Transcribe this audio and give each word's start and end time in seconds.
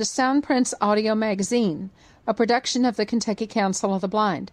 To 0.00 0.06
Soundprints 0.06 0.72
Audio 0.80 1.14
Magazine, 1.14 1.90
a 2.26 2.32
production 2.32 2.86
of 2.86 2.96
the 2.96 3.04
Kentucky 3.04 3.46
Council 3.46 3.94
of 3.94 4.00
the 4.00 4.08
Blind. 4.08 4.50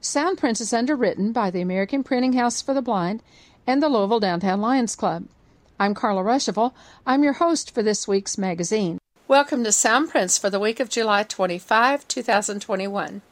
Soundprints 0.00 0.60
is 0.60 0.72
underwritten 0.72 1.30
by 1.30 1.52
the 1.52 1.60
American 1.60 2.02
Printing 2.02 2.32
House 2.32 2.60
for 2.60 2.74
the 2.74 2.82
Blind 2.82 3.22
and 3.64 3.80
the 3.80 3.88
Louisville 3.88 4.18
Downtown 4.18 4.60
Lions 4.60 4.96
Club. 4.96 5.26
I'm 5.78 5.94
Carla 5.94 6.24
Ruschival. 6.24 6.72
I'm 7.06 7.22
your 7.22 7.34
host 7.34 7.72
for 7.72 7.84
this 7.84 8.08
week's 8.08 8.36
magazine. 8.36 8.98
Welcome 9.28 9.62
to 9.62 9.70
Soundprints 9.70 10.36
for 10.36 10.50
the 10.50 10.58
week 10.58 10.80
of 10.80 10.88
July 10.88 11.22
25, 11.22 12.08
2021. 12.08 13.22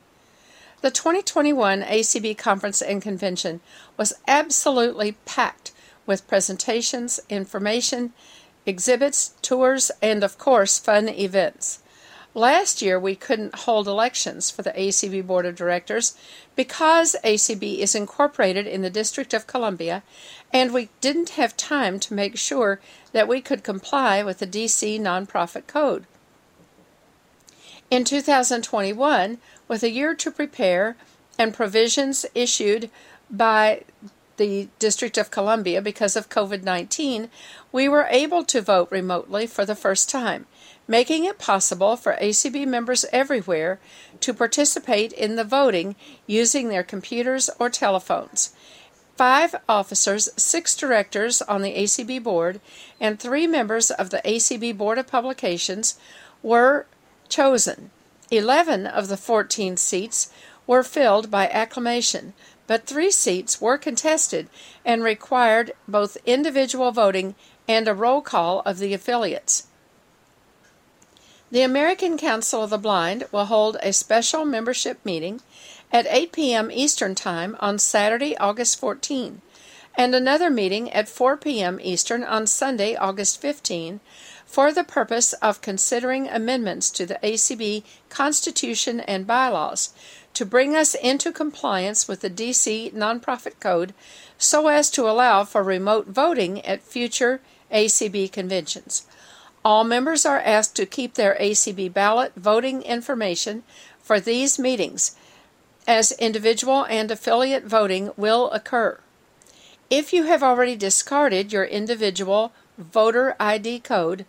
The 0.82 0.90
2021 0.92 1.82
ACB 1.82 2.38
Conference 2.38 2.80
and 2.80 3.02
Convention 3.02 3.58
was 3.96 4.12
absolutely 4.28 5.16
packed 5.24 5.72
with 6.06 6.28
presentations, 6.28 7.18
information, 7.28 8.12
exhibits, 8.66 9.34
tours, 9.42 9.90
and 10.02 10.22
of 10.22 10.38
course, 10.38 10.78
fun 10.78 11.08
events. 11.08 11.80
Last 12.34 12.80
year, 12.80 12.98
we 12.98 13.16
couldn't 13.16 13.54
hold 13.54 13.88
elections 13.88 14.50
for 14.50 14.62
the 14.62 14.70
ACB 14.70 15.26
Board 15.26 15.46
of 15.46 15.56
Directors 15.56 16.16
because 16.54 17.16
ACB 17.24 17.78
is 17.78 17.96
incorporated 17.96 18.68
in 18.68 18.82
the 18.82 18.90
District 18.90 19.34
of 19.34 19.48
Columbia, 19.48 20.04
and 20.52 20.72
we 20.72 20.90
didn't 21.00 21.30
have 21.30 21.56
time 21.56 21.98
to 21.98 22.14
make 22.14 22.38
sure 22.38 22.80
that 23.12 23.26
we 23.26 23.40
could 23.40 23.64
comply 23.64 24.22
with 24.22 24.38
the 24.38 24.46
DC 24.46 25.00
Nonprofit 25.00 25.66
Code. 25.66 26.06
In 27.90 28.04
2021, 28.04 29.38
with 29.66 29.82
a 29.82 29.90
year 29.90 30.14
to 30.14 30.30
prepare 30.30 30.96
and 31.36 31.52
provisions 31.52 32.24
issued 32.34 32.90
by 33.28 33.82
the 34.40 34.68
District 34.78 35.18
of 35.18 35.30
Columbia 35.30 35.82
because 35.82 36.16
of 36.16 36.30
COVID 36.30 36.62
19, 36.62 37.28
we 37.72 37.86
were 37.90 38.06
able 38.08 38.42
to 38.44 38.62
vote 38.62 38.90
remotely 38.90 39.46
for 39.46 39.66
the 39.66 39.74
first 39.74 40.08
time, 40.08 40.46
making 40.88 41.26
it 41.26 41.38
possible 41.38 41.94
for 41.94 42.16
ACB 42.16 42.66
members 42.66 43.04
everywhere 43.12 43.78
to 44.20 44.32
participate 44.32 45.12
in 45.12 45.36
the 45.36 45.44
voting 45.44 45.94
using 46.26 46.70
their 46.70 46.82
computers 46.82 47.50
or 47.58 47.68
telephones. 47.68 48.54
Five 49.14 49.56
officers, 49.68 50.30
six 50.38 50.74
directors 50.74 51.42
on 51.42 51.60
the 51.60 51.74
ACB 51.74 52.22
board, 52.22 52.62
and 52.98 53.20
three 53.20 53.46
members 53.46 53.90
of 53.90 54.08
the 54.08 54.22
ACB 54.24 54.74
Board 54.74 54.96
of 54.96 55.06
Publications 55.06 55.98
were 56.42 56.86
chosen. 57.28 57.90
Eleven 58.30 58.86
of 58.86 59.08
the 59.08 59.18
14 59.18 59.76
seats 59.76 60.32
were 60.66 60.82
filled 60.82 61.30
by 61.30 61.46
acclamation, 61.50 62.32
but 62.70 62.86
three 62.86 63.10
seats 63.10 63.60
were 63.60 63.76
contested 63.76 64.48
and 64.84 65.02
required 65.02 65.72
both 65.88 66.16
individual 66.24 66.92
voting 66.92 67.34
and 67.66 67.88
a 67.88 67.92
roll 67.92 68.20
call 68.20 68.60
of 68.60 68.78
the 68.78 68.94
affiliates. 68.94 69.66
The 71.50 71.62
American 71.62 72.16
Council 72.16 72.62
of 72.62 72.70
the 72.70 72.78
Blind 72.78 73.24
will 73.32 73.46
hold 73.46 73.76
a 73.82 73.92
special 73.92 74.44
membership 74.44 75.04
meeting 75.04 75.40
at 75.92 76.06
8 76.08 76.30
p.m. 76.30 76.70
Eastern 76.70 77.16
Time 77.16 77.56
on 77.58 77.80
Saturday, 77.80 78.36
August 78.36 78.78
14, 78.78 79.42
and 79.96 80.14
another 80.14 80.48
meeting 80.48 80.92
at 80.92 81.08
4 81.08 81.38
p.m. 81.38 81.80
Eastern 81.82 82.22
on 82.22 82.46
Sunday, 82.46 82.94
August 82.94 83.40
15, 83.40 83.98
for 84.46 84.72
the 84.72 84.84
purpose 84.84 85.32
of 85.34 85.60
considering 85.60 86.28
amendments 86.28 86.88
to 86.90 87.04
the 87.04 87.18
ACB 87.22 87.82
Constitution 88.08 89.00
and 89.00 89.26
bylaws 89.26 89.92
to 90.34 90.46
bring 90.46 90.74
us 90.74 90.94
into 90.94 91.32
compliance 91.32 92.06
with 92.08 92.20
the 92.20 92.30
DC 92.30 92.92
Nonprofit 92.92 93.60
Code 93.60 93.94
so 94.38 94.68
as 94.68 94.90
to 94.90 95.08
allow 95.08 95.44
for 95.44 95.62
remote 95.62 96.06
voting 96.06 96.64
at 96.64 96.82
future 96.82 97.40
ACB 97.72 98.32
conventions. 98.32 99.06
All 99.64 99.84
members 99.84 100.24
are 100.24 100.38
asked 100.38 100.76
to 100.76 100.86
keep 100.86 101.14
their 101.14 101.36
ACB 101.40 101.92
ballot 101.92 102.32
voting 102.34 102.82
information 102.82 103.62
for 104.00 104.18
these 104.18 104.58
meetings, 104.58 105.14
as 105.86 106.12
individual 106.12 106.84
and 106.86 107.10
affiliate 107.10 107.64
voting 107.64 108.10
will 108.16 108.50
occur. 108.50 108.98
If 109.90 110.12
you 110.12 110.24
have 110.24 110.42
already 110.42 110.76
discarded 110.76 111.52
your 111.52 111.64
individual 111.64 112.52
voter 112.78 113.36
ID 113.38 113.80
code, 113.80 114.24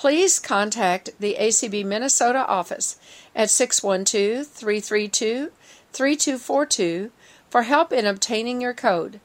please 0.00 0.38
contact 0.38 1.10
the 1.20 1.36
ACB 1.38 1.84
Minnesota 1.84 2.46
office 2.46 2.98
at 3.36 3.50
612 3.50 4.46
332 4.46 5.52
3242 5.92 7.10
for 7.50 7.64
help 7.64 7.92
in 7.92 8.06
obtaining 8.06 8.62
your 8.62 8.72
code. 8.72 9.20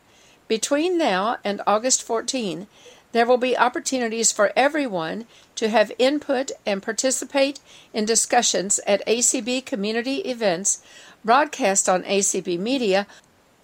Between 0.49 0.97
now 0.97 1.37
and 1.45 1.61
August 1.65 2.03
14, 2.03 2.67
there 3.13 3.25
will 3.25 3.37
be 3.37 3.57
opportunities 3.57 4.33
for 4.33 4.51
everyone 4.53 5.25
to 5.55 5.69
have 5.69 5.93
input 5.97 6.51
and 6.65 6.83
participate 6.83 7.61
in 7.93 8.03
discussions 8.03 8.81
at 8.85 9.07
ACB 9.07 9.65
community 9.65 10.17
events 10.25 10.83
broadcast 11.23 11.87
on 11.87 12.03
ACB 12.03 12.59
Media, 12.59 13.07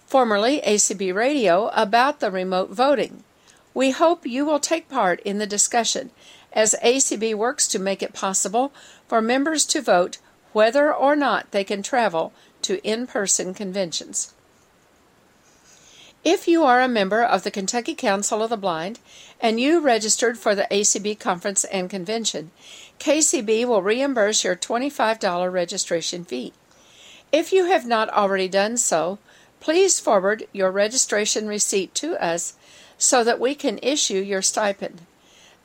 formerly 0.06 0.62
ACB 0.62 1.14
Radio, 1.14 1.68
about 1.74 2.20
the 2.20 2.30
remote 2.30 2.70
voting. 2.70 3.22
We 3.74 3.90
hope 3.90 4.26
you 4.26 4.46
will 4.46 4.60
take 4.60 4.88
part 4.88 5.20
in 5.20 5.36
the 5.36 5.46
discussion 5.46 6.10
as 6.52 6.74
ACB 6.82 7.34
works 7.34 7.66
to 7.68 7.78
make 7.78 8.02
it 8.02 8.12
possible 8.12 8.72
for 9.08 9.20
members 9.20 9.64
to 9.66 9.80
vote 9.80 10.18
whether 10.52 10.92
or 10.92 11.16
not 11.16 11.50
they 11.50 11.64
can 11.64 11.82
travel 11.82 12.32
to 12.62 12.84
in 12.86 13.06
person 13.06 13.54
conventions. 13.54 14.34
If 16.24 16.46
you 16.46 16.62
are 16.62 16.80
a 16.80 16.88
member 16.88 17.22
of 17.24 17.42
the 17.42 17.50
Kentucky 17.50 17.96
Council 17.96 18.44
of 18.44 18.50
the 18.50 18.56
Blind 18.56 19.00
and 19.40 19.58
you 19.58 19.80
registered 19.80 20.38
for 20.38 20.54
the 20.54 20.68
ACB 20.70 21.18
conference 21.18 21.64
and 21.64 21.90
convention, 21.90 22.52
KCB 23.00 23.64
will 23.66 23.82
reimburse 23.82 24.44
your 24.44 24.54
$25 24.54 25.52
registration 25.52 26.24
fee. 26.24 26.52
If 27.32 27.52
you 27.52 27.64
have 27.64 27.86
not 27.86 28.08
already 28.10 28.46
done 28.46 28.76
so, 28.76 29.18
please 29.58 29.98
forward 29.98 30.46
your 30.52 30.70
registration 30.70 31.48
receipt 31.48 31.92
to 31.96 32.14
us 32.22 32.54
so 32.98 33.24
that 33.24 33.40
we 33.40 33.56
can 33.56 33.80
issue 33.82 34.18
your 34.18 34.42
stipend. 34.42 35.00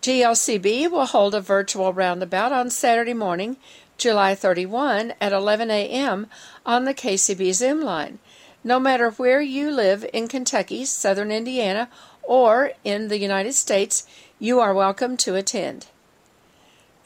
GLCB 0.00 0.90
will 0.90 1.06
hold 1.06 1.34
a 1.34 1.40
virtual 1.40 1.92
roundabout 1.92 2.52
on 2.52 2.70
Saturday 2.70 3.14
morning, 3.14 3.56
July 3.98 4.34
31 4.34 5.14
at 5.20 5.32
11 5.32 5.70
a.m. 5.70 6.26
on 6.64 6.84
the 6.84 6.94
KCB 6.94 7.52
Zoom 7.52 7.82
line. 7.82 8.18
No 8.62 8.80
matter 8.80 9.10
where 9.10 9.42
you 9.42 9.70
live 9.70 10.06
in 10.14 10.28
Kentucky, 10.28 10.86
southern 10.86 11.30
Indiana, 11.30 11.90
or 12.22 12.72
in 12.82 13.08
the 13.08 13.18
United 13.18 13.52
States, 13.52 14.06
you 14.44 14.60
are 14.60 14.74
welcome 14.74 15.16
to 15.16 15.34
attend. 15.34 15.86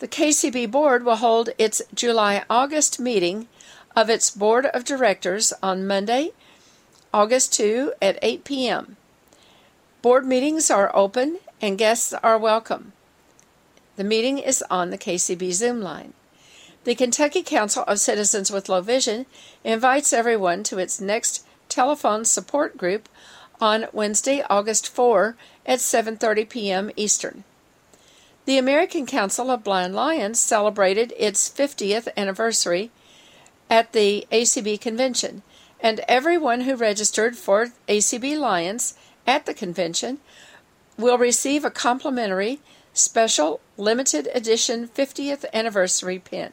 The 0.01 0.09
KCB 0.09 0.73
Board 0.73 1.05
will 1.05 1.15
hold 1.15 1.51
its 1.57 1.81
July 1.95 2.43
August 2.51 2.99
meeting 2.99 3.47
of 3.95 4.11
its 4.11 4.29
Board 4.29 4.67
of 4.67 4.85
Directors 4.85 5.53
on 5.63 5.87
Monday, 5.87 6.33
August 7.15 7.53
2 7.53 7.93
at 8.03 8.19
8 8.23 8.43
p.m. 8.43 8.97
Board 10.03 10.27
meetings 10.27 10.69
are 10.69 10.91
open 10.97 11.39
and 11.61 11.79
guests 11.79 12.13
are 12.13 12.37
welcome. 12.37 12.93
The 13.95 14.03
meeting 14.03 14.39
is 14.39 14.65
on 14.69 14.91
the 14.91 14.99
KCB 14.99 15.53
Zoom 15.53 15.81
line. 15.81 16.15
The 16.83 16.97
Kentucky 16.97 17.45
Council 17.45 17.85
of 17.87 18.01
Citizens 18.01 18.51
with 18.51 18.69
Low 18.69 18.81
Vision 18.81 19.27
invites 19.63 20.13
everyone 20.13 20.65
to 20.65 20.79
its 20.79 21.01
next 21.01 21.47
telephone 21.69 22.25
support 22.25 22.77
group 22.77 23.09
on 23.61 23.87
Wednesday, 23.93 24.43
August 24.49 24.89
4 24.89 25.37
at 25.67 25.79
7:30 25.79 26.49
p.m. 26.49 26.91
Eastern. 26.97 27.45
The 28.45 28.59
American 28.59 29.05
Council 29.05 29.51
of 29.51 29.65
Blind 29.65 29.95
Lions 29.95 30.41
celebrated 30.41 31.13
its 31.19 31.51
50th 31.51 32.09
anniversary 32.17 32.91
at 33.69 33.93
the 33.93 34.27
ACB 34.33 34.81
convention, 34.81 35.43
and 35.81 36.01
everyone 36.09 36.63
who 36.63 36.75
registered 36.75 37.37
for 37.37 37.73
ACB 37.89 38.39
Lions 38.39 38.95
at 39.27 39.45
the 39.45 39.55
convention 39.55 40.19
will 40.97 41.19
receive 41.19 41.65
a 41.65 41.71
complimentary 41.71 42.61
special 42.95 43.61
limited 43.77 44.29
edition 44.35 44.89
50th 44.89 45.45
anniversary 45.53 46.19
pin. 46.19 46.53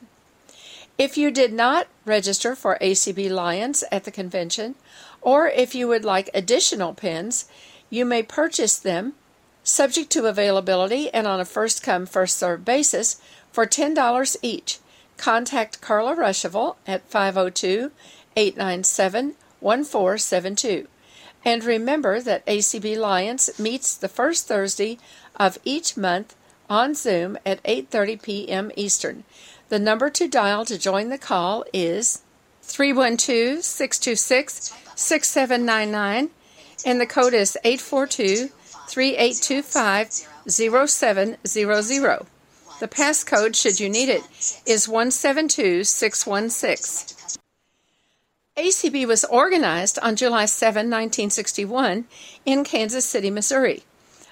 If 0.98 1.18
you 1.18 1.31
did 1.31 1.52
not 1.52 1.88
register 2.06 2.56
for 2.56 2.78
ACB 2.81 3.30
Lions 3.30 3.84
at 3.92 4.04
the 4.06 4.12
convention, 4.12 4.75
or 5.25 5.48
if 5.48 5.74
you 5.74 5.88
would 5.88 6.06
like 6.06 6.30
additional 6.33 6.94
pins, 6.94 7.45
you 7.89 8.06
may 8.06 8.22
purchase 8.22 8.77
them 8.77 9.13
subject 9.63 10.12
to 10.12 10.27
availability 10.27 11.12
and 11.12 11.25
on 11.25 11.39
a 11.39 11.45
first 11.45 11.81
come, 11.81 12.06
first 12.06 12.38
served 12.38 12.63
basis 12.63 13.19
for 13.51 13.66
$10 13.66 14.38
each. 14.44 14.77
Contact 15.18 15.81
Carla 15.81 16.16
Ruschival 16.16 16.75
at 16.86 17.10
502 17.10 17.92
897 18.36 19.33
1472. 19.60 20.88
And 21.44 21.63
remember 21.63 22.21
that 22.21 22.45
ACB 22.45 22.95
Lions 22.95 23.50
meets 23.57 23.95
the 23.95 24.07
first 24.07 24.48
Thursday 24.48 25.00
of 25.36 25.57
each 25.63 25.98
month 25.98 26.36
on 26.69 26.94
Zoom 26.94 27.38
at 27.45 27.63
8:30 27.63 28.21
p.m. 28.21 28.71
Eastern. 28.75 29.24
The 29.69 29.80
number 29.80 30.10
to 30.12 30.28
dial 30.28 30.66
to 30.66 30.78
join 30.78 31.10
the 31.10 31.18
call 31.18 31.63
is 31.74 32.21
312 32.62 33.63
626 33.63 34.84
6799, 34.95 36.30
and 36.86 37.01
the 37.01 37.06
code 37.06 37.33
is 37.33 37.57
842 37.63 38.50
3825 38.88 40.27
0700. 40.47 42.25
The 42.80 42.88
passcode, 42.88 43.56
should 43.56 43.80
you 43.80 43.89
need 43.89 44.09
it, 44.09 44.21
is 44.65 44.88
172616. 44.88 47.18
ACB 48.57 49.06
was 49.06 49.25
organized 49.25 50.00
on 50.00 50.15
July 50.15 50.45
7, 50.45 50.86
1961, 50.86 52.06
in 52.45 52.63
Kansas 52.63 53.06
City, 53.06 53.30
Missouri. 53.30 53.83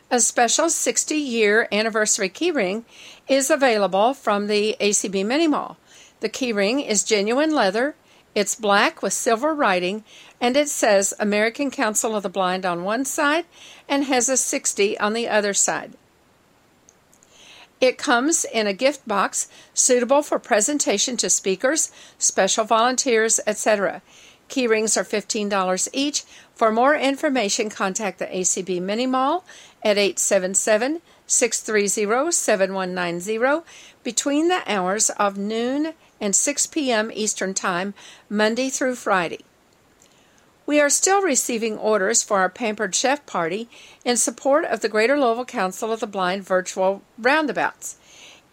A 0.10 0.20
special 0.20 0.70
60 0.70 1.16
year 1.16 1.68
anniversary 1.72 2.30
keyring 2.30 2.84
is 3.28 3.50
available 3.50 4.14
from 4.14 4.48
the 4.48 4.76
ACB 4.80 5.26
Mini 5.26 5.48
Mall. 5.48 5.78
The 6.20 6.30
keyring 6.30 6.88
is 6.88 7.04
genuine 7.04 7.52
leather, 7.52 7.96
it's 8.36 8.56
black 8.56 9.02
with 9.02 9.14
silver 9.14 9.54
writing, 9.54 10.04
and 10.42 10.58
it 10.58 10.70
says 10.70 11.14
American 11.20 11.70
Council 11.70 12.16
of 12.16 12.24
the 12.24 12.30
Blind 12.30 12.66
on 12.66 12.84
one 12.84 13.06
side 13.06 13.46
and 13.88 14.06
has 14.06 14.28
a 14.30 14.38
60 14.38 14.98
on 15.00 15.14
the 15.14 15.28
other 15.28 15.54
side. 15.54 15.94
It 17.80 17.98
comes 17.98 18.46
in 18.46 18.66
a 18.66 18.74
gift 18.74 19.08
box 19.08 19.50
suitable 19.74 20.22
for 20.22 20.40
presentation 20.40 21.18
to 21.18 21.30
speakers, 21.30 21.92
special 22.18 22.64
volunteers, 22.64 23.40
etc. 23.46 24.02
Keyrings 24.50 24.96
are 24.96 25.04
$15 25.04 25.90
each. 25.92 26.24
For 26.56 26.72
more 26.72 26.96
information, 26.96 27.70
contact 27.70 28.20
the 28.20 28.28
ACB 28.28 28.82
Mini 28.82 29.06
Mall 29.06 29.44
at 29.84 29.98
877 29.98 31.02
630 31.28 32.32
7190 32.32 33.66
between 34.04 34.48
the 34.48 34.62
hours 34.66 35.10
of 35.12 35.38
noon 35.38 35.94
and 36.24 36.34
6 36.34 36.68
p.m. 36.68 37.12
Eastern 37.14 37.54
Time, 37.54 37.94
Monday 38.30 38.70
through 38.70 38.96
Friday. 38.96 39.42
We 40.66 40.80
are 40.80 40.90
still 40.90 41.22
receiving 41.22 41.78
orders 41.78 42.24
for 42.24 42.40
our 42.40 42.48
Pampered 42.48 42.96
Chef 42.96 43.26
Party 43.26 43.68
in 44.06 44.16
support 44.16 44.64
of 44.64 44.80
the 44.80 44.88
Greater 44.88 45.20
Louisville 45.20 45.44
Council 45.44 45.92
of 45.92 46.00
the 46.00 46.08
Blind 46.08 46.46
virtual 46.46 47.02
roundabouts. 47.18 47.98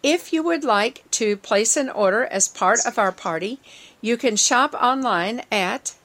If 0.03 0.33
you 0.33 0.43
would 0.43 0.65
like 0.65 1.09
to 1.11 1.37
place 1.37 1.77
an 1.77 1.89
order 1.89 2.25
as 2.25 2.49
part 2.49 2.85
of 2.85 2.99
our 2.99 3.13
party, 3.13 3.61
you 4.01 4.17
can 4.17 4.35
shop 4.35 4.73
online 4.73 5.43
at 5.49 5.95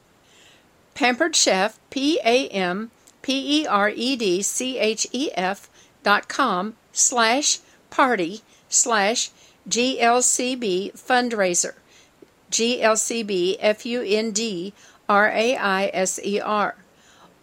Pampered 0.94 1.34
Chef, 1.34 1.80
P 1.90 2.20
A 2.24 2.46
M 2.48 2.92
P 3.22 3.62
E 3.62 3.66
R 3.66 3.90
E 3.90 4.14
D 4.14 4.40
C 4.40 4.78
H 4.78 5.08
E 5.10 5.30
F 5.34 5.68
dot 6.04 6.28
com 6.28 6.76
slash 6.92 7.58
party 7.90 8.42
slash 8.68 9.30
GLCB 9.68 10.92
fundraiser. 10.92 11.74
GLCB 12.50 13.56
F 13.58 13.84
U 13.84 14.02
N 14.02 14.30
D 14.30 14.72
R 15.08 15.28
A 15.28 15.56
I 15.56 15.90
S 15.92 16.20
E 16.24 16.40
R. 16.40 16.76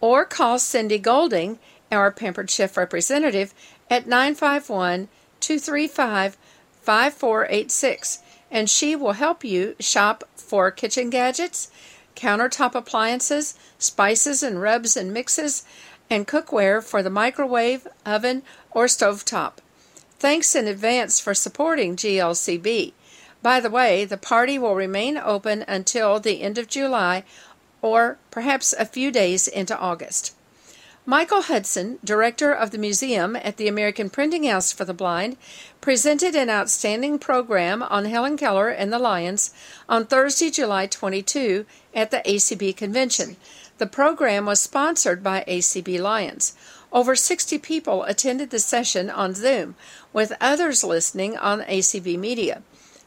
Or 0.00 0.24
call 0.24 0.58
Cindy 0.58 0.98
Golding, 0.98 1.58
our 1.92 2.10
Pampered 2.10 2.50
Chef 2.50 2.76
representative, 2.76 3.52
at 3.90 4.06
951 4.06 5.08
235 5.40 6.36
5486, 6.80 8.18
and 8.50 8.68
she 8.68 8.96
will 8.96 9.12
help 9.12 9.44
you 9.44 9.74
shop 9.78 10.24
for 10.36 10.70
kitchen 10.70 11.10
gadgets, 11.10 11.70
countertop 12.14 12.74
appliances, 12.74 13.54
spices 13.78 14.42
and 14.42 14.60
rubs 14.60 14.96
and 14.96 15.12
mixes, 15.12 15.64
and 16.10 16.28
cookware 16.28 16.82
for 16.82 17.02
the 17.02 17.10
microwave, 17.10 17.86
oven, 18.04 18.42
or 18.70 18.86
stovetop. 18.86 19.54
Thanks 20.24 20.54
in 20.54 20.66
advance 20.66 21.20
for 21.20 21.34
supporting 21.34 21.96
GLCB. 21.96 22.94
By 23.42 23.60
the 23.60 23.68
way, 23.68 24.06
the 24.06 24.16
party 24.16 24.58
will 24.58 24.74
remain 24.74 25.18
open 25.18 25.66
until 25.68 26.18
the 26.18 26.40
end 26.40 26.56
of 26.56 26.66
July 26.66 27.24
or 27.82 28.16
perhaps 28.30 28.72
a 28.72 28.86
few 28.86 29.10
days 29.10 29.46
into 29.46 29.78
August. 29.78 30.34
Michael 31.04 31.42
Hudson, 31.42 31.98
director 32.02 32.50
of 32.50 32.70
the 32.70 32.78
museum 32.78 33.36
at 33.36 33.58
the 33.58 33.68
American 33.68 34.08
Printing 34.08 34.44
House 34.44 34.72
for 34.72 34.86
the 34.86 34.94
Blind, 34.94 35.36
presented 35.82 36.34
an 36.34 36.48
outstanding 36.48 37.18
program 37.18 37.82
on 37.82 38.06
Helen 38.06 38.38
Keller 38.38 38.70
and 38.70 38.90
the 38.90 38.98
Lions 38.98 39.52
on 39.90 40.06
Thursday, 40.06 40.48
July 40.48 40.86
22 40.86 41.66
at 41.94 42.10
the 42.10 42.22
ACB 42.24 42.74
convention. 42.74 43.36
The 43.76 43.86
program 43.86 44.46
was 44.46 44.60
sponsored 44.60 45.22
by 45.22 45.44
ACB 45.46 46.00
Lions. 46.00 46.54
Over 46.94 47.16
60 47.16 47.58
people 47.58 48.04
attended 48.04 48.50
the 48.50 48.60
session 48.60 49.10
on 49.10 49.34
Zoom, 49.34 49.74
with 50.14 50.32
others 50.40 50.82
listening 50.82 51.36
on 51.36 51.60
ACB 51.60 52.18
Media. 52.18 52.62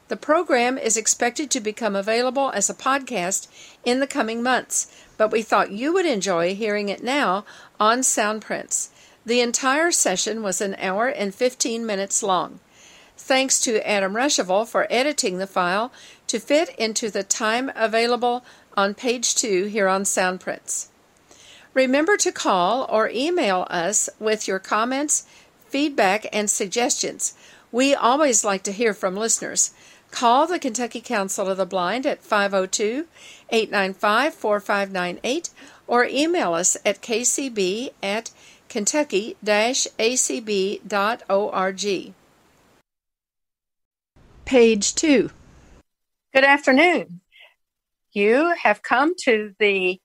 The 0.09 0.15
program 0.15 0.77
is 0.77 0.95
expected 0.95 1.49
to 1.51 1.59
become 1.59 1.95
available 1.95 2.51
as 2.53 2.69
a 2.69 2.75
podcast 2.75 3.47
in 3.83 3.99
the 3.99 4.07
coming 4.07 4.43
months, 4.43 4.85
but 5.17 5.31
we 5.31 5.41
thought 5.41 5.71
you 5.71 5.91
would 5.93 6.05
enjoy 6.05 6.53
hearing 6.53 6.89
it 6.89 7.03
now 7.03 7.45
on 7.79 7.99
Soundprints. 7.99 8.89
The 9.25 9.41
entire 9.41 9.91
session 9.91 10.43
was 10.43 10.61
an 10.61 10.75
hour 10.79 11.07
and 11.07 11.33
15 11.33 11.85
minutes 11.85 12.21
long. 12.21 12.59
Thanks 13.17 13.59
to 13.61 13.85
Adam 13.85 14.13
Ruschival 14.13 14.67
for 14.67 14.87
editing 14.89 15.37
the 15.37 15.47
file 15.47 15.91
to 16.27 16.39
fit 16.39 16.69
into 16.77 17.09
the 17.09 17.23
time 17.23 17.71
available 17.75 18.45
on 18.77 18.93
page 18.93 19.35
2 19.35 19.65
here 19.65 19.87
on 19.87 20.03
Soundprints. 20.03 20.87
Remember 21.73 22.15
to 22.17 22.31
call 22.31 22.87
or 22.89 23.09
email 23.09 23.67
us 23.69 24.09
with 24.19 24.47
your 24.47 24.59
comments, 24.59 25.25
feedback, 25.67 26.25
and 26.33 26.49
suggestions. 26.49 27.33
We 27.71 27.93
always 27.93 28.43
like 28.43 28.63
to 28.63 28.71
hear 28.71 28.93
from 28.93 29.15
listeners. 29.15 29.73
Call 30.11 30.47
the 30.47 30.59
Kentucky 30.59 31.01
Council 31.01 31.47
of 31.47 31.57
the 31.57 31.65
Blind 31.65 32.05
at 32.05 32.23
502 32.23 33.07
895 33.49 34.33
4598 34.33 35.49
or 35.85 36.05
email 36.05 36.53
us 36.53 36.77
at 36.85 37.01
kcb 37.01 37.91
at 38.01 38.31
kentucky 38.69 39.35
acb.org. 39.45 40.83
Page 44.45 44.95
2. 44.95 45.29
Good 46.33 46.43
afternoon. 46.43 47.21
You 48.13 48.53
have 48.63 48.81
come 48.81 49.13
to 49.23 49.53
the 49.59 49.99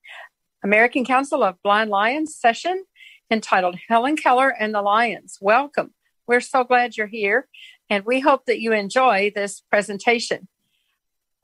American 0.64 1.04
Council 1.04 1.42
of 1.42 1.62
Blind 1.62 1.90
Lions 1.90 2.34
session 2.34 2.84
entitled 3.32 3.78
Helen 3.88 4.14
Keller 4.14 4.50
and 4.50 4.74
the 4.74 4.82
Lions. 4.82 5.38
Welcome. 5.40 5.94
We're 6.26 6.42
so 6.42 6.64
glad 6.64 6.96
you're 6.96 7.06
here, 7.06 7.48
and 7.88 8.04
we 8.04 8.20
hope 8.20 8.44
that 8.44 8.60
you 8.60 8.72
enjoy 8.72 9.32
this 9.34 9.62
presentation. 9.70 10.48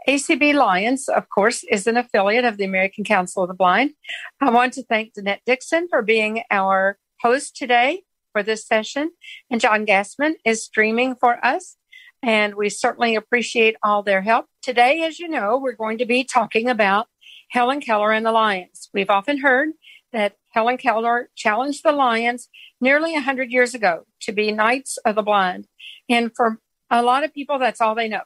ACB 0.06 0.54
Lions, 0.54 1.08
of 1.08 1.30
course, 1.30 1.64
is 1.64 1.86
an 1.86 1.96
affiliate 1.96 2.44
of 2.44 2.58
the 2.58 2.64
American 2.64 3.04
Council 3.04 3.42
of 3.42 3.48
the 3.48 3.54
Blind. 3.54 3.92
I 4.38 4.50
want 4.50 4.74
to 4.74 4.84
thank 4.84 5.14
Danette 5.14 5.40
Dixon 5.46 5.88
for 5.88 6.02
being 6.02 6.42
our 6.50 6.98
host 7.22 7.56
today 7.56 8.02
for 8.32 8.42
this 8.42 8.66
session, 8.66 9.12
and 9.50 9.60
John 9.60 9.86
Gassman 9.86 10.34
is 10.44 10.62
streaming 10.62 11.14
for 11.14 11.42
us, 11.44 11.76
and 12.22 12.54
we 12.54 12.68
certainly 12.68 13.14
appreciate 13.16 13.76
all 13.82 14.02
their 14.02 14.20
help. 14.20 14.44
Today, 14.60 15.04
as 15.04 15.18
you 15.18 15.28
know, 15.28 15.56
we're 15.56 15.72
going 15.72 15.96
to 15.98 16.06
be 16.06 16.22
talking 16.22 16.68
about 16.68 17.08
Helen 17.50 17.80
Keller 17.80 18.12
and 18.12 18.26
the 18.26 18.32
Lions. 18.32 18.90
We've 18.92 19.10
often 19.10 19.38
heard 19.38 19.70
that 20.12 20.36
Helen 20.58 20.76
Keller 20.76 21.30
challenged 21.36 21.84
the 21.84 21.92
Lions 21.92 22.48
nearly 22.80 23.12
100 23.12 23.52
years 23.52 23.76
ago 23.76 24.06
to 24.22 24.32
be 24.32 24.50
Knights 24.50 24.98
of 25.04 25.14
the 25.14 25.22
Blind. 25.22 25.68
And 26.08 26.32
for 26.34 26.58
a 26.90 27.00
lot 27.00 27.22
of 27.22 27.32
people, 27.32 27.60
that's 27.60 27.80
all 27.80 27.94
they 27.94 28.08
know. 28.08 28.22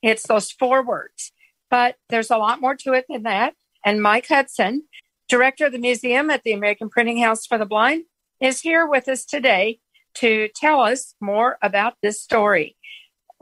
It's 0.00 0.24
those 0.24 0.52
four 0.52 0.86
words. 0.86 1.32
But 1.70 1.96
there's 2.10 2.30
a 2.30 2.36
lot 2.36 2.60
more 2.60 2.76
to 2.76 2.92
it 2.92 3.06
than 3.08 3.24
that. 3.24 3.54
And 3.84 4.00
Mike 4.00 4.28
Hudson, 4.28 4.84
director 5.28 5.66
of 5.66 5.72
the 5.72 5.80
museum 5.80 6.30
at 6.30 6.44
the 6.44 6.52
American 6.52 6.90
Printing 6.90 7.20
House 7.20 7.44
for 7.44 7.58
the 7.58 7.66
Blind, 7.66 8.04
is 8.40 8.60
here 8.60 8.86
with 8.86 9.08
us 9.08 9.24
today 9.24 9.80
to 10.18 10.50
tell 10.54 10.78
us 10.78 11.16
more 11.20 11.58
about 11.60 11.94
this 12.04 12.22
story. 12.22 12.76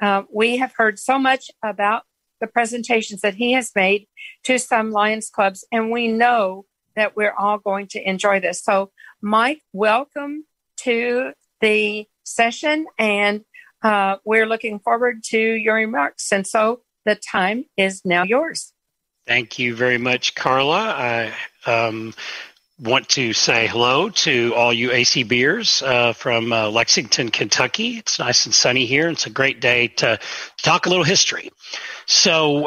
Uh, 0.01 0.23
we 0.33 0.57
have 0.57 0.73
heard 0.79 0.99
so 0.99 1.19
much 1.19 1.51
about 1.63 2.05
the 2.41 2.47
presentations 2.47 3.21
that 3.21 3.35
he 3.35 3.53
has 3.53 3.73
made 3.77 4.07
to 4.45 4.59
some 4.59 4.91
Lions 4.91 5.29
clubs, 5.29 5.67
and 5.71 5.91
we 5.91 6.09
know 6.09 6.65
that 6.97 7.17
we're 7.17 7.33
all 7.33 7.59
going 7.59 7.87
to 7.89 8.09
enjoy 8.09 8.41
this. 8.41 8.63
So, 8.63 8.91
Mike, 9.21 9.63
welcome 9.73 10.45
to 10.79 11.33
the 11.61 12.07
session, 12.25 12.87
and 12.99 13.45
uh, 13.83 14.17
we're 14.25 14.47
looking 14.47 14.79
forward 14.79 15.23
to 15.25 15.39
your 15.39 15.77
remarks. 15.77 16.33
And 16.33 16.47
so, 16.47 16.83
the 17.05 17.17
time 17.17 17.65
is 17.77 18.03
now 18.05 18.23
yours. 18.23 18.73
Thank 19.27 19.59
you 19.59 19.75
very 19.75 19.99
much, 19.99 20.35
Carla. 20.35 20.79
I 20.81 21.33
um, 21.67 22.15
want 22.79 23.09
to 23.11 23.33
say 23.33 23.67
hello 23.67 24.09
to 24.11 24.55
all 24.55 24.73
you 24.73 24.91
ACBers 24.91 25.87
uh, 25.87 26.13
from 26.13 26.53
uh, 26.53 26.69
Lexington, 26.69 27.31
Kentucky. 27.31 27.99
It's 27.99 28.19
nice 28.19 28.47
and 28.47 28.55
sunny 28.55 28.87
here. 28.87 29.09
It's 29.09 29.27
a 29.27 29.31
great 29.31 29.61
day 29.61 29.89
to 29.89 30.19
talk 30.59 30.87
a 30.87 30.89
little 30.89 31.05
history. 31.05 31.51
So, 32.07 32.67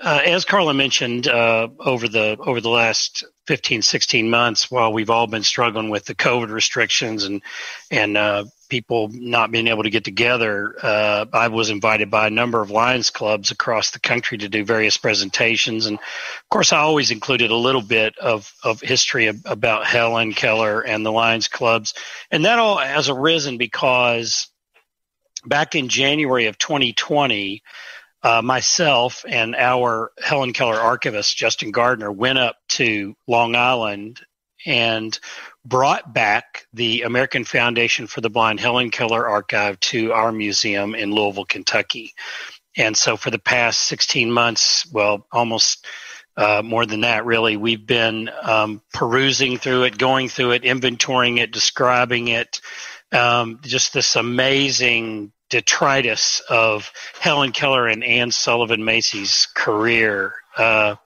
uh, 0.00 0.20
as 0.24 0.44
Carla 0.44 0.74
mentioned, 0.74 1.26
uh, 1.26 1.68
over 1.78 2.08
the 2.08 2.36
over 2.38 2.60
the 2.60 2.68
last 2.70 3.24
15, 3.46 3.82
16 3.82 4.30
months, 4.30 4.70
while 4.70 4.92
we've 4.92 5.10
all 5.10 5.26
been 5.26 5.42
struggling 5.42 5.90
with 5.90 6.04
the 6.04 6.14
COVID 6.14 6.50
restrictions 6.50 7.24
and 7.24 7.42
and 7.90 8.16
uh, 8.16 8.44
people 8.68 9.08
not 9.12 9.50
being 9.50 9.68
able 9.68 9.82
to 9.82 9.90
get 9.90 10.04
together, 10.04 10.74
uh, 10.82 11.26
I 11.32 11.48
was 11.48 11.70
invited 11.70 12.10
by 12.10 12.26
a 12.26 12.30
number 12.30 12.60
of 12.60 12.70
Lions 12.70 13.10
clubs 13.10 13.50
across 13.50 13.90
the 13.90 14.00
country 14.00 14.38
to 14.38 14.48
do 14.48 14.64
various 14.64 14.96
presentations. 14.96 15.86
And 15.86 15.98
of 15.98 16.48
course, 16.50 16.72
I 16.72 16.78
always 16.78 17.10
included 17.10 17.50
a 17.50 17.56
little 17.56 17.82
bit 17.82 18.16
of, 18.18 18.52
of 18.62 18.80
history 18.80 19.26
of, 19.26 19.40
about 19.46 19.86
Helen 19.86 20.32
Keller 20.32 20.80
and 20.80 21.04
the 21.04 21.12
Lions 21.12 21.48
clubs. 21.48 21.94
And 22.30 22.44
that 22.44 22.58
all 22.58 22.76
has 22.76 23.08
arisen 23.08 23.58
because 23.58 24.48
back 25.44 25.74
in 25.74 25.88
January 25.88 26.46
of 26.46 26.58
2020, 26.58 27.62
uh, 28.22 28.42
myself 28.42 29.24
and 29.28 29.54
our 29.54 30.12
Helen 30.22 30.52
Keller 30.52 30.80
archivist, 30.80 31.36
Justin 31.36 31.70
Gardner, 31.70 32.10
went 32.10 32.38
up 32.38 32.56
to 32.70 33.16
Long 33.26 33.54
Island 33.54 34.20
and 34.66 35.18
brought 35.64 36.12
back 36.12 36.66
the 36.72 37.02
American 37.02 37.44
Foundation 37.44 38.06
for 38.06 38.20
the 38.20 38.30
Blind 38.30 38.58
Helen 38.58 38.90
Keller 38.90 39.28
Archive 39.28 39.78
to 39.80 40.12
our 40.12 40.32
museum 40.32 40.94
in 40.94 41.12
Louisville, 41.12 41.44
Kentucky. 41.44 42.12
And 42.76 42.96
so 42.96 43.16
for 43.16 43.30
the 43.30 43.38
past 43.38 43.82
16 43.82 44.30
months, 44.30 44.90
well, 44.92 45.26
almost 45.30 45.86
uh, 46.36 46.62
more 46.64 46.86
than 46.86 47.00
that, 47.00 47.24
really, 47.24 47.56
we've 47.56 47.84
been 47.84 48.30
um, 48.42 48.80
perusing 48.92 49.58
through 49.58 49.84
it, 49.84 49.98
going 49.98 50.28
through 50.28 50.52
it, 50.52 50.62
inventorying 50.62 51.38
it, 51.38 51.50
describing 51.50 52.28
it. 52.28 52.60
Um, 53.10 53.60
just 53.62 53.92
this 53.92 54.16
amazing 54.16 55.32
detritus 55.50 56.40
of 56.48 56.92
Helen 57.20 57.52
Keller 57.52 57.86
and 57.88 58.04
Anne 58.04 58.30
Sullivan 58.30 58.84
Macy's 58.84 59.48
career. 59.54 60.34
Uh, 60.56 60.96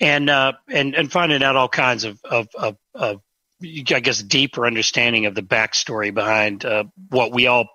and, 0.00 0.30
uh, 0.30 0.52
and 0.68 0.94
and 0.94 1.12
finding 1.12 1.42
out 1.42 1.56
all 1.56 1.68
kinds 1.68 2.04
of, 2.04 2.18
of, 2.24 2.48
of, 2.54 2.76
of 2.94 3.20
I 3.62 4.00
guess, 4.00 4.22
deeper 4.22 4.66
understanding 4.66 5.26
of 5.26 5.34
the 5.34 5.42
backstory 5.42 6.12
behind 6.14 6.64
uh, 6.64 6.84
what 7.10 7.32
we 7.32 7.46
all 7.46 7.68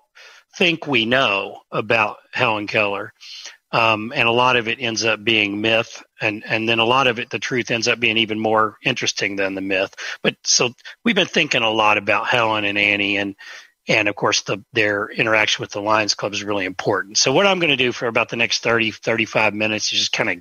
think 0.56 0.86
we 0.86 1.06
know 1.06 1.60
about 1.70 2.18
Helen 2.32 2.66
Keller. 2.66 3.12
Um, 3.72 4.12
and 4.14 4.28
a 4.28 4.32
lot 4.32 4.56
of 4.56 4.68
it 4.68 4.80
ends 4.80 5.04
up 5.04 5.22
being 5.22 5.60
myth, 5.60 6.02
and 6.20 6.44
and 6.46 6.68
then 6.68 6.78
a 6.78 6.84
lot 6.84 7.08
of 7.08 7.18
it, 7.18 7.30
the 7.30 7.40
truth 7.40 7.70
ends 7.70 7.88
up 7.88 7.98
being 7.98 8.16
even 8.16 8.38
more 8.38 8.76
interesting 8.82 9.36
than 9.36 9.54
the 9.54 9.60
myth. 9.60 9.94
But 10.22 10.36
so 10.44 10.72
we've 11.04 11.16
been 11.16 11.26
thinking 11.26 11.62
a 11.62 11.70
lot 11.70 11.98
about 11.98 12.28
Helen 12.28 12.64
and 12.64 12.78
Annie, 12.78 13.16
and 13.16 13.34
and 13.88 14.08
of 14.08 14.16
course 14.16 14.42
the 14.42 14.64
their 14.72 15.08
interaction 15.08 15.62
with 15.62 15.70
the 15.70 15.80
Lions 15.80 16.14
Club 16.14 16.32
is 16.32 16.44
really 16.44 16.64
important. 16.64 17.18
So 17.18 17.32
what 17.32 17.46
I'm 17.46 17.58
going 17.58 17.70
to 17.70 17.76
do 17.76 17.92
for 17.92 18.06
about 18.06 18.28
the 18.28 18.36
next 18.36 18.62
30 18.62 18.90
35 18.90 19.54
minutes 19.54 19.92
is 19.92 19.98
just 19.98 20.12
kind 20.12 20.30
of 20.30 20.38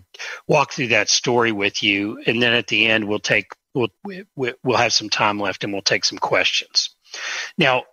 walk 0.47 0.73
through 0.73 0.87
that 0.89 1.09
story 1.09 1.51
with 1.51 1.83
you, 1.83 2.21
and 2.25 2.41
then 2.41 2.53
at 2.53 2.67
the 2.67 2.85
end 2.85 3.07
we'll 3.07 3.19
take 3.19 3.47
we'll, 3.75 3.89
we'll 4.35 4.77
have 4.77 4.93
some 4.93 5.09
time 5.09 5.39
left 5.39 5.63
and 5.63 5.73
we'll 5.73 5.81
take 5.81 6.05
some 6.05 6.17
questions. 6.17 6.91
Now, 7.57 7.83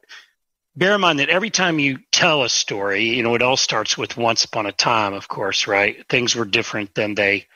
bear 0.77 0.95
in 0.95 1.01
mind 1.01 1.19
that 1.19 1.29
every 1.29 1.51
time 1.51 1.79
you 1.79 1.99
tell 2.11 2.45
a 2.45 2.49
story, 2.49 3.05
you 3.05 3.23
know, 3.23 3.35
it 3.35 3.43
all 3.43 3.57
starts 3.57 3.99
with 3.99 4.17
once 4.17 4.45
upon 4.45 4.67
a 4.67 4.73
time, 4.73 5.13
of 5.13 5.29
course, 5.29 5.67
right? 5.67 6.09
Things 6.09 6.35
were 6.35 6.45
different 6.45 6.95
than 6.95 7.15
they 7.15 7.47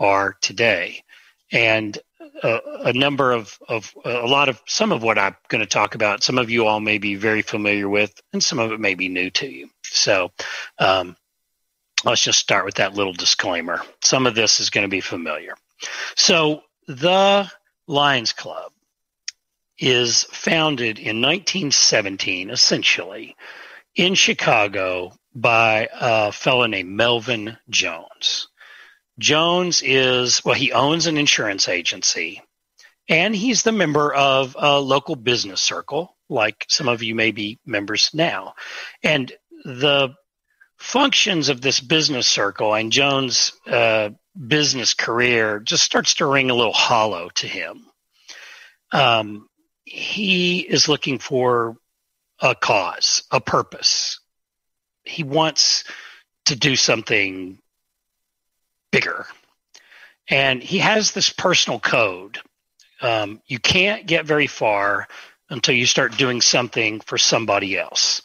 are 0.00 0.36
today. 0.40 1.04
And 1.52 1.96
a, 2.42 2.92
number 2.92 3.32
of, 3.32 3.58
of 3.68 3.94
a 4.04 4.26
lot 4.26 4.48
of 4.48 4.60
some 4.66 4.92
of 4.92 5.02
what 5.02 5.18
I'm 5.18 5.36
going 5.48 5.60
to 5.60 5.66
talk 5.66 5.94
about, 5.94 6.22
some 6.22 6.38
of 6.38 6.50
you 6.50 6.66
all 6.66 6.80
may 6.80 6.98
be 6.98 7.14
very 7.14 7.42
familiar 7.42 7.88
with, 7.88 8.20
and 8.32 8.42
some 8.42 8.58
of 8.58 8.72
it 8.72 8.80
may 8.80 8.94
be 8.94 9.08
new 9.08 9.30
to 9.30 9.46
you. 9.46 9.70
So, 9.82 10.32
um, 10.78 11.16
let's 12.04 12.22
just 12.22 12.38
start 12.38 12.64
with 12.64 12.76
that 12.76 12.94
little 12.94 13.12
disclaimer. 13.12 13.82
Some 14.02 14.26
of 14.26 14.34
this 14.34 14.60
is 14.60 14.70
going 14.70 14.84
to 14.84 14.88
be 14.88 15.00
familiar. 15.00 15.54
So, 16.16 16.62
the 16.86 17.50
Lions 17.86 18.32
Club 18.32 18.72
is 19.78 20.24
founded 20.24 20.98
in 20.98 21.20
1917, 21.20 22.50
essentially, 22.50 23.36
in 23.96 24.14
Chicago 24.14 25.12
by 25.34 25.88
a 25.92 26.32
fellow 26.32 26.66
named 26.66 26.90
Melvin 26.90 27.56
Jones. 27.70 28.48
Jones 29.18 29.82
is, 29.82 30.44
well, 30.44 30.54
he 30.54 30.72
owns 30.72 31.06
an 31.06 31.16
insurance 31.16 31.68
agency 31.68 32.42
and 33.08 33.34
he's 33.34 33.62
the 33.62 33.72
member 33.72 34.12
of 34.12 34.56
a 34.58 34.80
local 34.80 35.14
business 35.14 35.60
circle, 35.60 36.16
like 36.28 36.64
some 36.68 36.88
of 36.88 37.02
you 37.02 37.14
may 37.14 37.30
be 37.30 37.58
members 37.66 38.10
now. 38.14 38.54
And 39.02 39.32
the 39.64 40.14
functions 40.78 41.48
of 41.48 41.60
this 41.60 41.80
business 41.80 42.26
circle 42.26 42.74
and 42.74 42.90
Jones' 42.90 43.52
uh, 43.66 44.10
business 44.46 44.94
career 44.94 45.60
just 45.60 45.84
starts 45.84 46.14
to 46.14 46.26
ring 46.26 46.50
a 46.50 46.54
little 46.54 46.72
hollow 46.72 47.28
to 47.36 47.46
him. 47.46 47.86
Um, 48.90 49.48
he 49.84 50.60
is 50.60 50.88
looking 50.88 51.18
for 51.18 51.76
a 52.40 52.54
cause, 52.54 53.24
a 53.30 53.40
purpose. 53.40 54.20
He 55.04 55.22
wants 55.22 55.84
to 56.46 56.56
do 56.56 56.74
something 56.74 57.58
bigger. 58.94 59.26
And 60.28 60.62
he 60.62 60.78
has 60.78 61.10
this 61.10 61.30
personal 61.30 61.80
code. 61.80 62.38
Um, 63.02 63.40
you 63.46 63.58
can't 63.58 64.06
get 64.06 64.24
very 64.24 64.46
far 64.46 65.08
until 65.50 65.74
you 65.74 65.84
start 65.84 66.16
doing 66.16 66.40
something 66.40 67.00
for 67.00 67.18
somebody 67.18 67.76
else. 67.76 68.22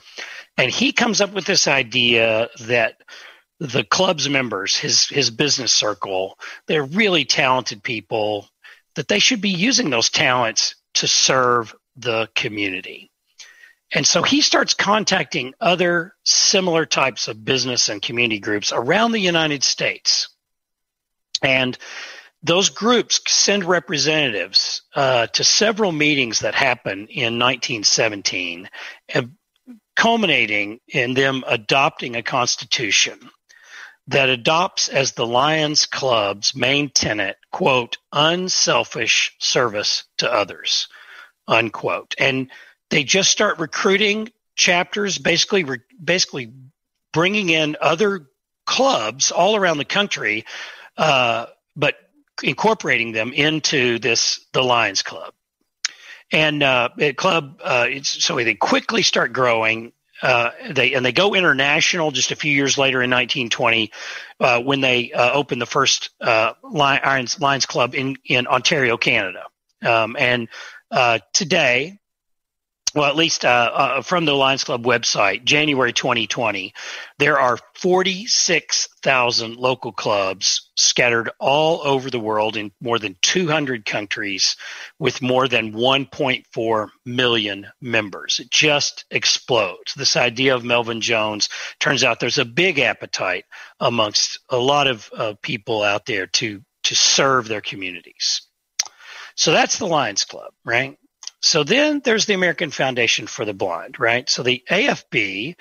And 0.57 0.71
he 0.71 0.91
comes 0.91 1.21
up 1.21 1.33
with 1.33 1.45
this 1.45 1.67
idea 1.67 2.49
that 2.61 3.01
the 3.59 3.83
club's 3.83 4.29
members, 4.29 4.77
his 4.77 5.07
his 5.07 5.31
business 5.31 5.73
circle, 5.73 6.37
they're 6.67 6.83
really 6.83 7.25
talented 7.25 7.83
people 7.83 8.47
that 8.95 9.07
they 9.07 9.19
should 9.19 9.41
be 9.41 9.49
using 9.49 9.89
those 9.89 10.09
talents 10.09 10.75
to 10.95 11.07
serve 11.07 11.75
the 11.97 12.29
community. 12.35 13.11
And 13.91 14.05
so 14.05 14.21
he 14.21 14.41
starts 14.41 14.73
contacting 14.73 15.53
other 15.59 16.13
similar 16.23 16.85
types 16.85 17.27
of 17.27 17.43
business 17.43 17.89
and 17.89 18.01
community 18.01 18.39
groups 18.39 18.71
around 18.71 19.11
the 19.11 19.19
United 19.19 19.63
States. 19.63 20.29
And 21.41 21.77
those 22.41 22.69
groups 22.69 23.21
send 23.27 23.65
representatives 23.65 24.81
uh, 24.95 25.27
to 25.27 25.43
several 25.43 25.91
meetings 25.91 26.39
that 26.39 26.55
happen 26.55 27.07
in 27.07 27.37
1917, 27.37 28.69
culminating 29.95 30.79
in 30.87 31.13
them 31.13 31.43
adopting 31.45 32.15
a 32.15 32.23
constitution 32.23 33.19
that 34.07 34.29
adopts 34.29 34.89
as 34.89 35.11
the 35.11 35.27
Lions 35.27 35.85
Club's 35.85 36.55
main 36.55 36.89
tenet, 36.89 37.37
quote, 37.51 37.97
unselfish 38.11 39.35
service 39.37 40.05
to 40.17 40.31
others, 40.31 40.87
unquote. 41.47 42.15
And 42.17 42.49
they 42.89 43.03
just 43.03 43.29
start 43.29 43.59
recruiting 43.59 44.31
chapters, 44.55 45.19
basically, 45.19 45.65
basically 46.03 46.51
bringing 47.13 47.49
in 47.49 47.77
other 47.79 48.29
clubs 48.65 49.31
all 49.31 49.55
around 49.55 49.77
the 49.77 49.85
country, 49.85 50.45
uh, 50.99 51.47
but 51.75 51.95
incorporating 52.43 53.11
them 53.11 53.33
into 53.33 53.97
this, 53.99 54.45
the 54.53 54.61
Lions 54.61 55.01
Club. 55.01 55.33
And 56.31 56.61
uh, 56.61 56.89
club, 57.17 57.59
uh, 57.63 57.87
so 58.03 58.35
they 58.35 58.53
quickly 58.53 59.01
start 59.01 59.33
growing 59.33 59.93
uh, 60.21 60.51
they 60.71 60.93
and 60.93 61.05
they 61.05 61.11
go 61.11 61.33
international 61.33 62.11
just 62.11 62.31
a 62.31 62.35
few 62.35 62.51
years 62.51 62.77
later 62.77 63.01
in 63.01 63.09
1920 63.09 63.91
uh, 64.39 64.61
when 64.61 64.81
they 64.81 65.11
uh, 65.13 65.31
opened 65.31 65.61
the 65.61 65.65
first 65.65 66.09
uh, 66.19 66.53
Lions, 66.61 67.39
Lions 67.39 67.65
Club 67.65 67.95
in 67.95 68.17
in 68.25 68.47
Ontario, 68.47 68.97
Canada. 68.97 69.45
Um, 69.81 70.17
and 70.19 70.49
uh, 70.91 71.19
today, 71.33 71.99
well, 72.95 73.09
at 73.09 73.15
least 73.15 73.45
uh, 73.45 73.71
uh, 73.73 74.01
from 74.01 74.25
the 74.25 74.33
Lions 74.33 74.63
Club 74.63 74.83
website, 74.83 75.43
January 75.43 75.93
2020, 75.93 76.73
there 77.19 77.39
are 77.39 77.59
46,000 77.75 79.55
local 79.57 79.91
clubs 79.91 80.69
scattered 80.75 81.29
all 81.39 81.81
over 81.83 82.09
the 82.09 82.19
world 82.19 82.57
in 82.57 82.71
more 82.81 82.97
than 82.97 83.15
200 83.21 83.85
countries 83.85 84.55
with 84.97 85.21
more 85.21 85.47
than 85.47 85.73
1.4 85.73 86.89
million 87.05 87.67
members. 87.79 88.39
It 88.39 88.49
just 88.49 89.05
explodes. 89.11 89.93
This 89.93 90.15
idea 90.15 90.55
of 90.55 90.63
Melvin 90.63 91.01
Jones 91.01 91.49
turns 91.79 92.03
out 92.03 92.19
there's 92.19 92.37
a 92.37 92.45
big 92.45 92.79
appetite 92.79 93.45
amongst 93.79 94.39
a 94.49 94.57
lot 94.57 94.87
of 94.87 95.09
uh, 95.15 95.33
people 95.41 95.83
out 95.83 96.05
there 96.05 96.27
to 96.27 96.61
to 96.81 96.95
serve 96.95 97.47
their 97.47 97.61
communities. 97.61 98.41
So 99.35 99.51
that's 99.51 99.77
the 99.77 99.85
Lions 99.85 100.23
Club, 100.25 100.53
right? 100.65 100.97
So 101.41 101.63
then 101.63 102.01
there's 102.03 102.25
the 102.25 102.33
American 102.33 102.71
Foundation 102.71 103.27
for 103.27 103.45
the 103.45 103.53
Blind, 103.53 103.99
right? 103.99 104.29
So 104.29 104.43
the 104.43 104.63
AFB 104.69 105.55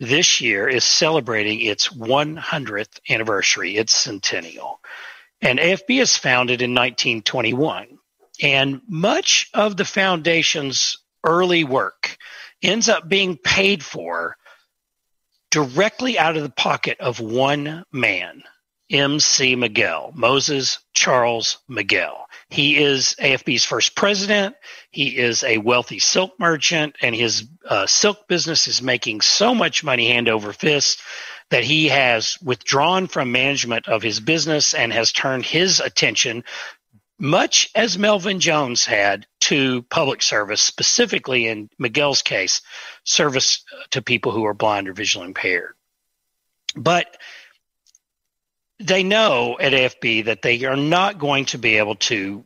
this 0.00 0.40
year 0.40 0.68
is 0.68 0.84
celebrating 0.84 1.60
its 1.60 1.88
100th 1.88 3.00
anniversary, 3.08 3.76
its 3.76 3.96
centennial. 3.96 4.80
And 5.40 5.58
AFB 5.58 6.00
is 6.00 6.16
founded 6.16 6.62
in 6.62 6.72
1921. 6.72 7.98
And 8.42 8.80
much 8.88 9.48
of 9.54 9.76
the 9.76 9.84
foundation's 9.84 10.98
early 11.24 11.64
work 11.64 12.16
ends 12.62 12.88
up 12.88 13.08
being 13.08 13.36
paid 13.36 13.84
for 13.84 14.36
directly 15.50 16.18
out 16.18 16.36
of 16.36 16.42
the 16.42 16.50
pocket 16.50 16.98
of 17.00 17.20
one 17.20 17.84
man, 17.92 18.42
M.C. 18.94 19.56
Migel, 19.56 20.12
Moses 20.14 20.78
Charles 20.92 21.58
Migel. 21.66 22.28
He 22.48 22.78
is 22.78 23.16
AFB's 23.18 23.64
first 23.64 23.96
president. 23.96 24.54
He 24.92 25.18
is 25.18 25.42
a 25.42 25.58
wealthy 25.58 25.98
silk 25.98 26.38
merchant, 26.38 26.94
and 27.02 27.12
his 27.12 27.48
uh, 27.68 27.86
silk 27.86 28.28
business 28.28 28.68
is 28.68 28.80
making 28.80 29.22
so 29.22 29.52
much 29.52 29.82
money 29.82 30.08
hand 30.08 30.28
over 30.28 30.52
fist 30.52 31.02
that 31.50 31.64
he 31.64 31.88
has 31.88 32.38
withdrawn 32.40 33.08
from 33.08 33.32
management 33.32 33.88
of 33.88 34.02
his 34.02 34.20
business 34.20 34.74
and 34.74 34.92
has 34.92 35.10
turned 35.10 35.44
his 35.44 35.80
attention, 35.80 36.44
much 37.18 37.70
as 37.74 37.98
Melvin 37.98 38.38
Jones 38.38 38.84
had, 38.84 39.26
to 39.40 39.82
public 39.82 40.22
service, 40.22 40.62
specifically 40.62 41.48
in 41.48 41.68
Migel's 41.78 42.22
case, 42.22 42.62
service 43.02 43.64
to 43.90 44.00
people 44.00 44.30
who 44.30 44.44
are 44.46 44.54
blind 44.54 44.88
or 44.88 44.92
visually 44.92 45.26
impaired. 45.26 45.74
But 46.76 47.16
they 48.80 49.02
know 49.02 49.56
at 49.60 49.72
AFB 49.72 50.26
that 50.26 50.42
they 50.42 50.64
are 50.64 50.76
not 50.76 51.18
going 51.18 51.46
to 51.46 51.58
be 51.58 51.78
able 51.78 51.96
to 51.96 52.44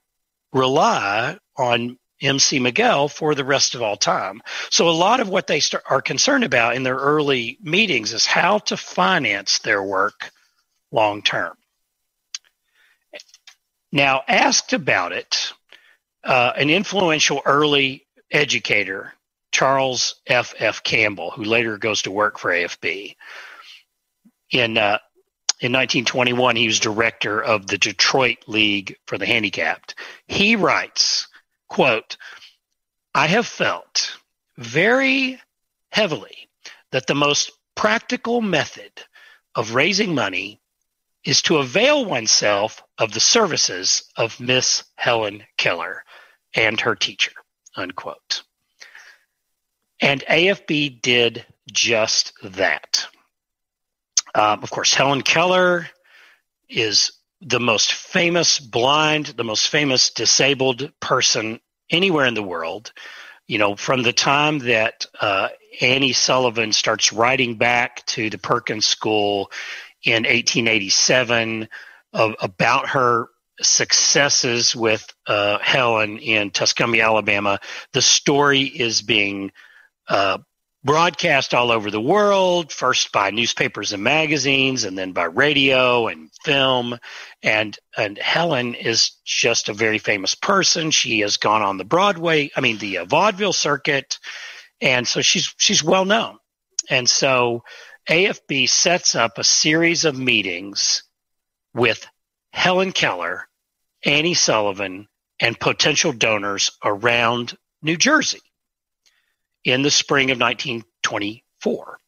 rely 0.52 1.38
on 1.56 1.98
MC 2.20 2.58
Migel 2.58 3.08
for 3.08 3.34
the 3.34 3.44
rest 3.44 3.74
of 3.74 3.82
all 3.82 3.96
time. 3.96 4.42
So 4.70 4.88
a 4.88 4.90
lot 4.90 5.20
of 5.20 5.28
what 5.28 5.46
they 5.46 5.60
start, 5.60 5.84
are 5.88 6.02
concerned 6.02 6.44
about 6.44 6.74
in 6.74 6.82
their 6.82 6.96
early 6.96 7.58
meetings 7.62 8.12
is 8.12 8.26
how 8.26 8.58
to 8.58 8.76
finance 8.76 9.60
their 9.60 9.82
work 9.82 10.30
long 10.90 11.22
term. 11.22 11.54
Now, 13.92 14.22
asked 14.28 14.72
about 14.72 15.12
it, 15.12 15.52
uh, 16.24 16.52
an 16.56 16.68
influential 16.70 17.40
early 17.44 18.06
educator, 18.30 19.14
Charles 19.50 20.16
F. 20.26 20.54
F. 20.58 20.82
Campbell, 20.82 21.30
who 21.30 21.44
later 21.44 21.78
goes 21.78 22.02
to 22.02 22.10
work 22.10 22.38
for 22.38 22.50
AFB, 22.50 23.16
in 24.50 24.76
uh, 24.76 24.98
in 25.60 25.72
1921, 25.72 26.56
he 26.56 26.66
was 26.66 26.78
director 26.78 27.42
of 27.42 27.66
the 27.66 27.78
Detroit 27.78 28.38
League 28.46 28.96
for 29.06 29.18
the 29.18 29.26
Handicapped. 29.26 29.96
He 30.26 30.54
writes, 30.54 31.26
quote, 31.68 32.16
I 33.14 33.26
have 33.26 33.46
felt 33.46 34.16
very 34.56 35.40
heavily 35.90 36.48
that 36.92 37.08
the 37.08 37.14
most 37.14 37.50
practical 37.74 38.40
method 38.40 38.92
of 39.54 39.74
raising 39.74 40.14
money 40.14 40.60
is 41.24 41.42
to 41.42 41.58
avail 41.58 42.04
oneself 42.04 42.82
of 42.96 43.12
the 43.12 43.20
services 43.20 44.04
of 44.16 44.38
Miss 44.38 44.84
Helen 44.94 45.44
Keller 45.56 46.04
and 46.54 46.80
her 46.80 46.94
teacher, 46.94 47.32
unquote. 47.74 48.42
And 50.00 50.22
AFB 50.22 51.02
did 51.02 51.44
just 51.72 52.32
that. 52.42 53.08
Um, 54.38 54.62
of 54.62 54.70
course, 54.70 54.94
Helen 54.94 55.22
Keller 55.22 55.88
is 56.68 57.10
the 57.40 57.58
most 57.58 57.92
famous 57.92 58.60
blind, 58.60 59.26
the 59.26 59.42
most 59.42 59.68
famous 59.68 60.10
disabled 60.10 60.92
person 61.00 61.58
anywhere 61.90 62.24
in 62.24 62.34
the 62.34 62.42
world. 62.42 62.92
You 63.48 63.58
know, 63.58 63.74
from 63.74 64.04
the 64.04 64.12
time 64.12 64.60
that 64.60 65.06
uh, 65.20 65.48
Annie 65.80 66.12
Sullivan 66.12 66.72
starts 66.72 67.12
writing 67.12 67.56
back 67.56 68.06
to 68.06 68.30
the 68.30 68.38
Perkins 68.38 68.86
School 68.86 69.50
in 70.04 70.22
1887 70.22 71.68
uh, 72.12 72.32
about 72.40 72.90
her 72.90 73.30
successes 73.60 74.76
with 74.76 75.04
uh, 75.26 75.58
Helen 75.58 76.18
in 76.18 76.52
Tuscumbia, 76.52 77.02
Alabama, 77.02 77.58
the 77.92 78.02
story 78.02 78.62
is 78.62 79.02
being 79.02 79.50
uh, 80.06 80.38
broadcast 80.88 81.52
all 81.52 81.70
over 81.70 81.90
the 81.90 82.00
world, 82.00 82.72
first 82.72 83.12
by 83.12 83.30
newspapers 83.30 83.92
and 83.92 84.02
magazines, 84.02 84.84
and 84.84 84.96
then 84.96 85.12
by 85.12 85.24
radio 85.24 86.06
and 86.06 86.30
film. 86.44 86.98
And 87.42 87.78
and 87.94 88.16
Helen 88.16 88.74
is 88.74 89.10
just 89.22 89.68
a 89.68 89.74
very 89.74 89.98
famous 89.98 90.34
person. 90.34 90.90
She 90.90 91.20
has 91.20 91.36
gone 91.36 91.60
on 91.60 91.76
the 91.76 91.84
Broadway, 91.84 92.50
I 92.56 92.62
mean 92.62 92.78
the 92.78 92.98
uh, 92.98 93.04
vaudeville 93.04 93.52
circuit, 93.52 94.18
and 94.80 95.06
so 95.06 95.20
she's 95.20 95.54
she's 95.58 95.84
well 95.84 96.06
known. 96.06 96.38
And 96.88 97.06
so 97.06 97.64
AFB 98.08 98.66
sets 98.66 99.14
up 99.14 99.36
a 99.36 99.44
series 99.44 100.06
of 100.06 100.18
meetings 100.18 101.02
with 101.74 102.06
Helen 102.50 102.92
Keller, 102.92 103.46
Annie 104.06 104.32
Sullivan, 104.32 105.06
and 105.38 105.60
potential 105.60 106.12
donors 106.12 106.70
around 106.82 107.58
New 107.82 107.98
Jersey 107.98 108.40
in 109.68 109.82
the 109.82 109.90
spring 109.90 110.30
of 110.30 110.40
1924. 110.40 111.98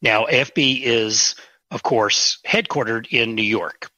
Now, 0.00 0.26
AFB 0.26 0.82
is, 0.82 1.34
of 1.70 1.82
course, 1.82 2.38
headquartered 2.46 3.06
in 3.08 3.34
New 3.34 3.42
York. 3.42 3.90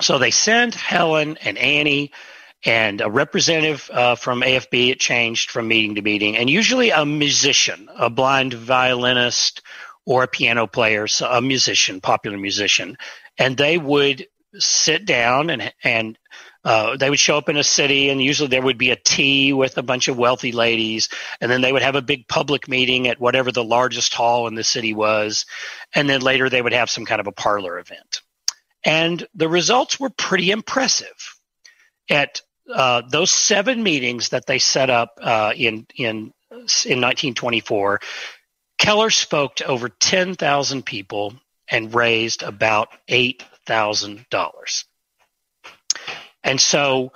So 0.00 0.18
they 0.18 0.30
send 0.30 0.74
Helen 0.74 1.38
and 1.38 1.58
Annie 1.58 2.12
and 2.64 3.00
a 3.00 3.10
representative 3.10 3.90
uh, 3.92 4.14
from 4.14 4.42
AFB. 4.42 4.90
It 4.90 5.00
changed 5.00 5.50
from 5.50 5.68
meeting 5.68 5.94
to 5.94 6.02
meeting, 6.02 6.36
and 6.36 6.50
usually 6.50 6.90
a 6.90 7.04
musician, 7.04 7.88
a 7.96 8.10
blind 8.10 8.54
violinist 8.54 9.62
or 10.04 10.24
a 10.24 10.28
piano 10.28 10.66
player, 10.66 11.06
so 11.06 11.28
a 11.28 11.40
musician, 11.40 12.00
popular 12.00 12.38
musician, 12.38 12.96
and 13.38 13.56
they 13.56 13.78
would 13.78 14.26
sit 14.54 15.04
down 15.04 15.50
and 15.50 15.72
and 15.84 16.18
uh, 16.68 16.98
they 16.98 17.08
would 17.08 17.18
show 17.18 17.38
up 17.38 17.48
in 17.48 17.56
a 17.56 17.64
city, 17.64 18.10
and 18.10 18.20
usually 18.20 18.50
there 18.50 18.60
would 18.60 18.76
be 18.76 18.90
a 18.90 18.96
tea 18.96 19.54
with 19.54 19.78
a 19.78 19.82
bunch 19.82 20.06
of 20.08 20.18
wealthy 20.18 20.52
ladies, 20.52 21.08
and 21.40 21.50
then 21.50 21.62
they 21.62 21.72
would 21.72 21.80
have 21.80 21.94
a 21.94 22.02
big 22.02 22.28
public 22.28 22.68
meeting 22.68 23.08
at 23.08 23.18
whatever 23.18 23.50
the 23.50 23.64
largest 23.64 24.12
hall 24.12 24.46
in 24.46 24.54
the 24.54 24.62
city 24.62 24.92
was, 24.92 25.46
and 25.94 26.10
then 26.10 26.20
later 26.20 26.50
they 26.50 26.60
would 26.60 26.74
have 26.74 26.90
some 26.90 27.06
kind 27.06 27.22
of 27.22 27.26
a 27.26 27.32
parlor 27.32 27.78
event. 27.78 28.20
And 28.84 29.26
the 29.34 29.48
results 29.48 29.98
were 29.98 30.10
pretty 30.10 30.50
impressive. 30.50 31.38
At 32.10 32.42
uh, 32.70 33.00
those 33.10 33.30
seven 33.30 33.82
meetings 33.82 34.28
that 34.28 34.44
they 34.44 34.58
set 34.58 34.90
up 34.90 35.18
uh, 35.22 35.54
in 35.56 35.86
in 35.96 36.34
in 36.50 37.00
1924, 37.00 38.00
Keller 38.76 39.08
spoke 39.08 39.56
to 39.56 39.64
over 39.64 39.88
10,000 39.88 40.84
people 40.84 41.32
and 41.70 41.94
raised 41.94 42.42
about 42.42 42.88
eight 43.08 43.42
thousand 43.64 44.26
dollars. 44.28 44.84
And 46.48 46.58
so 46.58 47.12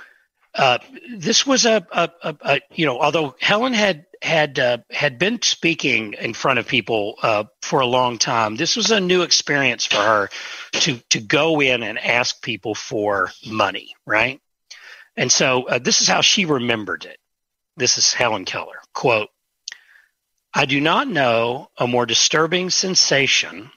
uh, 0.55 0.77
this 1.16 1.47
was 1.47 1.64
a, 1.64 1.87
a, 1.90 2.11
a, 2.23 2.37
a, 2.42 2.61
you 2.75 2.85
know, 2.85 3.01
although 3.01 3.35
Helen 3.40 3.73
had 3.73 4.05
had 4.21 4.59
uh, 4.59 4.79
had 4.90 5.18
been 5.18 5.40
speaking 5.40 6.12
in 6.21 6.35
front 6.35 6.59
of 6.59 6.68
people 6.68 7.14
uh, 7.23 7.45
for 7.62 7.81
a 7.81 7.87
long 7.87 8.18
time, 8.18 8.57
this 8.57 8.77
was 8.77 8.90
a 8.90 9.01
new 9.01 9.23
experience 9.23 9.87
for 9.87 9.97
her 9.97 10.29
to 10.73 10.99
to 11.09 11.21
go 11.21 11.62
in 11.62 11.83
and 11.83 11.99
ask 11.99 12.42
people 12.42 12.75
for 12.75 13.31
money, 13.47 13.97
right? 14.05 14.38
And 15.16 15.33
so 15.33 15.66
uh, 15.66 15.79
this 15.79 16.03
is 16.03 16.09
how 16.09 16.21
she 16.21 16.45
remembered 16.45 17.07
it. 17.07 17.18
This 17.79 17.97
is 17.97 18.12
Helen 18.12 18.45
Keller 18.45 18.81
quote. 18.92 19.31
I 20.53 20.66
do 20.66 20.79
not 20.79 21.09
know 21.09 21.71
a 21.79 21.87
more 21.87 22.05
disturbing 22.05 22.68
sensation 22.68 23.71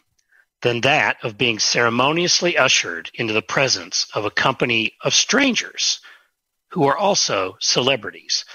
than 0.65 0.81
that 0.81 1.23
of 1.23 1.37
being 1.37 1.59
ceremoniously 1.59 2.57
ushered 2.57 3.11
into 3.13 3.33
the 3.33 3.41
presence 3.43 4.07
of 4.15 4.25
a 4.25 4.31
company 4.31 4.93
of 5.03 5.13
strangers 5.13 5.99
who 6.71 6.85
are 6.85 6.97
also 6.97 7.55
celebrities, 7.59 8.45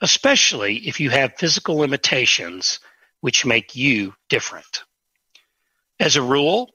especially 0.00 0.76
if 0.88 0.98
you 0.98 1.10
have 1.10 1.36
physical 1.36 1.76
limitations 1.76 2.80
which 3.20 3.44
make 3.44 3.76
you 3.76 4.14
different. 4.30 4.84
As 6.00 6.16
a 6.16 6.22
rule, 6.22 6.70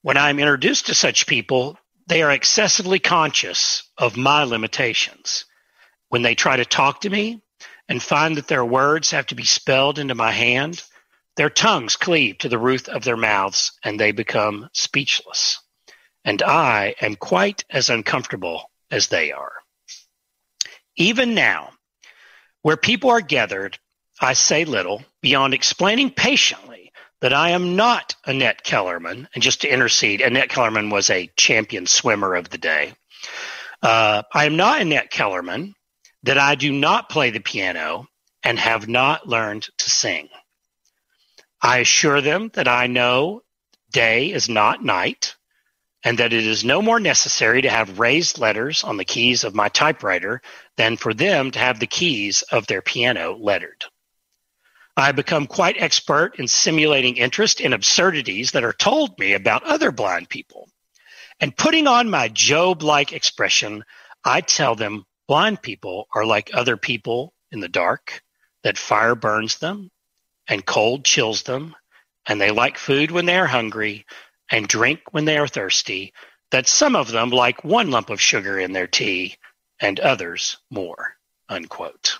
when 0.00 0.16
I'm 0.16 0.40
introduced 0.40 0.86
to 0.86 0.94
such 0.96 1.28
people, 1.28 1.78
they 2.08 2.24
are 2.24 2.32
excessively 2.32 2.98
conscious 2.98 3.84
of 3.96 4.16
my 4.16 4.42
limitations. 4.42 5.44
When 6.08 6.22
they 6.22 6.34
try 6.34 6.56
to 6.56 6.64
talk 6.64 7.02
to 7.02 7.10
me 7.10 7.40
and 7.88 8.02
find 8.02 8.36
that 8.36 8.48
their 8.48 8.64
words 8.64 9.12
have 9.12 9.26
to 9.26 9.36
be 9.36 9.44
spelled 9.44 10.00
into 10.00 10.16
my 10.16 10.32
hand, 10.32 10.82
their 11.36 11.50
tongues 11.50 11.96
cleave 11.96 12.38
to 12.38 12.48
the 12.48 12.58
roof 12.58 12.88
of 12.88 13.04
their 13.04 13.16
mouths 13.16 13.72
and 13.82 13.98
they 13.98 14.12
become 14.12 14.68
speechless. 14.72 15.60
And 16.24 16.42
I 16.42 16.94
am 17.00 17.16
quite 17.16 17.64
as 17.70 17.90
uncomfortable 17.90 18.70
as 18.90 19.08
they 19.08 19.32
are. 19.32 19.52
Even 20.96 21.34
now, 21.34 21.70
where 22.60 22.76
people 22.76 23.10
are 23.10 23.20
gathered, 23.20 23.78
I 24.20 24.34
say 24.34 24.64
little 24.64 25.02
beyond 25.20 25.54
explaining 25.54 26.10
patiently 26.10 26.92
that 27.20 27.32
I 27.32 27.50
am 27.50 27.76
not 27.76 28.14
Annette 28.26 28.62
Kellerman. 28.62 29.28
And 29.34 29.42
just 29.42 29.62
to 29.62 29.72
intercede, 29.72 30.20
Annette 30.20 30.50
Kellerman 30.50 30.90
was 30.90 31.08
a 31.08 31.30
champion 31.36 31.86
swimmer 31.86 32.34
of 32.34 32.50
the 32.50 32.58
day. 32.58 32.92
Uh, 33.82 34.22
I 34.32 34.44
am 34.44 34.56
not 34.56 34.80
Annette 34.80 35.10
Kellerman, 35.10 35.74
that 36.24 36.38
I 36.38 36.54
do 36.54 36.72
not 36.72 37.08
play 37.08 37.30
the 37.30 37.40
piano 37.40 38.06
and 38.44 38.58
have 38.58 38.88
not 38.88 39.26
learned 39.26 39.66
to 39.78 39.90
sing. 39.90 40.28
I 41.62 41.78
assure 41.78 42.20
them 42.20 42.50
that 42.54 42.66
I 42.66 42.88
know 42.88 43.42
day 43.92 44.32
is 44.32 44.48
not 44.48 44.84
night 44.84 45.36
and 46.02 46.18
that 46.18 46.32
it 46.32 46.44
is 46.44 46.64
no 46.64 46.82
more 46.82 46.98
necessary 46.98 47.62
to 47.62 47.70
have 47.70 48.00
raised 48.00 48.38
letters 48.38 48.82
on 48.82 48.96
the 48.96 49.04
keys 49.04 49.44
of 49.44 49.54
my 49.54 49.68
typewriter 49.68 50.42
than 50.76 50.96
for 50.96 51.14
them 51.14 51.52
to 51.52 51.60
have 51.60 51.78
the 51.78 51.86
keys 51.86 52.42
of 52.42 52.66
their 52.66 52.82
piano 52.82 53.36
lettered. 53.38 53.84
I 54.96 55.06
have 55.06 55.16
become 55.16 55.46
quite 55.46 55.80
expert 55.80 56.40
in 56.40 56.48
simulating 56.48 57.16
interest 57.16 57.60
in 57.60 57.72
absurdities 57.72 58.50
that 58.50 58.64
are 58.64 58.72
told 58.72 59.16
me 59.20 59.34
about 59.34 59.62
other 59.62 59.92
blind 59.92 60.28
people. 60.28 60.68
And 61.38 61.56
putting 61.56 61.86
on 61.86 62.10
my 62.10 62.26
Job 62.26 62.82
like 62.82 63.12
expression, 63.12 63.84
I 64.24 64.40
tell 64.40 64.74
them 64.74 65.04
blind 65.28 65.62
people 65.62 66.08
are 66.12 66.26
like 66.26 66.50
other 66.52 66.76
people 66.76 67.32
in 67.52 67.60
the 67.60 67.68
dark, 67.68 68.22
that 68.64 68.78
fire 68.78 69.14
burns 69.14 69.58
them 69.58 69.91
and 70.52 70.66
cold 70.66 71.02
chills 71.02 71.44
them, 71.44 71.74
and 72.26 72.38
they 72.38 72.50
like 72.50 72.76
food 72.76 73.10
when 73.10 73.24
they 73.24 73.38
are 73.38 73.46
hungry 73.46 74.04
and 74.50 74.68
drink 74.68 75.00
when 75.10 75.24
they 75.24 75.38
are 75.38 75.48
thirsty, 75.48 76.12
that 76.50 76.68
some 76.68 76.94
of 76.94 77.10
them 77.10 77.30
like 77.30 77.64
one 77.64 77.90
lump 77.90 78.10
of 78.10 78.20
sugar 78.20 78.58
in 78.58 78.72
their 78.72 78.86
tea 78.86 79.34
and 79.80 79.98
others 79.98 80.58
more. 80.68 81.16
Unquote. 81.48 82.18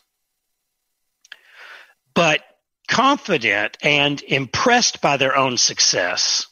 But 2.14 2.42
confident 2.88 3.76
and 3.82 4.22
impressed 4.22 5.02
by 5.02 5.18
their 5.18 5.36
own 5.36 5.58
success, 5.58 6.46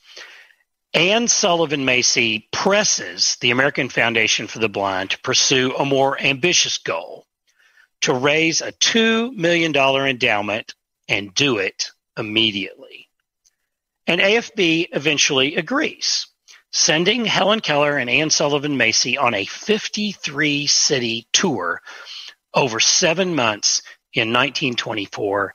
Anne 0.92 1.28
Sullivan 1.28 1.86
Macy 1.86 2.46
presses 2.52 3.36
the 3.40 3.52
American 3.52 3.88
Foundation 3.88 4.48
for 4.48 4.58
the 4.58 4.68
Blind 4.68 5.12
to 5.12 5.20
pursue 5.20 5.74
a 5.76 5.86
more 5.86 6.20
ambitious 6.20 6.76
goal 6.76 7.26
to 8.02 8.12
raise 8.12 8.60
a 8.60 8.72
$2 8.72 9.34
million 9.34 9.74
endowment 9.74 10.74
and 11.10 11.34
do 11.34 11.58
it 11.58 11.90
immediately. 12.16 13.08
And 14.06 14.20
AFB 14.20 14.86
eventually 14.92 15.56
agrees, 15.56 16.28
sending 16.70 17.24
Helen 17.26 17.60
Keller 17.60 17.98
and 17.98 18.08
Anne 18.08 18.30
Sullivan 18.30 18.76
Macy 18.76 19.18
on 19.18 19.34
a 19.34 19.44
53 19.44 20.66
city 20.68 21.26
tour 21.32 21.82
over 22.54 22.80
seven 22.80 23.34
months 23.34 23.82
in 24.14 24.28
1924 24.28 25.54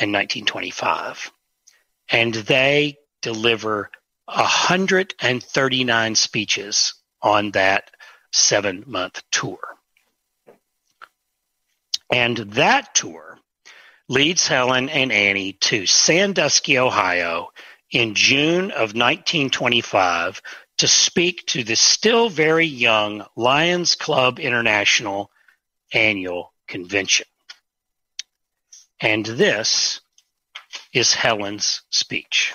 and 0.00 0.12
1925. 0.12 1.30
And 2.10 2.34
they 2.34 2.98
deliver 3.22 3.90
139 4.26 6.14
speeches 6.14 6.94
on 7.22 7.52
that 7.52 7.90
seven 8.32 8.84
month 8.86 9.22
tour. 9.30 9.58
And 12.10 12.36
that 12.36 12.94
tour 12.94 13.27
leads 14.08 14.46
Helen 14.46 14.88
and 14.88 15.12
Annie 15.12 15.52
to 15.52 15.86
Sandusky, 15.86 16.78
Ohio 16.78 17.50
in 17.90 18.14
June 18.14 18.70
of 18.70 18.94
1925 18.94 20.42
to 20.78 20.88
speak 20.88 21.44
to 21.46 21.64
the 21.64 21.76
still 21.76 22.28
very 22.28 22.66
young 22.66 23.26
Lions 23.36 23.94
Club 23.94 24.38
International 24.38 25.30
annual 25.92 26.52
convention. 26.66 27.26
And 29.00 29.24
this 29.24 30.00
is 30.92 31.14
Helen's 31.14 31.82
speech. 31.90 32.54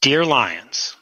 Dear 0.00 0.24
Lions, 0.24 0.94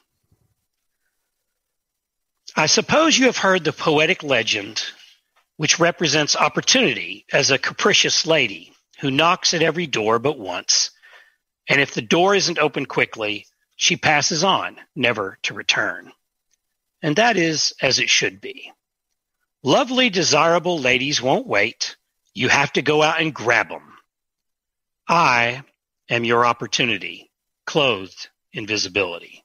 I 2.56 2.66
suppose 2.66 3.18
you 3.18 3.26
have 3.26 3.36
heard 3.36 3.64
the 3.64 3.72
poetic 3.72 4.22
legend 4.22 4.82
which 5.56 5.78
represents 5.78 6.36
opportunity 6.36 7.24
as 7.32 7.50
a 7.50 7.58
capricious 7.58 8.26
lady 8.26 8.72
who 9.00 9.10
knocks 9.10 9.54
at 9.54 9.62
every 9.62 9.86
door 9.86 10.18
but 10.18 10.38
once, 10.38 10.90
and 11.68 11.80
if 11.80 11.94
the 11.94 12.02
door 12.02 12.34
isn't 12.34 12.58
opened 12.58 12.88
quickly, 12.88 13.46
she 13.76 13.96
passes 13.96 14.44
on, 14.44 14.76
never 14.94 15.38
to 15.42 15.54
return. 15.54 16.12
And 17.02 17.16
that 17.16 17.36
is 17.36 17.74
as 17.80 17.98
it 17.98 18.08
should 18.08 18.40
be. 18.40 18.72
Lovely, 19.62 20.10
desirable 20.10 20.78
ladies 20.78 21.20
won't 21.20 21.46
wait. 21.46 21.96
You 22.34 22.48
have 22.48 22.72
to 22.74 22.82
go 22.82 23.02
out 23.02 23.20
and 23.20 23.34
grab 23.34 23.68
them. 23.68 23.94
I 25.08 25.62
am 26.08 26.24
your 26.24 26.46
opportunity, 26.46 27.30
clothed 27.64 28.28
in 28.52 28.66
visibility. 28.66 29.44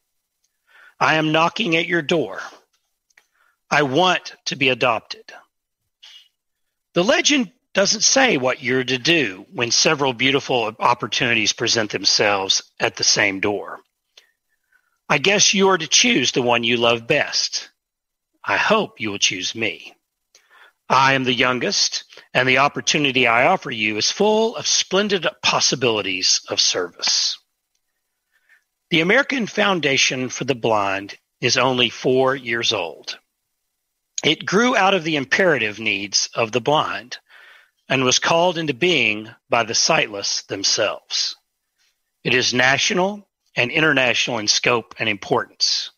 I 0.99 1.15
am 1.15 1.31
knocking 1.31 1.75
at 1.75 1.87
your 1.87 2.01
door. 2.01 2.39
I 3.69 3.83
want 3.83 4.35
to 4.45 4.55
be 4.55 4.69
adopted. 4.69 5.33
The 6.93 7.03
legend 7.03 7.51
doesn't 7.73 8.01
say 8.01 8.35
what 8.35 8.61
you're 8.61 8.83
to 8.83 8.97
do 8.97 9.45
when 9.53 9.71
several 9.71 10.11
beautiful 10.11 10.75
opportunities 10.77 11.53
present 11.53 11.91
themselves 11.91 12.63
at 12.79 12.97
the 12.97 13.05
same 13.05 13.39
door. 13.39 13.79
I 15.07 15.17
guess 15.17 15.53
you 15.53 15.69
are 15.69 15.77
to 15.77 15.87
choose 15.87 16.31
the 16.31 16.41
one 16.41 16.65
you 16.65 16.77
love 16.77 17.07
best. 17.07 17.69
I 18.43 18.57
hope 18.57 18.99
you 18.99 19.11
will 19.11 19.19
choose 19.19 19.55
me. 19.55 19.93
I 20.89 21.13
am 21.13 21.23
the 21.23 21.33
youngest, 21.33 22.03
and 22.33 22.47
the 22.47 22.57
opportunity 22.57 23.25
I 23.25 23.45
offer 23.45 23.71
you 23.71 23.95
is 23.95 24.11
full 24.11 24.57
of 24.57 24.67
splendid 24.67 25.25
possibilities 25.41 26.41
of 26.49 26.59
service. 26.59 27.37
The 28.89 28.99
American 28.99 29.47
Foundation 29.47 30.27
for 30.27 30.43
the 30.43 30.55
Blind 30.55 31.17
is 31.39 31.55
only 31.57 31.89
four 31.89 32.35
years 32.35 32.73
old. 32.73 33.17
It 34.23 34.45
grew 34.45 34.75
out 34.75 34.93
of 34.93 35.03
the 35.03 35.15
imperative 35.15 35.79
needs 35.79 36.29
of 36.35 36.51
the 36.51 36.61
blind 36.61 37.17
and 37.89 38.03
was 38.03 38.19
called 38.19 38.57
into 38.57 38.73
being 38.73 39.29
by 39.49 39.63
the 39.63 39.73
sightless 39.73 40.43
themselves. 40.43 41.35
It 42.23 42.33
is 42.33 42.53
national 42.53 43.27
and 43.55 43.71
international 43.71 44.37
in 44.37 44.47
scope 44.47 44.95
and 44.99 45.09
importance. 45.09 45.91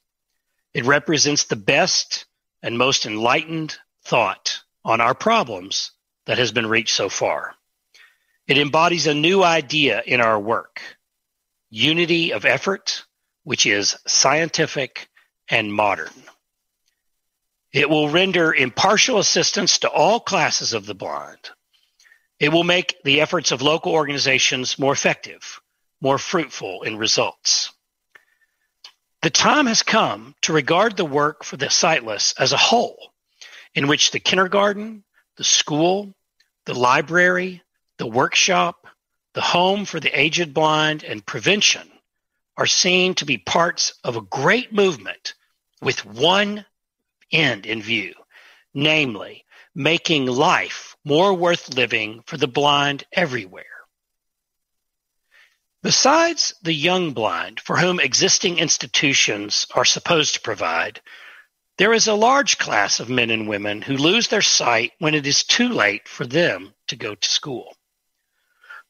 It 0.74 0.86
represents 0.86 1.44
the 1.44 1.58
best 1.58 2.26
and 2.62 2.78
most 2.78 3.06
enlightened 3.06 3.78
thought 4.06 4.62
on 4.86 5.02
our 5.02 5.14
problems 5.14 5.92
that 6.26 6.38
has 6.38 6.52
been 6.52 6.66
reached 6.66 6.96
so 6.96 7.10
far. 7.10 7.56
It 8.48 8.58
embodies 8.58 9.06
a 9.06 9.14
new 9.14 9.44
idea 9.44 10.02
in 10.06 10.22
our 10.22 10.40
work 10.40 10.82
unity 11.70 12.32
of 12.32 12.46
effort, 12.46 13.04
which 13.44 13.66
is 13.66 13.98
scientific 14.06 15.10
and 15.50 15.74
modern. 15.74 16.14
It 17.74 17.90
will 17.90 18.10
render 18.10 18.54
impartial 18.54 19.18
assistance 19.18 19.80
to 19.80 19.90
all 19.90 20.20
classes 20.20 20.74
of 20.74 20.86
the 20.86 20.94
blind. 20.94 21.50
It 22.40 22.50
will 22.50 22.64
make 22.64 23.02
the 23.04 23.20
efforts 23.20 23.52
of 23.52 23.64
local 23.64 23.94
organizations 23.94 24.78
more 24.78 24.94
effective, 24.94 25.60
more 26.00 26.20
fruitful 26.20 26.84
in 26.84 26.98
results. 26.98 27.72
The 29.24 29.32
time 29.32 29.66
has 29.66 29.82
come 29.82 30.36
to 30.42 30.54
regard 30.54 30.98
the 30.98 31.06
work 31.06 31.44
for 31.44 31.58
the 31.58 31.70
sightless 31.70 32.34
as 32.38 32.52
a 32.52 32.58
whole, 32.58 33.14
in 33.74 33.88
which 33.88 34.12
the 34.12 34.20
kindergarten, 34.20 35.04
the 35.38 35.44
school, 35.44 36.14
the 36.66 36.76
library, 36.76 37.64
the 37.98 38.06
workshop, 38.06 38.86
the 39.34 39.42
home 39.42 39.86
for 39.86 40.00
the 40.00 40.20
aged 40.20 40.54
blind, 40.54 41.04
and 41.04 41.26
prevention 41.26 41.90
are 42.56 42.68
seen 42.68 43.16
to 43.16 43.26
be 43.26 43.38
parts 43.40 43.96
of 44.04 44.16
a 44.16 44.22
great 44.22 44.72
movement 44.72 45.34
with 45.82 46.06
one 46.06 46.66
end 47.34 47.66
in 47.66 47.82
view, 47.82 48.14
namely, 48.74 49.44
making 49.76 50.28
life 50.28 50.96
more 51.04 51.34
worth 51.34 51.74
living 51.74 52.24
for 52.26 52.38
the 52.38 52.48
blind 52.48 53.04
everywhere. 53.12 53.66
Besides 55.82 56.54
the 56.62 56.74
young 56.74 57.12
blind, 57.12 57.60
for 57.60 57.76
whom 57.78 58.00
existing 58.00 58.58
institutions 58.58 59.68
are 59.76 59.84
supposed 59.84 60.36
to 60.36 60.42
provide, 60.42 61.02
there 61.78 61.92
is 61.92 62.08
a 62.08 62.14
large 62.14 62.58
class 62.58 63.02
of 63.02 63.10
men 63.10 63.32
and 63.32 63.50
women 63.50 63.82
who 63.82 63.98
lose 63.98 64.28
their 64.30 64.42
sight 64.42 64.94
when 65.00 65.16
it 65.16 65.28
is 65.28 65.44
too 65.44 65.70
late 65.70 66.08
for 66.08 66.26
them 66.26 66.74
to 66.88 66.96
go 66.96 67.16
to 67.16 67.30
school. 67.30 67.76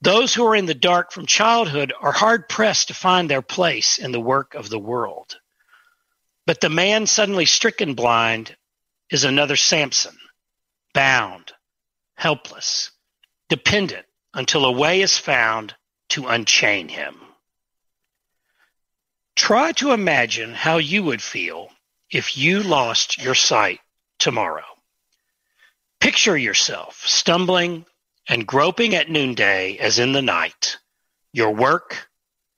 Those 0.01 0.33
who 0.33 0.45
are 0.45 0.55
in 0.55 0.65
the 0.65 0.73
dark 0.73 1.13
from 1.13 1.25
childhood 1.25 1.93
are 1.99 2.11
hard 2.11 2.49
pressed 2.49 2.89
to 2.89 2.93
find 2.93 3.29
their 3.29 3.41
place 3.41 3.97
in 3.97 4.11
the 4.11 4.19
work 4.19 4.53
of 4.53 4.69
the 4.69 4.79
world. 4.79 5.39
But 6.45 6.61
the 6.61 6.69
man 6.69 7.07
suddenly 7.07 7.45
stricken 7.45 7.93
blind 7.93 8.55
is 9.09 9.23
another 9.23 9.55
Samson, 9.55 10.17
bound, 10.93 11.53
helpless, 12.15 12.91
dependent 13.49 14.05
until 14.33 14.65
a 14.65 14.71
way 14.71 15.01
is 15.01 15.17
found 15.17 15.75
to 16.09 16.27
unchain 16.27 16.89
him. 16.89 17.15
Try 19.35 19.71
to 19.73 19.91
imagine 19.91 20.53
how 20.53 20.77
you 20.77 21.03
would 21.03 21.21
feel 21.21 21.69
if 22.09 22.37
you 22.37 22.61
lost 22.61 23.21
your 23.21 23.35
sight 23.35 23.79
tomorrow. 24.19 24.63
Picture 25.99 26.37
yourself 26.37 27.01
stumbling 27.05 27.85
and 28.27 28.45
groping 28.45 28.95
at 28.95 29.09
noonday 29.09 29.77
as 29.77 29.99
in 29.99 30.11
the 30.11 30.21
night, 30.21 30.77
your 31.31 31.51
work, 31.51 32.09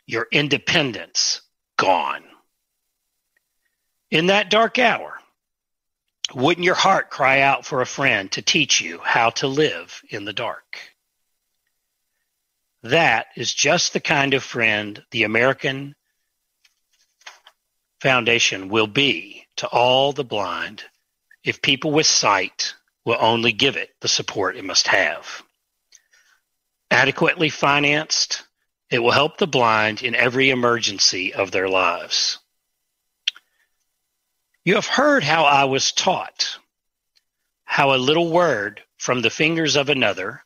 your 0.06 0.28
independence 0.32 1.42
gone. 1.78 2.24
In 4.16 4.28
that 4.28 4.50
dark 4.50 4.80
hour, 4.80 5.20
wouldn't 6.34 6.64
your 6.64 6.74
heart 6.74 7.10
cry 7.10 7.42
out 7.42 7.66
for 7.66 7.82
a 7.82 7.86
friend 7.86 8.32
to 8.32 8.42
teach 8.42 8.80
you 8.80 9.00
how 9.00 9.32
to 9.32 9.48
live 9.48 10.02
in 10.08 10.24
the 10.24 10.32
dark? 10.32 10.80
That 12.82 13.28
is 13.36 13.54
just 13.54 13.92
the 13.92 14.00
kind 14.00 14.34
of 14.34 14.42
friend 14.42 15.04
the 15.12 15.24
American 15.24 15.96
Foundation 18.00 18.70
will 18.70 18.88
be 18.88 19.48
to 19.58 19.68
all 19.68 20.14
the 20.14 20.24
blind 20.24 20.86
if 21.44 21.62
people 21.62 21.92
with 21.92 22.08
sight 22.08 22.74
will 23.04 23.18
only 23.20 23.52
give 23.52 23.76
it 23.76 23.90
the 24.00 24.08
support 24.08 24.56
it 24.56 24.64
must 24.64 24.88
have. 24.88 25.44
Adequately 26.90 27.50
financed, 27.50 28.44
it 28.90 29.00
will 29.00 29.12
help 29.12 29.38
the 29.38 29.46
blind 29.46 30.04
in 30.04 30.16
every 30.16 30.52
emergency 30.52 31.34
of 31.34 31.52
their 31.52 31.68
lives. 31.68 32.40
You 34.66 34.74
have 34.74 34.88
heard 34.88 35.24
how 35.24 35.44
I 35.44 35.66
was 35.66 35.92
taught, 35.92 36.58
how 37.66 37.94
a 37.94 38.02
little 38.02 38.32
word 38.32 38.82
from 38.98 39.22
the 39.22 39.30
fingers 39.30 39.76
of 39.76 39.90
another, 39.90 40.44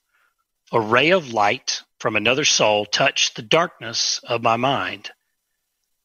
a 0.74 0.82
ray 0.82 1.12
of 1.12 1.32
light 1.32 1.84
from 2.00 2.18
another 2.18 2.44
soul 2.44 2.86
touched 2.86 3.38
the 3.38 3.42
darkness 3.42 4.20
of 4.24 4.44
my 4.44 4.58
mind, 4.58 5.10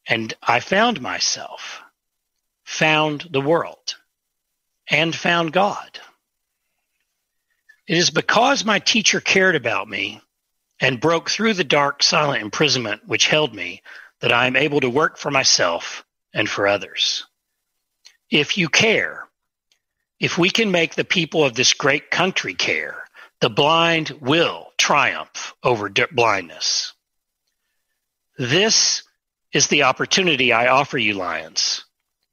and 0.06 0.32
I 0.40 0.60
found 0.60 1.00
myself, 1.00 1.82
found 2.62 3.26
the 3.32 3.40
world, 3.40 3.96
and 4.88 5.12
found 5.12 5.52
God. 5.52 5.98
It 7.88 7.98
is 7.98 8.10
because 8.10 8.64
my 8.64 8.78
teacher 8.78 9.20
cared 9.20 9.56
about 9.56 9.88
me 9.88 10.20
and 10.78 11.00
broke 11.00 11.30
through 11.30 11.54
the 11.54 11.64
dark, 11.64 12.00
silent 12.00 12.42
imprisonment 12.42 13.08
which 13.08 13.26
held 13.26 13.52
me 13.52 13.82
that 14.20 14.32
I 14.32 14.46
am 14.46 14.54
able 14.54 14.78
to 14.82 14.88
work 14.88 15.18
for 15.18 15.32
myself 15.32 16.04
and 16.32 16.48
for 16.48 16.68
others. 16.68 17.24
If 18.34 18.58
you 18.58 18.68
care, 18.68 19.28
if 20.18 20.36
we 20.36 20.50
can 20.50 20.72
make 20.72 20.96
the 20.96 21.04
people 21.04 21.44
of 21.44 21.54
this 21.54 21.72
great 21.72 22.10
country 22.10 22.54
care, 22.54 23.04
the 23.40 23.48
blind 23.48 24.10
will 24.20 24.72
triumph 24.76 25.54
over 25.62 25.88
blindness. 26.10 26.94
This 28.36 29.04
is 29.52 29.68
the 29.68 29.84
opportunity 29.84 30.52
I 30.52 30.66
offer 30.66 30.98
you, 30.98 31.14
Lions, 31.14 31.84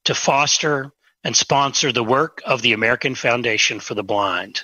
to 0.06 0.16
foster 0.16 0.92
and 1.24 1.38
sponsor 1.38 1.92
the 1.92 2.04
work 2.04 2.42
of 2.48 2.64
the 2.64 2.74
American 2.74 3.14
Foundation 3.14 3.80
for 3.80 3.94
the 3.94 4.04
Blind. 4.04 4.64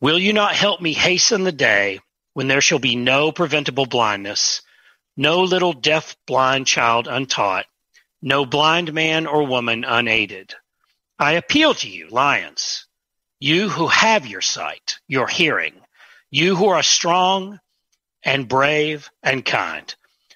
Will 0.00 0.16
you 0.16 0.32
not 0.32 0.54
help 0.54 0.80
me 0.80 0.92
hasten 0.92 1.42
the 1.42 1.50
day 1.50 1.98
when 2.34 2.46
there 2.46 2.60
shall 2.60 2.78
be 2.78 2.94
no 2.94 3.32
preventable 3.32 3.86
blindness, 3.86 4.62
no 5.16 5.42
little 5.42 5.72
deaf 5.72 6.16
blind 6.24 6.68
child 6.68 7.08
untaught, 7.08 7.66
no 8.22 8.46
blind 8.46 8.92
man 8.92 9.26
or 9.26 9.46
woman 9.46 9.84
unaided? 9.84 10.54
I 11.18 11.32
appeal 11.32 11.74
to 11.74 11.88
you, 11.88 12.08
lions, 12.08 12.86
you 13.40 13.68
who 13.68 13.88
have 13.88 14.26
your 14.26 14.40
sight, 14.40 14.98
your 15.06 15.26
hearing, 15.26 15.74
you 16.30 16.56
who 16.56 16.68
are 16.68 16.82
strong 16.82 17.60
and 18.22 18.48
brave 18.48 19.10
and 19.22 19.44
kind. 19.44 19.94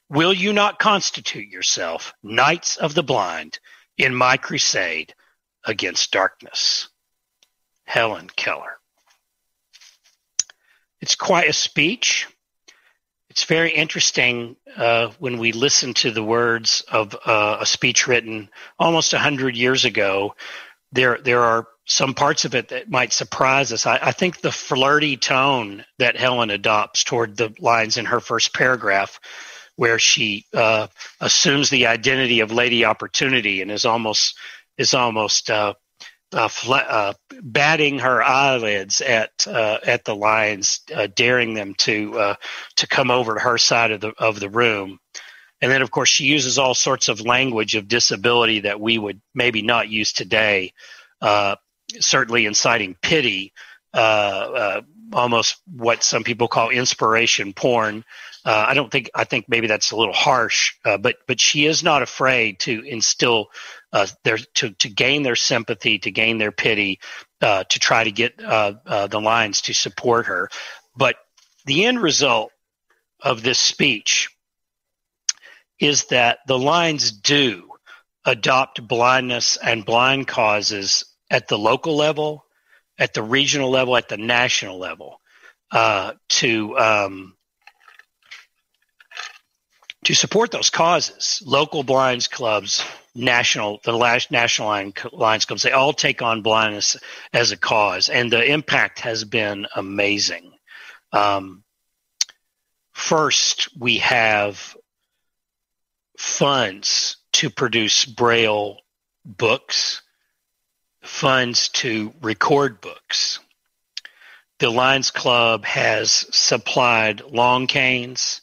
Will 0.08 0.32
you 0.32 0.52
not 0.52 0.78
constitute 0.78 1.48
yourself 1.48 2.12
knights 2.22 2.76
of 2.76 2.94
the 2.94 3.02
blind 3.02 3.58
in 3.96 4.14
my 4.14 4.36
crusade 4.36 5.14
against 5.64 6.10
darkness? 6.10 6.88
Helen 7.84 8.28
Keller. 8.28 8.78
It's 11.00 11.16
quite 11.16 11.48
a 11.48 11.52
speech. 11.52 12.28
It's 13.30 13.44
very 13.44 13.70
interesting 13.70 14.56
uh, 14.76 15.10
when 15.20 15.38
we 15.38 15.52
listen 15.52 15.94
to 15.94 16.10
the 16.10 16.22
words 16.22 16.82
of 16.90 17.16
uh, 17.24 17.58
a 17.60 17.66
speech 17.66 18.08
written 18.08 18.50
almost 18.76 19.12
100 19.12 19.54
years 19.56 19.84
ago. 19.84 20.34
There, 20.90 21.16
there 21.22 21.40
are 21.40 21.68
some 21.86 22.14
parts 22.14 22.44
of 22.44 22.56
it 22.56 22.68
that 22.70 22.90
might 22.90 23.12
surprise 23.12 23.72
us. 23.72 23.86
I, 23.86 24.00
I, 24.02 24.10
think 24.10 24.40
the 24.40 24.50
flirty 24.50 25.16
tone 25.16 25.84
that 25.98 26.16
Helen 26.16 26.50
adopts 26.50 27.04
toward 27.04 27.36
the 27.36 27.54
lines 27.60 27.98
in 27.98 28.06
her 28.06 28.18
first 28.18 28.52
paragraph, 28.52 29.20
where 29.76 30.00
she 30.00 30.46
uh, 30.52 30.88
assumes 31.20 31.70
the 31.70 31.86
identity 31.86 32.40
of 32.40 32.50
Lady 32.50 32.84
Opportunity 32.84 33.62
and 33.62 33.70
is 33.70 33.84
almost 33.84 34.36
is 34.76 34.92
almost 34.92 35.50
uh, 36.32 36.48
fl- 36.48 36.74
uh, 36.74 37.14
batting 37.42 38.00
her 38.00 38.22
eyelids 38.22 39.00
at 39.00 39.46
uh, 39.46 39.78
at 39.84 40.04
the 40.04 40.14
lions, 40.14 40.80
uh, 40.94 41.08
daring 41.14 41.54
them 41.54 41.74
to 41.74 42.18
uh, 42.18 42.34
to 42.76 42.86
come 42.86 43.10
over 43.10 43.34
to 43.34 43.40
her 43.40 43.58
side 43.58 43.90
of 43.90 44.00
the 44.00 44.12
of 44.18 44.40
the 44.40 44.48
room. 44.50 44.98
And 45.62 45.70
then, 45.72 45.82
of 45.82 45.90
course, 45.90 46.08
she 46.08 46.24
uses 46.26 46.58
all 46.58 46.74
sorts 46.74 47.08
of 47.08 47.20
language 47.20 47.74
of 47.74 47.88
disability 47.88 48.60
that 48.60 48.80
we 48.80 48.98
would 48.98 49.20
maybe 49.34 49.62
not 49.62 49.88
use 49.90 50.12
today. 50.12 50.72
Uh, 51.20 51.56
certainly, 52.00 52.46
inciting 52.46 52.96
pity, 53.02 53.52
almost 55.12 55.56
what 55.66 56.02
some 56.02 56.24
people 56.24 56.48
call 56.48 56.70
inspiration 56.70 57.52
porn. 57.52 58.04
I 58.44 58.74
don't 58.74 58.90
think 58.90 59.10
I 59.14 59.24
think 59.24 59.46
maybe 59.48 59.66
that's 59.66 59.90
a 59.90 59.96
little 59.96 60.14
harsh, 60.14 60.74
but 60.84 61.16
but 61.26 61.40
she 61.40 61.66
is 61.66 61.82
not 61.84 62.02
afraid 62.02 62.60
to 62.60 62.82
instill 62.82 63.48
uh, 63.92 64.06
their, 64.24 64.38
to, 64.54 64.70
to 64.70 64.88
gain 64.88 65.22
their 65.22 65.36
sympathy, 65.36 65.98
to 65.98 66.10
gain 66.10 66.38
their 66.38 66.52
pity, 66.52 67.00
uh, 67.40 67.64
to 67.64 67.78
try 67.78 68.04
to 68.04 68.12
get 68.12 68.42
uh, 68.42 68.74
uh, 68.86 69.06
the 69.06 69.20
Lions 69.20 69.62
to 69.62 69.74
support 69.74 70.26
her. 70.26 70.48
But 70.96 71.16
the 71.64 71.86
end 71.86 72.00
result 72.00 72.52
of 73.20 73.42
this 73.42 73.58
speech 73.58 74.30
is 75.78 76.04
that 76.06 76.38
the 76.46 76.58
Lions 76.58 77.10
do 77.12 77.68
adopt 78.24 78.86
blindness 78.86 79.56
and 79.56 79.84
blind 79.84 80.28
causes 80.28 81.04
at 81.30 81.48
the 81.48 81.58
local 81.58 81.96
level, 81.96 82.44
at 82.98 83.14
the 83.14 83.22
regional 83.22 83.70
level, 83.70 83.96
at 83.96 84.08
the 84.08 84.18
national 84.18 84.78
level, 84.78 85.20
uh, 85.72 86.12
to 86.28 86.78
um, 86.78 87.34
to 90.04 90.14
support 90.14 90.50
those 90.50 90.70
causes. 90.70 91.42
Local 91.44 91.82
blinds 91.82 92.28
clubs 92.28 92.84
national 93.14 93.80
the 93.82 93.92
last 93.92 94.30
national 94.30 94.68
line, 94.68 94.92
lions 95.12 95.44
clubs 95.44 95.62
they 95.62 95.72
all 95.72 95.92
take 95.92 96.22
on 96.22 96.42
blindness 96.42 96.96
as 97.32 97.50
a 97.50 97.56
cause 97.56 98.08
and 98.08 98.32
the 98.32 98.52
impact 98.52 99.00
has 99.00 99.24
been 99.24 99.66
amazing 99.74 100.52
um, 101.12 101.64
first 102.92 103.68
we 103.76 103.98
have 103.98 104.76
funds 106.16 107.16
to 107.32 107.50
produce 107.50 108.04
braille 108.04 108.78
books 109.24 110.02
funds 111.02 111.68
to 111.70 112.12
record 112.22 112.80
books 112.80 113.40
the 114.58 114.70
lions 114.70 115.10
club 115.10 115.64
has 115.64 116.12
supplied 116.30 117.22
long 117.22 117.66
canes 117.66 118.40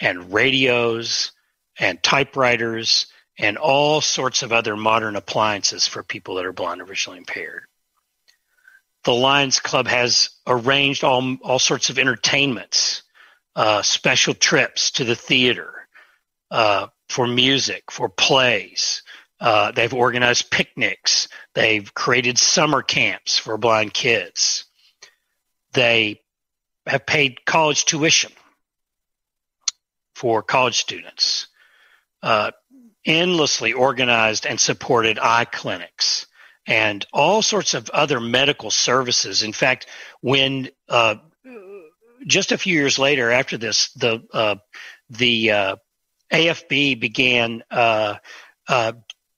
and 0.00 0.32
radios 0.32 1.32
and 1.78 2.02
typewriters 2.02 3.06
and 3.38 3.56
all 3.56 4.00
sorts 4.00 4.42
of 4.42 4.52
other 4.52 4.76
modern 4.76 5.16
appliances 5.16 5.86
for 5.86 6.02
people 6.02 6.36
that 6.36 6.46
are 6.46 6.52
blind 6.52 6.80
or 6.80 6.84
visually 6.84 7.18
impaired. 7.18 7.64
The 9.04 9.14
Lions 9.14 9.60
Club 9.60 9.86
has 9.86 10.30
arranged 10.46 11.04
all, 11.04 11.36
all 11.42 11.60
sorts 11.60 11.88
of 11.88 11.98
entertainments, 11.98 13.04
uh, 13.54 13.82
special 13.82 14.34
trips 14.34 14.90
to 14.92 15.04
the 15.04 15.14
theater, 15.14 15.88
uh, 16.50 16.88
for 17.08 17.26
music, 17.26 17.90
for 17.90 18.08
plays. 18.08 19.02
Uh, 19.40 19.70
they've 19.70 19.94
organized 19.94 20.50
picnics. 20.50 21.28
They've 21.54 21.92
created 21.94 22.38
summer 22.38 22.82
camps 22.82 23.38
for 23.38 23.56
blind 23.56 23.94
kids. 23.94 24.64
They 25.72 26.22
have 26.86 27.06
paid 27.06 27.44
college 27.44 27.84
tuition 27.84 28.32
for 30.18 30.42
college 30.42 30.78
students. 30.78 31.46
Uh, 32.22 32.50
endlessly 33.04 33.72
organized 33.72 34.44
and 34.44 34.60
supported 34.60 35.18
eye 35.18 35.44
clinics 35.44 36.26
and 36.66 37.06
all 37.12 37.40
sorts 37.40 37.72
of 37.74 37.88
other 37.90 38.20
medical 38.20 38.70
services. 38.70 39.44
In 39.44 39.52
fact, 39.52 39.86
when 40.20 40.68
uh, 40.88 41.14
just 42.26 42.50
a 42.50 42.58
few 42.58 42.74
years 42.74 42.98
later, 42.98 43.30
after 43.30 43.56
this, 43.56 43.92
the 43.92 44.22
uh, 44.32 44.56
the 45.08 45.50
uh, 45.52 45.76
AFB 46.32 46.98
began 46.98 47.62
uh, 47.70 48.16
uh, 48.66 48.92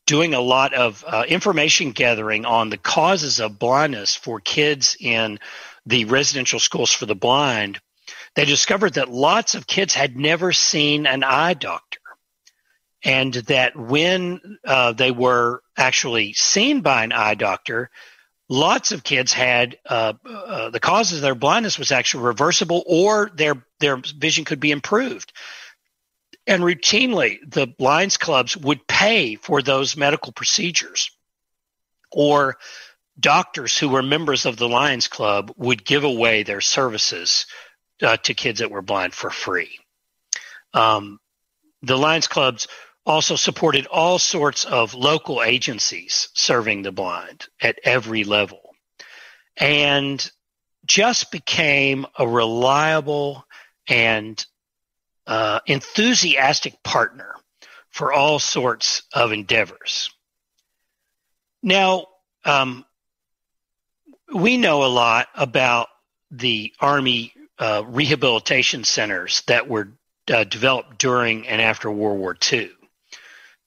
doing 0.06 0.34
a 0.34 0.40
lot 0.40 0.72
of 0.72 1.04
uh, 1.06 1.24
information 1.28 1.92
gathering 1.92 2.46
on 2.46 2.70
the 2.70 2.78
causes 2.78 3.38
of 3.38 3.58
blindness 3.58 4.16
for 4.16 4.40
kids 4.40 4.96
in 4.98 5.38
the 5.86 6.06
residential 6.06 6.58
schools 6.58 6.90
for 6.90 7.06
the 7.06 7.14
blind, 7.14 7.80
they 8.34 8.44
discovered 8.44 8.94
that 8.94 9.10
lots 9.10 9.54
of 9.54 9.66
kids 9.66 9.94
had 9.94 10.16
never 10.16 10.52
seen 10.52 11.06
an 11.06 11.22
eye 11.22 11.54
doctor. 11.54 11.98
And 13.02 13.32
that 13.34 13.76
when 13.76 14.58
uh, 14.64 14.92
they 14.92 15.10
were 15.10 15.62
actually 15.76 16.34
seen 16.34 16.82
by 16.82 17.02
an 17.04 17.12
eye 17.12 17.34
doctor, 17.34 17.90
lots 18.48 18.92
of 18.92 19.02
kids 19.02 19.32
had 19.32 19.78
uh, 19.88 20.12
uh, 20.24 20.70
the 20.70 20.80
causes 20.80 21.18
of 21.18 21.22
their 21.22 21.34
blindness 21.34 21.78
was 21.78 21.92
actually 21.92 22.24
reversible 22.24 22.84
or 22.86 23.30
their 23.34 23.64
their 23.78 23.96
vision 23.96 24.44
could 24.44 24.60
be 24.60 24.70
improved 24.70 25.32
and 26.46 26.62
routinely 26.62 27.38
the 27.48 27.72
Lions 27.78 28.16
clubs 28.16 28.56
would 28.56 28.86
pay 28.86 29.36
for 29.36 29.62
those 29.62 29.96
medical 29.96 30.32
procedures 30.32 31.10
or 32.10 32.58
doctors 33.18 33.78
who 33.78 33.88
were 33.88 34.02
members 34.02 34.46
of 34.46 34.56
the 34.56 34.68
Lions 34.68 35.06
Club 35.06 35.52
would 35.56 35.84
give 35.84 36.04
away 36.04 36.42
their 36.42 36.60
services 36.60 37.46
uh, 38.02 38.16
to 38.18 38.34
kids 38.34 38.60
that 38.60 38.70
were 38.70 38.82
blind 38.82 39.14
for 39.14 39.30
free. 39.30 39.78
Um, 40.74 41.18
the 41.82 41.96
Lions 41.96 42.28
Clubs 42.28 42.68
also 43.06 43.36
supported 43.36 43.86
all 43.86 44.18
sorts 44.18 44.64
of 44.64 44.94
local 44.94 45.42
agencies 45.42 46.28
serving 46.34 46.82
the 46.82 46.92
blind 46.92 47.46
at 47.60 47.78
every 47.82 48.24
level 48.24 48.60
and 49.56 50.30
just 50.84 51.30
became 51.30 52.06
a 52.18 52.26
reliable 52.26 53.44
and 53.88 54.44
uh, 55.26 55.60
enthusiastic 55.66 56.82
partner 56.82 57.34
for 57.90 58.12
all 58.12 58.38
sorts 58.38 59.02
of 59.12 59.32
endeavors. 59.32 60.10
Now, 61.62 62.06
um, 62.44 62.84
we 64.34 64.56
know 64.56 64.84
a 64.84 64.86
lot 64.86 65.28
about 65.34 65.88
the 66.30 66.72
Army 66.80 67.32
uh, 67.60 67.84
rehabilitation 67.86 68.84
centers 68.84 69.42
that 69.46 69.68
were 69.68 69.92
uh, 70.32 70.44
developed 70.44 70.98
during 70.98 71.46
and 71.46 71.60
after 71.60 71.90
World 71.90 72.18
War 72.18 72.36
II. 72.50 72.70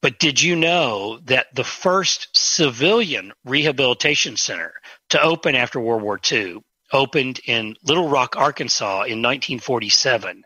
But 0.02 0.20
did 0.20 0.42
you 0.42 0.56
know 0.56 1.20
that 1.26 1.54
the 1.54 1.64
first 1.64 2.28
civilian 2.34 3.32
rehabilitation 3.46 4.36
center 4.36 4.74
to 5.10 5.22
open 5.22 5.56
after 5.56 5.80
World 5.80 6.02
War 6.02 6.20
II 6.30 6.62
opened 6.92 7.40
in 7.46 7.76
Little 7.84 8.10
Rock, 8.10 8.36
Arkansas 8.36 9.04
in 9.04 9.22
1947 9.22 10.44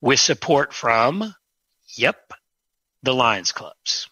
with 0.00 0.20
support 0.20 0.74
from, 0.74 1.34
yep, 1.96 2.32
the 3.02 3.14
Lions 3.14 3.52
clubs. 3.52 4.08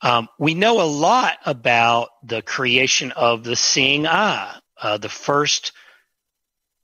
Um, 0.00 0.28
we 0.38 0.54
know 0.54 0.80
a 0.80 0.86
lot 0.86 1.38
about 1.44 2.10
the 2.22 2.40
creation 2.40 3.10
of 3.12 3.42
the 3.42 3.56
Seeing 3.56 4.06
Eye, 4.06 4.58
uh, 4.80 4.98
the 4.98 5.08
first 5.08 5.72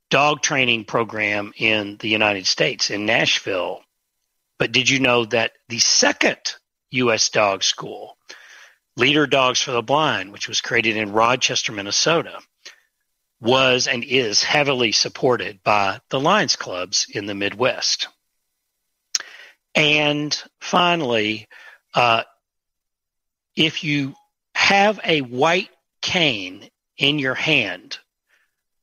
dog 0.09 0.41
training 0.41 0.85
program 0.85 1.53
in 1.57 1.97
the 1.97 2.09
United 2.09 2.47
States 2.47 2.89
in 2.89 3.05
Nashville. 3.05 3.81
But 4.57 4.71
did 4.71 4.89
you 4.89 4.99
know 4.99 5.25
that 5.25 5.53
the 5.67 5.79
second 5.79 6.55
U.S. 6.91 7.29
dog 7.29 7.63
school, 7.63 8.17
Leader 8.95 9.27
Dogs 9.27 9.61
for 9.61 9.71
the 9.71 9.81
Blind, 9.81 10.31
which 10.31 10.47
was 10.47 10.61
created 10.61 10.95
in 10.95 11.11
Rochester, 11.11 11.71
Minnesota, 11.71 12.39
was 13.41 13.87
and 13.87 14.03
is 14.03 14.43
heavily 14.43 14.91
supported 14.91 15.61
by 15.63 15.99
the 16.09 16.19
Lions 16.19 16.55
clubs 16.55 17.07
in 17.09 17.25
the 17.25 17.35
Midwest. 17.35 18.07
And 19.73 20.41
finally, 20.61 21.47
uh, 21.93 22.23
if 23.55 23.83
you 23.83 24.13
have 24.53 24.99
a 25.03 25.21
white 25.21 25.69
cane 26.01 26.69
in 26.97 27.19
your 27.19 27.35
hand, 27.35 27.99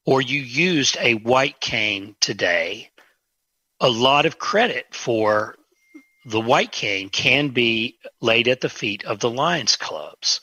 or 0.04 0.20
you 0.20 0.40
used 0.40 0.96
a 1.00 1.14
white 1.14 1.60
cane 1.60 2.16
today, 2.20 2.90
a 3.80 3.90
lot 3.90 4.26
of 4.26 4.38
credit 4.38 4.86
for 4.92 5.56
the 6.24 6.40
white 6.40 6.72
cane 6.72 7.08
can 7.08 7.48
be 7.48 7.98
laid 8.20 8.48
at 8.48 8.60
the 8.60 8.68
feet 8.68 9.04
of 9.04 9.18
the 9.18 9.30
Lions 9.30 9.76
clubs. 9.76 10.40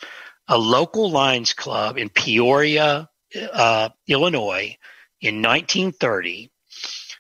A 0.48 0.58
local 0.58 1.10
Lions 1.10 1.54
club 1.54 1.98
in 1.98 2.10
Peoria, 2.10 3.10
uh, 3.54 3.90
Illinois, 4.08 4.78
in 5.22 5.42
1930 5.42 6.52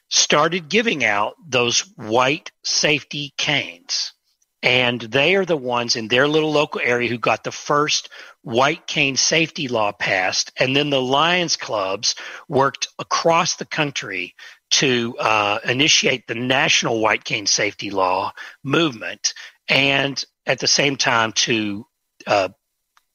started 0.10 0.70
giving 0.70 1.04
out 1.04 1.36
those 1.48 1.82
white 1.96 2.52
safety 2.64 3.34
canes. 3.38 4.14
And 4.62 5.00
they 5.00 5.36
are 5.36 5.46
the 5.46 5.58
ones 5.58 5.96
in 5.96 6.10
their 6.10 6.28
little 6.28 6.52
local 6.52 6.82
area 6.84 7.08
who 7.08 7.18
got 7.18 7.44
the 7.44 7.52
first 7.52 8.10
white 8.42 8.86
cane 8.88 9.16
safety 9.16 9.68
law 9.68 9.92
passed. 9.92 10.52
And 10.58 10.76
then 10.76 10.90
the 10.90 11.02
Lions 11.02 11.56
clubs 11.56 12.16
worked 12.48 12.88
across 13.00 13.56
the 13.56 13.66
country 13.66 14.36
to 14.72 15.18
uh, 15.18 15.60
initiate 15.64 16.28
the 16.28 16.36
national 16.36 17.00
white 17.00 17.24
cane 17.24 17.48
safety 17.48 17.90
law 17.90 18.34
movement 18.64 19.34
and 19.68 20.24
at 20.46 20.60
the 20.60 20.68
same 20.68 20.96
time 20.96 21.32
to 21.32 21.86
uh, 22.28 22.50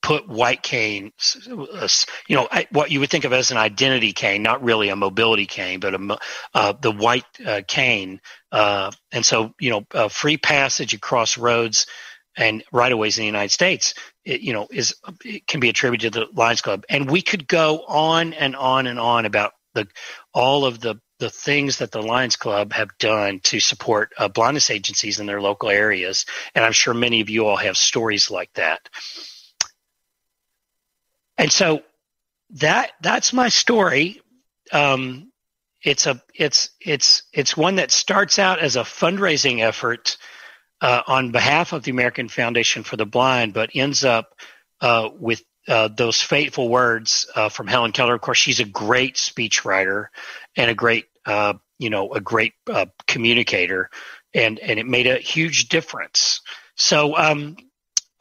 put 0.04 0.28
white 0.28 0.62
cane, 0.62 1.12
you 2.28 2.36
know, 2.36 2.46
what 2.70 2.90
you 2.90 3.00
would 3.00 3.08
think 3.08 3.24
of 3.24 3.32
as 3.32 3.50
an 3.50 3.56
identity 3.56 4.12
cane, 4.12 4.42
not 4.42 4.62
really 4.62 4.90
a 4.90 4.96
mobility 4.96 5.46
cane, 5.46 5.80
but 5.80 5.94
a, 5.94 6.18
uh, 6.52 6.74
the 6.78 6.92
white 6.92 7.24
uh, 7.44 7.62
cane. 7.66 8.20
Uh, 8.52 8.92
and 9.12 9.24
so, 9.24 9.54
you 9.58 9.70
know, 9.70 10.08
free 10.10 10.36
passage 10.36 10.92
across 10.92 11.38
roads 11.38 11.86
and 12.36 12.62
right 12.70 12.92
of 12.92 12.98
ways 12.98 13.16
in 13.16 13.22
the 13.22 13.26
United 13.26 13.50
States, 13.50 13.94
it, 14.26 14.42
you 14.42 14.52
know, 14.52 14.68
is 14.70 14.94
it 15.24 15.46
can 15.46 15.60
be 15.60 15.70
attributed 15.70 16.12
to 16.12 16.20
the 16.20 16.26
Lions 16.34 16.60
Club. 16.60 16.84
And 16.90 17.10
we 17.10 17.22
could 17.22 17.48
go 17.48 17.82
on 17.88 18.34
and 18.34 18.54
on 18.54 18.86
and 18.86 19.00
on 19.00 19.24
about 19.24 19.52
the 19.72 19.88
all 20.34 20.66
of 20.66 20.80
the 20.80 21.00
the 21.18 21.30
things 21.30 21.78
that 21.78 21.92
the 21.92 22.02
Lions 22.02 22.36
Club 22.36 22.74
have 22.74 22.90
done 22.98 23.40
to 23.44 23.58
support 23.58 24.12
uh, 24.18 24.28
blindness 24.28 24.68
agencies 24.68 25.18
in 25.18 25.24
their 25.24 25.40
local 25.40 25.70
areas. 25.70 26.26
And 26.54 26.62
I'm 26.62 26.72
sure 26.72 26.92
many 26.92 27.22
of 27.22 27.30
you 27.30 27.46
all 27.46 27.56
have 27.56 27.78
stories 27.78 28.30
like 28.30 28.52
that. 28.56 28.80
And 31.38 31.50
so 31.50 31.82
that 32.50 32.92
that's 33.00 33.32
my 33.32 33.48
story. 33.48 34.20
Um, 34.72 35.32
it's 35.82 36.06
a 36.06 36.22
it's 36.34 36.70
it's 36.80 37.24
it's 37.32 37.56
one 37.56 37.76
that 37.76 37.90
starts 37.90 38.38
out 38.38 38.58
as 38.58 38.76
a 38.76 38.80
fundraising 38.80 39.60
effort 39.60 40.16
uh, 40.80 41.02
on 41.06 41.30
behalf 41.30 41.72
of 41.72 41.82
the 41.82 41.90
American 41.90 42.28
Foundation 42.28 42.82
for 42.82 42.96
the 42.96 43.06
Blind, 43.06 43.52
but 43.52 43.70
ends 43.74 44.04
up 44.04 44.30
uh, 44.80 45.10
with 45.18 45.42
uh, 45.68 45.88
those 45.88 46.20
fateful 46.20 46.68
words 46.68 47.26
uh, 47.34 47.48
from 47.48 47.66
Helen 47.66 47.92
Keller. 47.92 48.14
Of 48.14 48.20
course, 48.20 48.38
she's 48.38 48.60
a 48.60 48.64
great 48.64 49.16
speechwriter 49.16 50.06
and 50.56 50.70
a 50.70 50.74
great 50.74 51.06
uh, 51.26 51.54
you 51.78 51.90
know 51.90 52.12
a 52.12 52.20
great 52.20 52.54
uh, 52.70 52.86
communicator, 53.06 53.90
and 54.32 54.58
and 54.58 54.78
it 54.78 54.86
made 54.86 55.06
a 55.06 55.16
huge 55.16 55.68
difference. 55.68 56.40
So 56.76 57.16
um, 57.16 57.56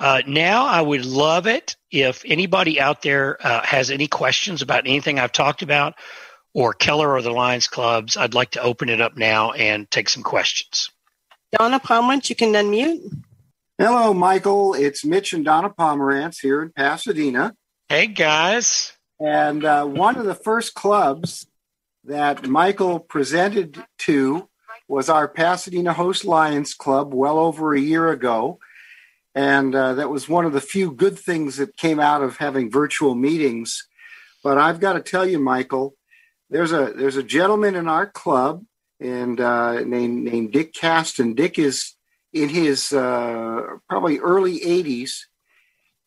uh, 0.04 0.22
now, 0.28 0.66
I 0.66 0.82
would 0.82 1.06
love 1.06 1.48
it 1.48 1.78
if 1.90 2.24
anybody 2.26 2.78
out 2.78 3.04
there 3.04 3.38
uh, 3.40 3.62
has 3.62 3.90
any 3.90 4.08
questions 4.08 4.62
about 4.62 4.86
anything 4.86 5.18
I've 5.18 5.32
talked 5.32 5.62
about 5.62 5.94
or 6.54 6.74
Keller 6.74 7.10
or 7.10 7.22
the 7.22 7.32
Lions 7.32 7.68
Clubs. 7.68 8.18
I'd 8.18 8.34
like 8.34 8.52
to 8.52 8.62
open 8.62 8.90
it 8.90 9.00
up 9.00 9.16
now 9.16 9.54
and 9.54 9.90
take 9.90 10.10
some 10.10 10.22
questions. 10.22 10.90
Donna 11.58 11.80
Pomerantz, 11.80 12.30
you 12.30 12.36
can 12.36 12.52
unmute. 12.52 13.16
Hello, 13.78 14.14
Michael. 14.14 14.74
It's 14.74 15.06
Mitch 15.06 15.32
and 15.32 15.46
Donna 15.46 15.70
Pomerantz 15.70 16.42
here 16.42 16.62
in 16.62 16.74
Pasadena. 16.74 17.56
Hey, 17.88 18.08
guys. 18.08 18.92
And 19.22 19.64
uh, 19.64 19.86
one 19.86 20.18
of 20.18 20.26
the 20.26 20.36
first 20.36 20.74
clubs 20.74 21.48
that 22.04 22.46
Michael 22.46 23.00
presented 23.00 23.82
to 24.00 24.50
was 24.90 25.08
our 25.08 25.30
Pasadena 25.30 25.94
Host 25.94 26.26
Lions 26.26 26.74
Club 26.74 27.14
well 27.14 27.40
over 27.40 27.74
a 27.74 27.80
year 27.80 28.10
ago. 28.10 28.60
And 29.36 29.74
uh, 29.74 29.96
that 29.96 30.10
was 30.10 30.30
one 30.30 30.46
of 30.46 30.54
the 30.54 30.62
few 30.62 30.92
good 30.92 31.18
things 31.18 31.58
that 31.58 31.78
came 31.78 32.00
out 32.00 32.22
of 32.22 32.38
having 32.38 32.70
virtual 32.70 33.16
meetings. 33.16 33.88
But 34.44 34.58
I've 34.58 34.80
got 34.80 34.94
to 34.94 35.02
tell 35.02 35.28
you, 35.28 35.40
Michael, 35.40 35.96
there's 36.50 36.72
a 36.72 36.94
there's 36.96 37.18
a 37.18 37.24
gentleman 37.24 37.76
in 37.76 37.88
our 37.88 38.06
club 38.06 38.64
and 39.00 39.40
uh, 39.40 39.82
named 39.82 40.24
named 40.24 40.52
Dick 40.52 40.74
Caston. 40.74 41.34
Dick 41.34 41.58
is 41.58 41.96
in 42.32 42.50
his 42.50 42.94
uh, 42.94 43.62
probably 43.90 44.20
early 44.20 44.60
80s, 44.60 45.22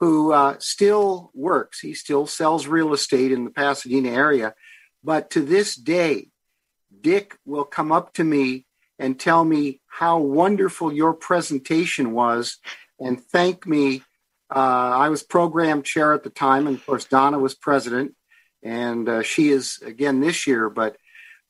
who 0.00 0.32
uh, 0.32 0.56
still 0.58 1.30
works. 1.34 1.80
He 1.80 1.94
still 1.94 2.26
sells 2.26 2.66
real 2.66 2.92
estate 2.92 3.32
in 3.32 3.44
the 3.44 3.50
Pasadena 3.50 4.10
area, 4.10 4.54
but 5.02 5.30
to 5.30 5.40
this 5.40 5.74
day, 5.74 6.28
Dick 7.00 7.36
will 7.44 7.64
come 7.64 7.90
up 7.90 8.12
to 8.14 8.24
me 8.24 8.66
and 8.98 9.18
tell 9.18 9.44
me 9.44 9.80
how 9.86 10.18
wonderful 10.18 10.92
your 10.92 11.12
presentation 11.12 12.12
was 12.12 12.58
and 12.98 13.20
thank 13.20 13.66
me. 13.66 14.02
Uh, 14.54 14.92
I 14.94 15.08
was 15.08 15.22
program 15.22 15.82
chair 15.82 16.14
at 16.14 16.22
the 16.22 16.30
time, 16.30 16.66
and 16.66 16.76
of 16.76 16.86
course 16.86 17.04
Donna 17.04 17.38
was 17.38 17.54
president, 17.54 18.14
and 18.62 19.08
uh, 19.08 19.22
she 19.22 19.48
is 19.48 19.80
again 19.84 20.20
this 20.20 20.46
year. 20.46 20.70
But 20.70 20.96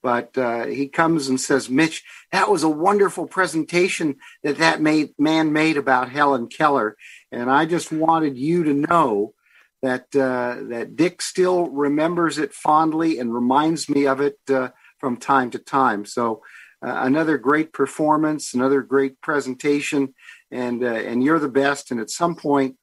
but 0.07 0.39
uh, 0.39 0.67
he 0.67 0.87
comes 0.87 1.27
and 1.27 1.41
says, 1.41 1.69
Mitch, 1.69 2.05
that 2.31 2.49
was 2.49 2.63
a 2.63 2.69
wonderful 2.69 3.27
presentation 3.27 4.15
that 4.45 4.59
that 4.59 4.81
made, 4.81 5.11
man 5.19 5.53
made 5.53 5.77
about 5.77 6.13
Helen 6.13 6.47
Keller. 6.47 6.97
And 7.33 7.51
I 7.51 7.67
just 7.67 7.91
wanted 7.91 8.39
you 8.39 8.63
to 8.63 8.73
know 8.73 9.35
that, 9.83 10.15
uh, 10.15 10.63
that 10.69 10.95
Dick 10.95 11.21
still 11.21 11.69
remembers 11.71 12.39
it 12.39 12.55
fondly 12.55 13.19
and 13.19 13.35
reminds 13.35 13.89
me 13.89 14.07
of 14.07 14.21
it 14.21 14.39
uh, 14.49 14.69
from 15.01 15.17
time 15.17 15.51
to 15.51 15.59
time. 15.59 16.05
So 16.05 16.41
uh, 16.81 17.01
another 17.03 17.37
great 17.37 17.73
performance, 17.73 18.55
another 18.55 18.83
great 18.83 19.21
presentation, 19.21 20.15
and, 20.51 20.83
uh, 20.83 20.87
and 20.87 21.23
you're 21.23 21.39
the 21.39 21.49
best. 21.49 21.91
And 21.91 22.01
at 22.01 22.11
some 22.11 22.37
point, 22.37 22.77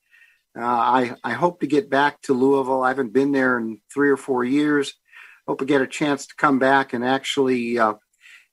uh, 0.57 0.63
I, 0.63 1.15
I 1.23 1.33
hope 1.33 1.61
to 1.61 1.67
get 1.67 1.89
back 1.89 2.21
to 2.23 2.33
Louisville. 2.33 2.83
I 2.83 2.89
haven't 2.89 3.13
been 3.13 3.31
there 3.31 3.57
in 3.57 3.81
three 3.91 4.09
or 4.09 4.17
four 4.17 4.43
years 4.43 4.93
hope 5.47 5.59
to 5.59 5.65
get 5.65 5.81
a 5.81 5.87
chance 5.87 6.27
to 6.27 6.35
come 6.35 6.59
back 6.59 6.93
and 6.93 7.03
actually 7.03 7.77
uh, 7.77 7.93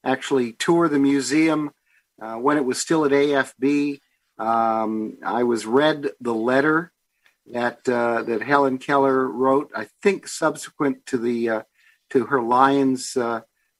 actually 0.05 0.53
tour 0.53 0.89
the 0.89 0.99
museum 0.99 1.71
uh, 2.21 2.35
when 2.35 2.57
it 2.57 2.65
was 2.65 2.81
still 2.81 3.05
at 3.05 3.13
AFB. 3.13 4.01
Um, 4.39 5.19
I 5.25 5.45
was 5.45 5.67
read 5.67 6.11
the 6.21 6.35
letter 6.35 6.93
that 7.53 7.89
uh, 7.89 8.23
that 8.23 8.43
Helen 8.43 8.79
Keller 8.79 9.29
wrote. 9.29 9.71
I 9.75 9.89
think 10.03 10.27
subsequent 10.27 11.07
to 11.07 11.19
the 11.19 11.49
uh, 11.49 11.63
to 12.11 12.27
her 12.27 12.43
Lions 12.43 13.17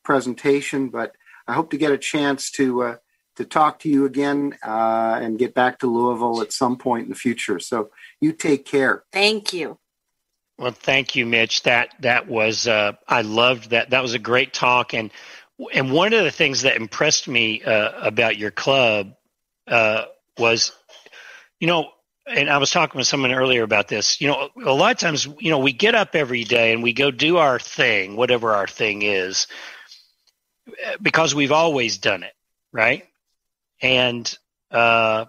presentation, 0.05 0.89
but 0.89 1.13
I 1.47 1.53
hope 1.53 1.71
to 1.71 1.79
get 1.79 1.93
a 1.93 1.99
chance 1.99 2.51
to 2.53 2.97
to 3.37 3.45
talk 3.45 3.79
to 3.81 3.89
you 3.89 4.05
again 4.05 4.57
and 4.63 5.39
get 5.39 5.55
back 5.55 5.79
to 5.79 5.87
Louisville 5.87 6.43
at 6.43 6.53
some 6.53 6.77
point 6.77 7.05
in 7.05 7.09
the 7.11 7.15
future. 7.15 7.59
So 7.59 7.91
you 8.21 8.33
take 8.33 8.65
care. 8.65 9.05
Thank 9.13 9.53
you. 9.53 9.79
Well, 10.59 10.73
thank 10.73 11.17
you, 11.17 11.25
Mitch. 11.25 11.63
That 11.63 11.95
that 12.01 12.29
was 12.29 12.69
uh, 12.69 12.93
I 13.09 13.23
loved 13.23 13.71
that. 13.71 13.91
That 13.91 14.03
was 14.03 14.13
a 14.13 14.19
great 14.19 14.53
talk, 14.53 14.93
and 14.93 15.11
and 15.73 15.91
one 15.91 16.13
of 16.13 16.23
the 16.23 16.31
things 16.31 16.63
that 16.63 16.77
impressed 16.77 17.29
me 17.29 17.63
uh, 17.63 17.93
about 18.07 18.37
your 18.37 18.51
club 18.51 19.15
uh, 19.67 20.05
was, 20.39 20.73
you 21.61 21.67
know, 21.67 21.89
and 22.27 22.51
I 22.51 22.59
was 22.59 22.71
talking 22.71 22.99
with 22.99 23.07
someone 23.07 23.33
earlier 23.33 23.63
about 23.63 23.89
this. 23.89 24.21
You 24.21 24.29
know, 24.29 24.51
a 24.63 24.73
lot 24.73 24.93
of 24.93 24.99
times, 24.99 25.27
you 25.39 25.51
know, 25.51 25.59
we 25.59 25.73
get 25.73 25.95
up 25.95 26.15
every 26.15 26.45
day 26.45 26.73
and 26.73 26.83
we 26.83 26.93
go 26.93 27.11
do 27.11 27.39
our 27.39 27.59
thing, 27.59 28.17
whatever 28.17 28.53
our 28.53 28.67
thing 28.67 29.03
is, 29.03 29.47
because 31.01 31.35
we've 31.35 31.53
always 31.53 31.99
done 31.99 32.23
it, 32.23 32.35
right? 32.71 33.07
And 33.83 34.39
uh, 34.71 35.27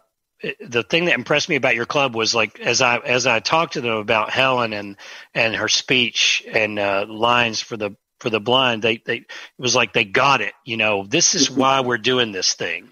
the 0.59 0.83
thing 0.83 1.05
that 1.05 1.15
impressed 1.15 1.49
me 1.49 1.55
about 1.55 1.75
your 1.75 1.85
club 1.85 2.15
was 2.15 2.33
like 2.33 2.59
as 2.59 2.81
I 2.81 2.97
as 2.97 3.27
I 3.27 3.39
talked 3.39 3.73
to 3.73 3.81
them 3.81 3.97
about 3.97 4.31
Helen 4.31 4.73
and 4.73 4.97
and 5.33 5.55
her 5.55 5.67
speech 5.67 6.43
and 6.51 6.79
uh, 6.79 7.05
Lions 7.07 7.61
for 7.61 7.77
the 7.77 7.95
for 8.19 8.29
the 8.29 8.39
blind, 8.39 8.81
they 8.81 8.97
they 8.97 9.17
it 9.17 9.27
was 9.57 9.75
like 9.75 9.93
they 9.93 10.05
got 10.05 10.41
it. 10.41 10.53
You 10.65 10.77
know, 10.77 11.05
this 11.05 11.35
is 11.35 11.49
why 11.49 11.81
we're 11.81 11.97
doing 11.97 12.31
this 12.31 12.53
thing. 12.53 12.89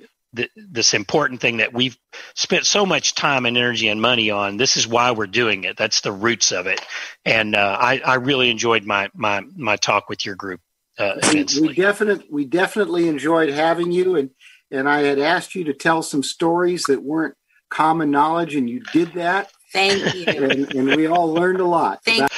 this 0.56 0.94
important 0.94 1.42
thing 1.42 1.58
that 1.58 1.74
we've 1.74 1.98
spent 2.36 2.66
so 2.66 2.86
much 2.86 3.16
time 3.16 3.46
and 3.48 3.58
energy 3.58 3.88
and 3.88 4.00
money 4.00 4.30
on. 4.30 4.58
This 4.58 4.78
is 4.78 4.88
why 4.88 5.12
we're 5.12 5.28
doing 5.28 5.64
it. 5.64 5.76
That's 5.76 6.02
the 6.02 6.12
roots 6.12 6.52
of 6.52 6.68
it. 6.68 6.80
And 7.26 7.56
uh, 7.56 7.78
I, 7.80 8.00
I 8.00 8.16
really 8.16 8.50
enjoyed 8.50 8.86
my 8.86 9.10
my 9.16 9.42
my 9.56 9.76
talk 9.76 10.10
with 10.10 10.26
your 10.26 10.36
group. 10.36 10.62
Uh, 11.00 11.16
we, 11.34 11.46
we 11.62 11.74
definitely 11.74 12.28
we 12.30 12.46
definitely 12.46 13.08
enjoyed 13.08 13.50
having 13.50 13.92
you 13.92 14.18
and 14.18 14.32
and 14.72 14.88
I 14.90 15.02
had 15.02 15.20
asked 15.20 15.56
you 15.56 15.64
to 15.66 15.74
tell 15.74 16.02
some 16.04 16.24
stories 16.24 16.84
that 16.84 17.04
weren't 17.04 17.36
common 17.70 18.12
knowledge, 18.12 18.56
and 18.56 18.70
you 18.70 18.82
did 18.94 19.14
that. 19.14 19.52
Thank 19.72 20.16
you. 20.16 20.26
And, 20.28 20.74
and 20.74 20.96
we 20.96 21.08
all 21.08 21.32
learned 21.34 21.60
a 21.60 21.66
lot. 21.66 22.04
Thank 22.04 22.20
about- 22.20 22.32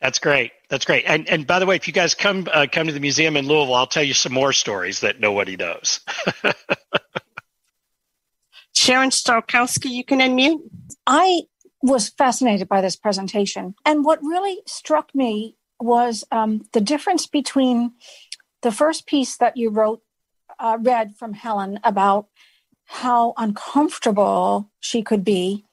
That's 0.00 0.18
great. 0.18 0.52
That's 0.68 0.84
great. 0.84 1.04
And 1.06 1.28
and 1.28 1.46
by 1.46 1.58
the 1.58 1.66
way, 1.66 1.76
if 1.76 1.86
you 1.86 1.92
guys 1.92 2.14
come 2.14 2.48
uh, 2.52 2.66
come 2.70 2.86
to 2.86 2.92
the 2.92 3.00
museum 3.00 3.36
in 3.36 3.46
Louisville, 3.46 3.74
I'll 3.74 3.86
tell 3.86 4.02
you 4.02 4.14
some 4.14 4.32
more 4.32 4.52
stories 4.52 5.00
that 5.00 5.20
nobody 5.20 5.56
knows. 5.56 6.00
Sharon 8.74 9.10
Starkowski, 9.10 9.90
you 9.90 10.04
can 10.04 10.18
unmute. 10.20 10.60
I 11.06 11.42
was 11.82 12.08
fascinated 12.08 12.68
by 12.68 12.80
this 12.80 12.96
presentation, 12.96 13.74
and 13.84 14.04
what 14.04 14.20
really 14.22 14.58
struck 14.66 15.14
me 15.14 15.56
was 15.80 16.24
um, 16.30 16.62
the 16.72 16.80
difference 16.80 17.26
between 17.26 17.92
the 18.62 18.72
first 18.72 19.06
piece 19.06 19.36
that 19.36 19.56
you 19.56 19.68
wrote, 19.70 20.00
uh, 20.62 20.78
read 20.80 21.16
from 21.16 21.34
Helen 21.34 21.78
about 21.84 22.28
how 22.86 23.34
uncomfortable 23.36 24.70
she 24.80 25.02
could 25.02 25.24
be 25.24 25.64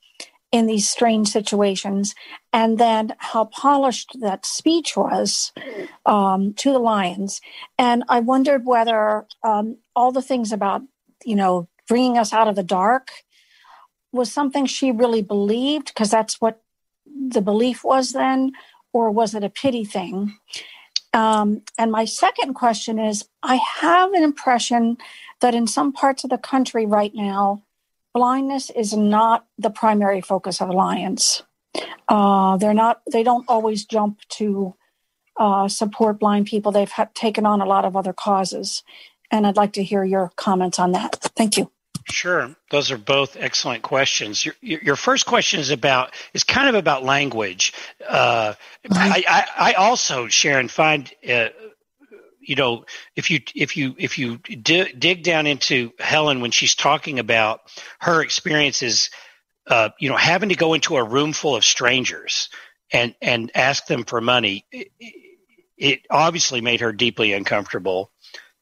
in 0.52 0.66
these 0.66 0.90
strange 0.90 1.28
situations, 1.30 2.16
and 2.52 2.80
then 2.80 3.14
how 3.20 3.46
polished 3.46 4.18
that 4.20 4.48
speech 4.48 4.98
was 4.98 5.52
um, 6.08 6.54
to 6.56 6.72
the 6.72 6.80
Lions. 6.80 7.40
And 7.78 8.04
I 8.10 8.20
wondered 8.20 8.66
whether 8.66 9.28
um, 9.44 9.78
all 9.96 10.12
the 10.12 10.24
things 10.24 10.52
about, 10.52 10.82
you 11.24 11.36
know, 11.36 11.68
bringing 11.88 12.18
us 12.18 12.34
out 12.34 12.48
of 12.48 12.56
the 12.56 12.64
dark 12.64 13.10
was 14.12 14.34
something 14.34 14.66
she 14.66 14.92
really 14.92 15.22
believed, 15.22 15.88
because 15.88 16.10
that's 16.10 16.42
what 16.42 16.64
the 17.06 17.42
belief 17.42 17.84
was 17.84 18.12
then, 18.14 18.52
or 18.92 19.12
was 19.12 19.36
it 19.36 19.44
a 19.44 19.50
pity 19.52 19.86
thing? 19.86 20.34
Um, 21.14 21.64
and 21.78 21.92
my 21.92 22.06
second 22.06 22.54
question 22.54 23.00
is 23.00 23.28
I 23.42 23.56
have 23.56 24.14
an 24.14 24.24
impression 24.24 24.98
that 25.42 25.56
in 25.56 25.68
some 25.68 25.92
parts 25.92 26.24
of 26.24 26.30
the 26.30 26.38
country 26.38 26.86
right 26.86 27.14
now, 27.16 27.64
blindness 28.14 28.70
is 28.70 28.94
not 28.94 29.46
the 29.58 29.70
primary 29.70 30.22
focus 30.22 30.62
of 30.62 30.70
Alliance. 30.70 31.44
Uh, 32.08 32.58
they're 32.58 32.74
not. 32.74 33.02
They 33.12 33.24
don't 33.24 33.46
always 33.48 33.86
jump 33.86 34.20
to 34.30 34.76
uh, 35.38 35.68
support 35.68 36.20
blind 36.20 36.48
people. 36.48 36.72
They've 36.72 36.90
ha- 36.92 37.10
taken 37.14 37.46
on 37.46 37.62
a 37.62 37.66
lot 37.66 37.86
of 37.86 37.96
other 37.96 38.14
causes, 38.14 38.84
and 39.32 39.46
I'd 39.46 39.56
like 39.56 39.74
to 39.74 39.84
hear 39.84 40.04
your 40.04 40.32
comments 40.36 40.80
on 40.80 40.92
that. 40.94 41.16
Thank 41.36 41.58
you. 41.58 41.72
Sure, 42.12 42.56
those 42.72 42.92
are 42.92 42.98
both 42.98 43.38
excellent 43.40 43.84
questions. 43.84 44.44
Your, 44.44 44.56
your 44.62 44.96
first 44.96 45.26
question 45.26 45.60
is 45.60 45.70
about 45.70 46.14
is 46.34 46.44
kind 46.44 46.68
of 46.68 46.76
about 46.76 47.04
language. 47.04 47.74
Uh, 48.08 48.54
I, 48.92 49.24
I, 49.28 49.46
I, 49.58 49.74
also, 49.74 50.28
Sharon, 50.28 50.70
find 50.70 51.12
uh, 51.30 51.50
you 52.42 52.56
know 52.56 52.86
if 53.16 53.30
you 53.30 53.42
if 53.56 53.78
you 53.78 53.96
if 53.98 54.18
you 54.18 54.38
d- 54.38 54.92
dig 54.98 55.24
down 55.24 55.46
into 55.46 55.94
Helen 56.00 56.42
when 56.42 56.52
she's 56.52 56.74
talking 56.74 57.20
about 57.20 57.62
her 58.00 58.22
experiences 58.22 59.12
uh, 59.68 59.90
you 60.00 60.10
know 60.10 60.18
having 60.18 60.50
to 60.50 60.56
go 60.56 60.74
into 60.74 60.96
a 60.98 61.04
room 61.04 61.32
full 61.32 61.56
of 61.56 61.64
strangers 61.64 62.50
and 62.92 63.14
and 63.22 63.52
ask 63.54 63.86
them 63.86 64.04
for 64.04 64.20
money 64.20 64.66
it, 64.72 64.88
it 65.78 66.02
obviously 66.10 66.60
made 66.60 66.82
her 66.82 66.92
deeply 66.92 67.34
uncomfortable 67.34 68.12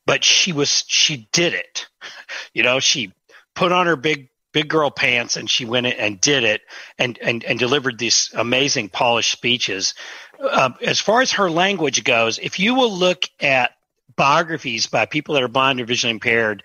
but 0.05 0.23
she 0.23 0.51
was 0.51 0.83
she 0.87 1.29
did 1.31 1.53
it 1.53 1.87
you 2.53 2.63
know 2.63 2.79
she 2.79 3.13
put 3.57 3.71
on 3.71 3.87
her 3.87 3.95
big 3.95 4.29
big 4.53 4.69
girl 4.69 4.89
pants 4.89 5.35
and 5.35 5.49
she 5.49 5.65
went 5.65 5.85
and 5.85 6.21
did 6.21 6.43
it 6.43 6.61
and 6.97 7.19
and, 7.21 7.43
and 7.43 7.59
delivered 7.59 7.99
these 7.99 8.31
amazing 8.33 8.87
polished 8.87 9.31
speeches 9.31 9.93
uh, 10.39 10.69
as 10.81 10.99
far 10.99 11.21
as 11.21 11.33
her 11.33 11.51
language 11.51 12.03
goes 12.03 12.39
if 12.39 12.59
you 12.59 12.73
will 12.73 12.91
look 12.91 13.23
at 13.41 13.71
biographies 14.17 14.87
by 14.87 15.05
people 15.05 15.35
that 15.35 15.43
are 15.43 15.47
blind 15.47 15.79
or 15.79 15.85
visually 15.85 16.11
impaired, 16.11 16.63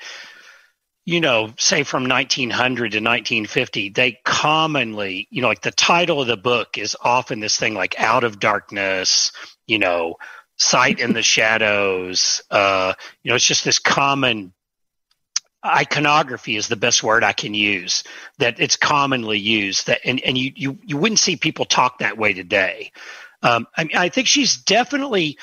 you 1.05 1.21
know, 1.21 1.53
say 1.59 1.85
from 1.85 2.09
1900 2.09 2.77
to 2.93 2.99
1950, 2.99 3.91
they 3.91 4.19
commonly, 4.25 5.29
you 5.31 5.43
know, 5.43 5.49
like 5.49 5.63
the 5.63 5.71
title 5.71 6.21
of 6.21 6.27
the 6.27 6.37
book 6.37 6.79
is 6.79 6.97
often 7.01 7.39
this 7.39 7.57
thing 7.57 7.75
like 7.75 8.01
Out 8.01 8.25
of 8.25 8.41
Darkness, 8.41 9.33
you 9.67 9.79
know, 9.79 10.17
Sight 10.57 10.99
in 10.99 11.13
the 11.13 11.23
Shadows. 11.23 12.43
Uh, 12.51 12.95
you 13.23 13.31
know, 13.31 13.37
it's 13.37 13.47
just 13.47 13.65
this 13.65 13.79
common 13.79 14.53
iconography 15.65 16.57
is 16.57 16.69
the 16.69 16.77
best 16.77 17.03
word 17.03 17.23
I 17.23 17.33
can 17.33 17.55
use 17.55 18.05
that 18.39 18.59
it's 18.59 18.77
commonly 18.77 19.39
used 19.39 19.87
that 19.87 20.01
and, 20.05 20.21
and 20.21 20.37
you, 20.37 20.53
you 20.57 20.79
you 20.85 20.97
wouldn't 20.97 21.21
see 21.21 21.37
people 21.37 21.65
talk 21.65 21.99
that 21.99 22.19
way 22.19 22.33
today. 22.33 22.93
Um, 23.43 23.67
I 23.77 23.85
mean, 23.85 23.97
I 23.97 24.09
think 24.09 24.27
she's 24.27 24.57
definitely 24.57 25.39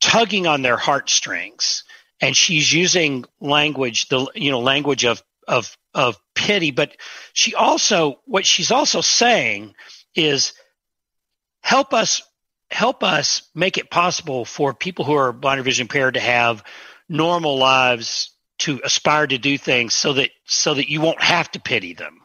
tugging 0.00 0.46
on 0.46 0.62
their 0.62 0.76
heartstrings 0.76 1.84
and 2.20 2.36
she's 2.36 2.72
using 2.72 3.24
language 3.40 4.08
the 4.08 4.26
you 4.34 4.50
know 4.50 4.60
language 4.60 5.04
of 5.04 5.22
of 5.48 5.76
of 5.94 6.18
pity 6.34 6.70
but 6.70 6.96
she 7.32 7.54
also 7.54 8.20
what 8.24 8.44
she's 8.44 8.70
also 8.70 9.00
saying 9.00 9.74
is 10.14 10.54
help 11.60 11.94
us 11.94 12.22
help 12.70 13.04
us 13.04 13.48
make 13.54 13.78
it 13.78 13.90
possible 13.90 14.44
for 14.44 14.74
people 14.74 15.04
who 15.04 15.14
are 15.14 15.32
blind 15.32 15.60
or 15.60 15.62
vision 15.62 15.84
impaired 15.84 16.14
to 16.14 16.20
have 16.20 16.64
normal 17.08 17.58
lives 17.58 18.31
to 18.62 18.80
aspire 18.84 19.26
to 19.26 19.38
do 19.38 19.56
things 19.58 19.94
so 19.94 20.14
that 20.14 20.30
so 20.44 20.74
that 20.74 20.90
you 20.90 21.00
won't 21.00 21.22
have 21.22 21.50
to 21.50 21.60
pity 21.60 21.94
them 21.94 22.20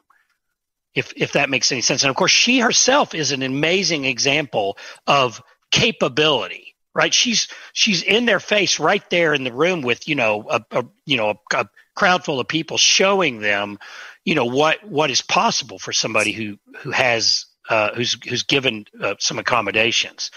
if 0.95 1.13
if 1.15 1.33
that 1.33 1.49
makes 1.49 1.71
any 1.71 1.81
sense 1.81 2.03
and 2.03 2.09
of 2.09 2.15
course 2.15 2.31
she 2.31 2.59
herself 2.59 3.13
is 3.13 3.31
an 3.31 3.43
amazing 3.43 4.05
example 4.05 4.77
of 5.05 5.41
capability 5.71 6.67
right? 6.97 7.13
She's 7.13 7.47
she's 7.73 8.01
in 8.01 8.25
their 8.25 8.39
face 8.39 8.79
right 8.79 9.07
there 9.11 9.35
in 9.35 9.43
the 9.43 9.53
room 9.53 9.83
with 9.83 10.09
you 10.09 10.15
know 10.15 10.47
a, 10.49 10.65
a 10.71 10.85
you 11.05 11.15
know 11.15 11.29
a, 11.29 11.57
a, 11.57 11.69
crowd 11.95 12.25
full 12.25 12.39
of 12.39 12.47
people 12.47 12.77
showing 12.77 13.39
them 13.39 13.79
you 14.25 14.35
know 14.35 14.45
what 14.45 14.83
what 14.83 15.09
is 15.09 15.21
possible 15.21 15.79
for 15.79 15.93
somebody 15.93 16.31
who 16.31 16.57
who 16.79 16.91
has 16.91 17.45
uh, 17.69 17.93
who's 17.93 18.17
who's 18.27 18.43
given 18.43 18.85
uh, 18.99 19.15
some 19.19 19.37
accommodations. 19.37 20.31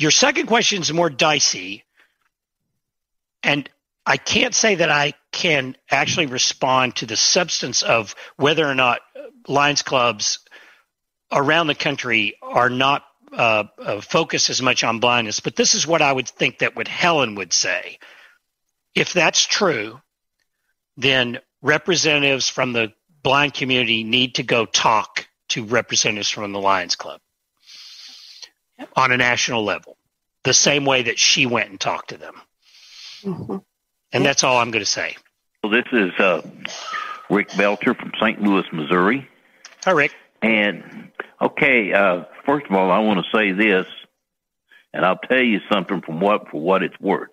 Your 0.00 0.10
second 0.10 0.46
question 0.46 0.80
is 0.80 0.92
more 0.92 1.10
dicey. 1.10 1.84
and 3.42 3.68
I 4.04 4.16
can't 4.16 4.54
say 4.54 4.76
that 4.76 4.90
I 4.90 5.14
can 5.30 5.76
actually 5.90 6.26
respond 6.26 6.96
to 6.96 7.06
the 7.06 7.16
substance 7.16 7.82
of 7.82 8.14
whether 8.36 8.68
or 8.68 8.74
not 8.74 9.00
Lions 9.46 9.82
clubs 9.82 10.40
around 11.30 11.68
the 11.68 11.74
country 11.74 12.36
are 12.42 12.68
not 12.68 13.04
uh, 13.32 13.64
uh, 13.78 14.00
focused 14.00 14.50
as 14.50 14.60
much 14.60 14.84
on 14.84 15.00
blindness. 15.00 15.40
But 15.40 15.56
this 15.56 15.74
is 15.74 15.86
what 15.86 16.02
I 16.02 16.12
would 16.12 16.28
think 16.28 16.58
that 16.58 16.76
what 16.76 16.88
Helen 16.88 17.36
would 17.36 17.52
say. 17.52 17.98
If 18.94 19.12
that's 19.12 19.44
true, 19.44 20.00
then 20.96 21.38
representatives 21.62 22.48
from 22.48 22.72
the 22.72 22.92
blind 23.22 23.54
community 23.54 24.04
need 24.04 24.34
to 24.34 24.42
go 24.42 24.66
talk 24.66 25.26
to 25.50 25.64
representatives 25.64 26.28
from 26.28 26.52
the 26.52 26.60
Lions 26.60 26.96
Club 26.96 27.20
on 28.96 29.12
a 29.12 29.16
national 29.16 29.64
level, 29.64 29.96
the 30.44 30.52
same 30.52 30.84
way 30.84 31.02
that 31.02 31.18
she 31.18 31.46
went 31.46 31.70
and 31.70 31.80
talked 31.80 32.10
to 32.10 32.16
them. 32.18 32.34
Mm-hmm. 33.22 33.56
And 34.12 34.24
that's 34.24 34.44
all 34.44 34.58
I'm 34.58 34.70
going 34.70 34.84
to 34.84 34.90
say. 34.90 35.16
Well, 35.62 35.72
this 35.72 35.86
is 35.92 36.10
uh, 36.18 36.42
Rick 37.30 37.56
Belcher 37.56 37.94
from 37.94 38.12
St. 38.20 38.40
Louis, 38.42 38.64
Missouri. 38.72 39.28
Hi, 39.84 39.92
Rick. 39.92 40.12
And 40.42 41.10
okay, 41.40 41.92
uh, 41.92 42.24
first 42.44 42.66
of 42.66 42.72
all, 42.72 42.90
I 42.90 42.98
want 42.98 43.24
to 43.24 43.36
say 43.36 43.52
this, 43.52 43.86
and 44.92 45.04
I'll 45.04 45.18
tell 45.18 45.42
you 45.42 45.60
something 45.72 46.02
from 46.02 46.20
what 46.20 46.48
for 46.50 46.60
what 46.60 46.82
it's 46.82 46.98
worth. 47.00 47.30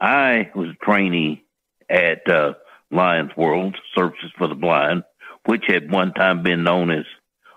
I 0.00 0.50
was 0.54 0.68
a 0.68 0.84
trainee 0.84 1.42
at 1.88 2.28
uh, 2.28 2.54
Lions 2.90 3.32
World 3.36 3.76
Services 3.96 4.30
for 4.36 4.46
the 4.46 4.54
Blind, 4.54 5.04
which 5.46 5.64
had 5.66 5.90
one 5.90 6.12
time 6.12 6.42
been 6.42 6.64
known 6.64 6.90
as 6.90 7.04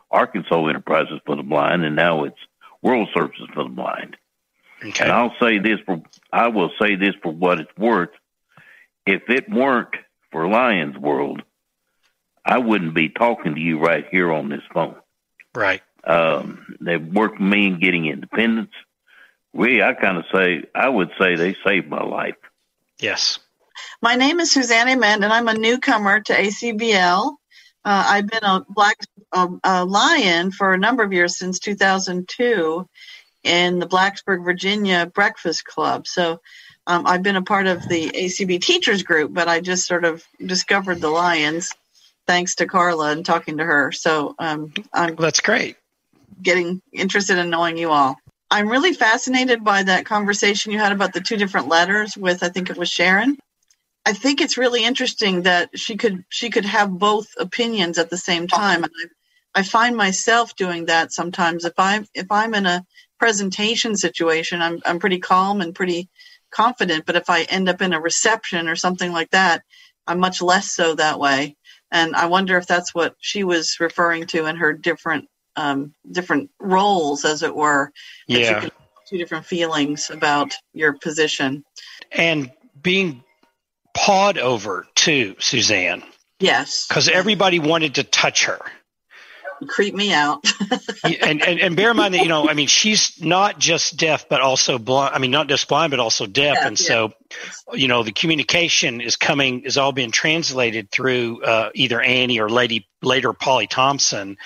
Arkansas 0.09 0.67
Enterprises 0.67 1.19
for 1.25 1.35
the 1.35 1.43
Blind, 1.43 1.83
and 1.83 1.95
now 1.95 2.23
it's 2.23 2.39
World 2.81 3.09
Services 3.13 3.47
for 3.53 3.63
the 3.63 3.69
Blind. 3.69 4.15
Okay. 4.83 5.03
And 5.03 5.11
I'll 5.11 5.35
say 5.39 5.59
this 5.59 5.79
for 5.85 6.01
I 6.31 6.47
will 6.47 6.71
say 6.79 6.95
this 6.95 7.15
for 7.21 7.31
what 7.31 7.59
it's 7.59 7.77
worth. 7.77 8.09
If 9.05 9.29
it 9.29 9.49
weren't 9.49 9.95
for 10.31 10.47
Lions 10.47 10.97
World, 10.97 11.41
I 12.45 12.59
wouldn't 12.59 12.93
be 12.93 13.09
talking 13.09 13.55
to 13.55 13.61
you 13.61 13.79
right 13.79 14.05
here 14.09 14.31
on 14.31 14.49
this 14.49 14.61
phone. 14.73 14.95
Right. 15.53 15.81
Um, 16.03 16.75
they 16.79 16.97
worked 16.97 17.39
me 17.39 17.67
in 17.67 17.79
getting 17.79 18.05
independence. 18.05 18.71
We, 19.53 19.81
I 19.81 19.93
kind 19.93 20.17
of 20.17 20.25
say, 20.33 20.63
I 20.75 20.87
would 20.87 21.11
say 21.19 21.35
they 21.35 21.55
saved 21.65 21.89
my 21.89 22.03
life. 22.03 22.35
Yes. 22.99 23.39
My 24.01 24.15
name 24.15 24.39
is 24.39 24.51
Suzanne 24.51 24.87
Amend, 24.87 25.23
and 25.23 25.33
I'm 25.33 25.47
a 25.47 25.53
newcomer 25.57 26.19
to 26.21 26.33
ACBL. 26.33 27.35
Uh, 27.85 28.03
I've 28.07 28.27
been 28.27 28.43
a 28.43 28.65
black 28.69 28.97
a, 29.31 29.47
a 29.63 29.85
lion 29.85 30.51
for 30.51 30.73
a 30.73 30.77
number 30.77 31.03
of 31.03 31.13
years 31.13 31.37
since 31.37 31.59
2002 31.59 32.87
in 33.43 33.79
the 33.79 33.87
Blacksburg, 33.87 34.43
Virginia 34.43 35.05
Breakfast 35.05 35.65
Club. 35.65 36.07
So 36.07 36.41
um, 36.87 37.05
I've 37.05 37.23
been 37.23 37.35
a 37.35 37.43
part 37.43 37.67
of 37.67 37.87
the 37.87 38.09
ACB 38.09 38.61
teachers 38.61 39.03
group, 39.03 39.33
but 39.33 39.47
I 39.47 39.59
just 39.59 39.85
sort 39.85 40.05
of 40.05 40.23
discovered 40.43 41.01
the 41.01 41.09
Lions 41.09 41.73
thanks 42.27 42.55
to 42.55 42.67
Carla 42.67 43.11
and 43.11 43.25
talking 43.25 43.57
to 43.57 43.63
her. 43.63 43.91
So 43.91 44.35
um, 44.39 44.73
I'm 44.93 45.15
well, 45.15 45.25
that's 45.25 45.41
great. 45.41 45.77
Getting 46.41 46.81
interested 46.93 47.37
in 47.37 47.49
knowing 47.49 47.77
you 47.77 47.89
all. 47.91 48.17
I'm 48.51 48.69
really 48.69 48.93
fascinated 48.93 49.63
by 49.63 49.83
that 49.83 50.05
conversation 50.05 50.71
you 50.71 50.79
had 50.79 50.91
about 50.91 51.13
the 51.13 51.21
two 51.21 51.37
different 51.37 51.67
letters 51.67 52.17
with 52.17 52.43
I 52.43 52.49
think 52.49 52.69
it 52.69 52.77
was 52.77 52.89
Sharon. 52.89 53.37
I 54.05 54.13
think 54.13 54.41
it's 54.41 54.57
really 54.57 54.83
interesting 54.83 55.43
that 55.43 55.77
she 55.77 55.97
could 55.97 56.23
she 56.29 56.49
could 56.49 56.65
have 56.65 56.89
both 56.89 57.27
opinions 57.37 57.97
at 57.97 58.09
the 58.09 58.17
same 58.17 58.47
time. 58.47 58.83
And 58.83 58.91
I, 59.55 59.59
I 59.59 59.63
find 59.63 59.95
myself 59.95 60.55
doing 60.55 60.85
that 60.85 61.11
sometimes. 61.11 61.65
If 61.65 61.73
I'm 61.77 62.07
if 62.15 62.31
I'm 62.31 62.55
in 62.55 62.65
a 62.65 62.85
presentation 63.19 63.95
situation, 63.95 64.61
I'm 64.61 64.81
I'm 64.85 64.99
pretty 64.99 65.19
calm 65.19 65.61
and 65.61 65.75
pretty 65.75 66.09
confident. 66.51 67.05
But 67.05 67.15
if 67.15 67.29
I 67.29 67.43
end 67.43 67.69
up 67.69 67.81
in 67.81 67.93
a 67.93 68.01
reception 68.01 68.67
or 68.67 68.75
something 68.75 69.11
like 69.11 69.31
that, 69.31 69.63
I'm 70.07 70.19
much 70.19 70.41
less 70.41 70.71
so 70.71 70.95
that 70.95 71.19
way. 71.19 71.55
And 71.91 72.15
I 72.15 72.27
wonder 72.27 72.57
if 72.57 72.67
that's 72.67 72.93
what 72.93 73.15
she 73.19 73.43
was 73.43 73.77
referring 73.79 74.25
to 74.27 74.45
in 74.45 74.55
her 74.55 74.73
different 74.73 75.27
um, 75.55 75.93
different 76.09 76.49
roles, 76.59 77.25
as 77.25 77.43
it 77.43 77.55
were. 77.55 77.91
Yeah. 78.27 78.69
Two 79.07 79.17
different 79.17 79.45
feelings 79.45 80.09
about 80.11 80.53
your 80.73 80.93
position. 80.93 81.63
And 82.11 82.51
being 82.79 83.23
pawed 83.95 84.37
over 84.37 84.85
too, 84.95 85.35
Suzanne. 85.39 86.03
Yes. 86.39 86.85
Because 86.87 87.09
everybody 87.09 87.59
wanted 87.59 87.95
to 87.95 88.03
touch 88.03 88.45
her 88.45 88.59
creep 89.67 89.93
me 89.93 90.13
out. 90.13 90.43
and, 91.03 91.41
and, 91.41 91.59
and 91.59 91.75
bear 91.75 91.91
in 91.91 91.97
mind 91.97 92.13
that 92.13 92.21
you 92.21 92.27
know, 92.27 92.49
I 92.49 92.53
mean, 92.53 92.67
she's 92.67 93.21
not 93.21 93.59
just 93.59 93.97
deaf, 93.97 94.27
but 94.29 94.41
also 94.41 94.77
blind. 94.77 95.15
I 95.15 95.19
mean, 95.19 95.31
not 95.31 95.47
just 95.47 95.67
blind, 95.67 95.91
but 95.91 95.99
also 95.99 96.25
deaf. 96.25 96.57
Yeah, 96.59 96.67
and 96.67 96.79
yeah. 96.79 96.85
so, 96.85 97.13
you 97.73 97.87
know, 97.87 98.03
the 98.03 98.11
communication 98.11 99.01
is 99.01 99.15
coming 99.15 99.61
is 99.61 99.77
all 99.77 99.91
being 99.91 100.11
translated 100.11 100.91
through 100.91 101.43
uh, 101.43 101.69
either 101.73 102.01
Annie 102.01 102.39
or 102.39 102.49
Lady 102.49 102.87
later 103.01 103.33
Polly 103.33 103.67
Thompson, 103.67 104.37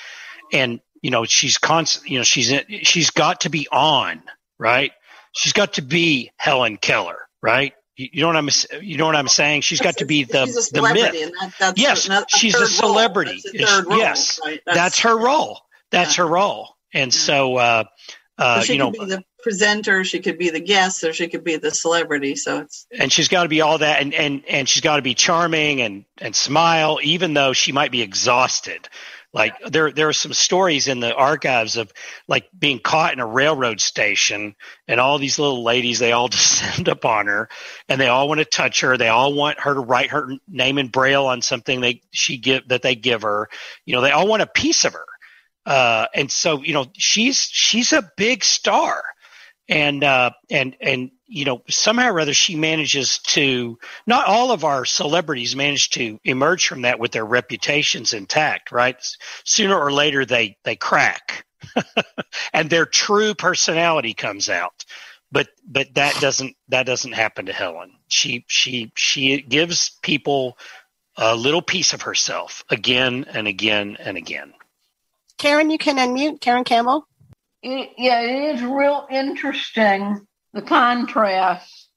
and 0.52 0.80
you 1.02 1.12
know, 1.12 1.26
she's 1.26 1.58
constant. 1.58 2.10
You 2.10 2.20
know, 2.20 2.24
she's 2.24 2.52
in, 2.52 2.64
she's 2.84 3.10
got 3.10 3.42
to 3.42 3.50
be 3.50 3.68
on 3.72 4.24
right. 4.58 4.92
She's 5.34 5.54
got 5.54 5.74
to 5.74 5.82
be 5.82 6.32
Helen 6.38 6.78
Keller, 6.78 7.20
right? 7.42 7.74
You 7.96 8.22
know 8.22 8.28
what 8.28 8.36
I'm 8.38 8.50
you 8.82 8.98
know 8.98 9.06
what 9.06 9.16
I'm 9.16 9.28
saying? 9.28 9.62
She's 9.62 9.80
got 9.80 9.98
to 9.98 10.06
be 10.06 10.24
the 10.24 10.46
the 10.74 10.82
myth. 10.82 11.32
That, 11.60 11.78
yes, 11.78 12.10
she's 12.30 12.56
a 12.56 12.66
celebrity. 12.66 13.42
Role, 13.54 13.98
yes, 13.98 14.40
right? 14.44 14.62
that's, 14.66 14.78
that's, 14.78 15.00
her 15.02 15.16
role. 15.16 15.60
That's 15.92 16.18
yeah. 16.18 16.24
her 16.24 16.30
role. 16.30 16.76
And 16.92 17.14
yeah. 17.14 17.20
so, 17.20 17.56
uh, 17.58 17.84
uh, 18.38 18.62
so 18.62 18.74
you 18.74 18.80
know, 18.80 18.92
she 18.92 18.98
could 18.98 19.08
be 19.10 19.16
the 19.16 19.24
presenter, 19.44 20.04
she 20.04 20.20
could 20.20 20.38
be 20.40 20.50
the 20.50 20.60
guest, 20.60 21.04
or 21.04 21.14
she 21.14 21.28
could 21.28 21.44
be 21.44 21.58
the 21.58 21.70
celebrity. 21.70 22.36
So 22.36 22.62
it's 22.62 22.88
and 22.98 23.12
she's 23.12 23.28
got 23.28 23.44
to 23.44 23.50
be 23.50 23.62
all 23.62 23.78
that, 23.78 24.02
and 24.02 24.14
and 24.16 24.44
and 24.48 24.68
she's 24.68 24.82
got 24.82 24.96
to 24.96 25.04
be 25.04 25.14
charming 25.14 25.82
and 25.82 26.06
and 26.20 26.36
smile, 26.36 27.00
even 27.04 27.36
though 27.36 27.54
she 27.54 27.74
might 27.74 27.92
be 27.92 28.02
exhausted. 28.02 28.90
Like 29.34 29.56
there, 29.66 29.92
there 29.92 30.10
are 30.10 30.14
some 30.14 30.34
stories 30.34 30.88
in 30.88 31.00
the 31.00 31.14
archives 31.14 31.76
of 31.78 31.92
like 32.28 32.48
being 32.58 32.80
caught 32.80 33.14
in 33.14 33.20
a 33.20 33.26
railroad 33.26 33.82
station, 33.82 34.56
and 34.88 35.00
all 35.00 35.18
these 35.18 35.40
little 35.40 35.64
ladies 35.64 35.98
they 35.98 36.12
all 36.12 36.28
descend 36.30 36.88
upon 36.88 37.26
her, 37.26 37.50
and 37.90 38.00
they 38.00 38.08
all 38.08 38.28
want 38.28 38.40
to 38.40 38.46
touch 38.46 38.82
her. 38.82 38.96
They 38.96 39.08
all 39.08 39.34
want 39.34 39.60
her 39.62 39.74
to 39.74 39.80
write 39.80 40.12
her 40.12 40.30
name 40.48 40.78
in 40.78 40.90
braille 40.90 41.26
on 41.26 41.42
something 41.42 41.82
they 41.82 42.02
she 42.12 42.38
give 42.38 42.68
that 42.68 42.84
they 42.84 42.94
give 42.94 43.24
her. 43.24 43.50
You 43.86 43.96
know, 43.96 44.02
they 44.02 44.12
all 44.12 44.28
want 44.28 44.44
a 44.44 44.48
piece 44.48 44.86
of 44.86 44.94
her, 44.94 45.06
uh, 45.66 46.06
and 46.14 46.32
so 46.32 46.62
you 46.62 46.74
know 46.74 46.86
she's 46.94 47.40
she's 47.40 47.92
a 47.92 48.08
big 48.16 48.44
star, 48.44 49.04
and 49.68 50.04
uh, 50.04 50.30
and 50.52 50.76
and 50.80 51.10
you 51.34 51.46
know, 51.46 51.64
somehow 51.68 52.12
or 52.12 52.20
other 52.20 52.34
she 52.34 52.56
manages 52.56 53.18
to, 53.18 53.80
not 54.06 54.28
all 54.28 54.52
of 54.52 54.64
our 54.64 54.86
celebrities 54.86 55.56
manage 55.56 55.90
to 55.90 56.20
emerge 56.24 56.68
from 56.68 56.84
that 56.84 57.00
with 57.00 57.12
their 57.12 57.26
reputations 57.26 58.14
intact, 58.14 58.72
right? 58.72 58.96
Sooner 59.44 59.76
or 59.76 59.92
later 59.92 60.26
they, 60.26 60.58
they 60.64 60.76
crack 60.76 61.48
and 62.54 62.70
their 62.70 62.86
true 62.86 63.34
personality 63.34 64.14
comes 64.14 64.48
out. 64.48 64.86
But, 65.32 65.48
but 65.68 65.96
that 65.96 66.22
doesn't, 66.22 66.56
that 66.68 66.86
doesn't 66.86 67.14
happen 67.14 67.48
to 67.48 67.54
Helen. 67.54 67.94
She, 68.08 68.46
she, 68.48 68.92
she 68.96 69.42
gives 69.42 69.98
people 70.04 70.60
a 71.18 71.36
little 71.36 71.64
piece 71.64 71.94
of 71.94 72.04
herself 72.04 72.64
again 72.70 73.26
and 73.28 73.48
again 73.48 73.98
and 74.00 74.18
again. 74.18 74.54
Karen, 75.40 75.72
you 75.72 75.80
can 75.80 75.98
unmute. 75.98 76.42
Karen 76.42 76.64
Campbell. 76.64 77.08
yeah, 77.64 78.22
it 78.22 78.56
is 78.56 78.62
real 78.62 79.08
interesting 79.10 80.28
the 80.54 80.62
contrast 80.62 81.90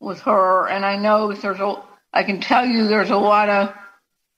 with 0.00 0.20
her, 0.22 0.68
and 0.68 0.84
I 0.84 0.96
know 0.96 1.32
there's 1.32 1.60
a, 1.60 1.82
I 2.12 2.22
can 2.22 2.40
tell 2.40 2.64
you 2.64 2.86
there's 2.86 3.10
a 3.10 3.16
lot 3.16 3.48
of 3.48 3.74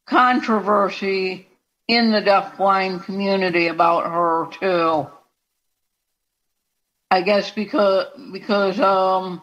controversy 0.07 1.49
in 1.87 2.13
the 2.13 2.23
deafblind 2.23 3.05
community 3.05 3.67
about 3.67 4.05
her 4.05 4.47
too. 4.59 5.11
I 7.11 7.23
guess 7.23 7.51
because 7.51 8.07
because 8.33 8.79
um 8.79 9.43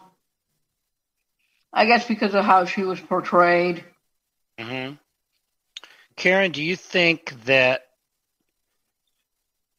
I 1.72 1.84
guess 1.84 2.06
because 2.06 2.34
of 2.34 2.44
how 2.44 2.64
she 2.64 2.82
was 2.82 2.98
portrayed. 2.98 3.84
Mm-hmm. 4.58 4.94
Karen, 6.16 6.50
do 6.50 6.62
you 6.62 6.74
think 6.74 7.34
that 7.44 7.87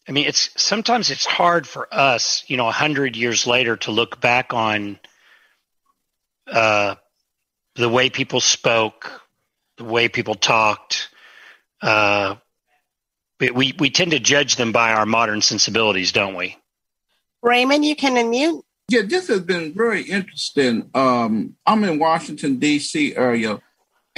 I 0.10 0.12
mean, 0.12 0.26
it's 0.26 0.50
sometimes 0.60 1.12
it's 1.12 1.26
hard 1.26 1.68
for 1.68 1.88
us, 1.94 2.44
you 2.48 2.58
know, 2.58 2.68
a 2.68 2.72
hundred 2.72 3.16
years 3.16 3.46
later 3.46 3.78
to 3.78 3.92
look 3.92 4.20
back 4.20 4.56
on 4.56 5.00
uh, 6.48 6.96
the 7.76 7.88
way 7.88 8.10
people 8.10 8.40
spoke, 8.40 9.22
the 9.78 9.84
way 9.84 10.10
people 10.10 10.34
talked. 10.34 11.10
Uh, 11.80 12.38
we 13.40 13.76
we 13.78 13.92
tend 13.92 14.12
to 14.12 14.20
judge 14.20 14.56
them 14.56 14.72
by 14.72 14.94
our 14.94 15.06
modern 15.06 15.42
sensibilities, 15.42 16.12
don't 16.12 16.34
we? 16.34 16.58
Raymond, 17.44 17.86
you 17.86 17.96
can 17.96 18.16
unmute. 18.16 18.64
Yeah, 18.90 19.04
this 19.04 19.28
has 19.28 19.42
been 19.42 19.76
very 19.76 20.02
interesting. 20.02 20.90
Um, 20.96 21.56
I'm 21.68 21.84
in 21.84 22.00
Washington 22.00 22.58
D.C. 22.58 23.16
area, 23.16 23.60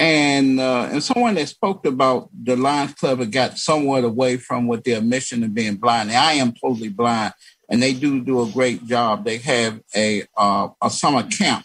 and 0.02 0.58
uh, 0.58 0.88
and 0.90 1.00
someone 1.00 1.36
that 1.36 1.48
spoke 1.48 1.86
about 1.86 2.28
the 2.34 2.56
Lions 2.56 2.92
Club 2.94 3.20
had 3.20 3.30
got 3.30 3.56
somewhat 3.56 4.02
away 4.02 4.36
from 4.36 4.66
what 4.66 4.82
their 4.82 5.00
mission 5.00 5.44
of 5.44 5.54
being 5.54 5.76
blind. 5.76 6.08
And 6.08 6.18
I 6.18 6.32
am 6.32 6.52
totally 6.52 6.88
blind, 6.88 7.34
and 7.68 7.80
they 7.80 7.92
do 7.92 8.20
do 8.20 8.42
a 8.42 8.50
great 8.50 8.84
job. 8.84 9.24
They 9.24 9.38
have 9.38 9.80
a 9.94 10.24
uh, 10.36 10.70
a 10.82 10.90
summer 10.90 11.22
camp 11.22 11.64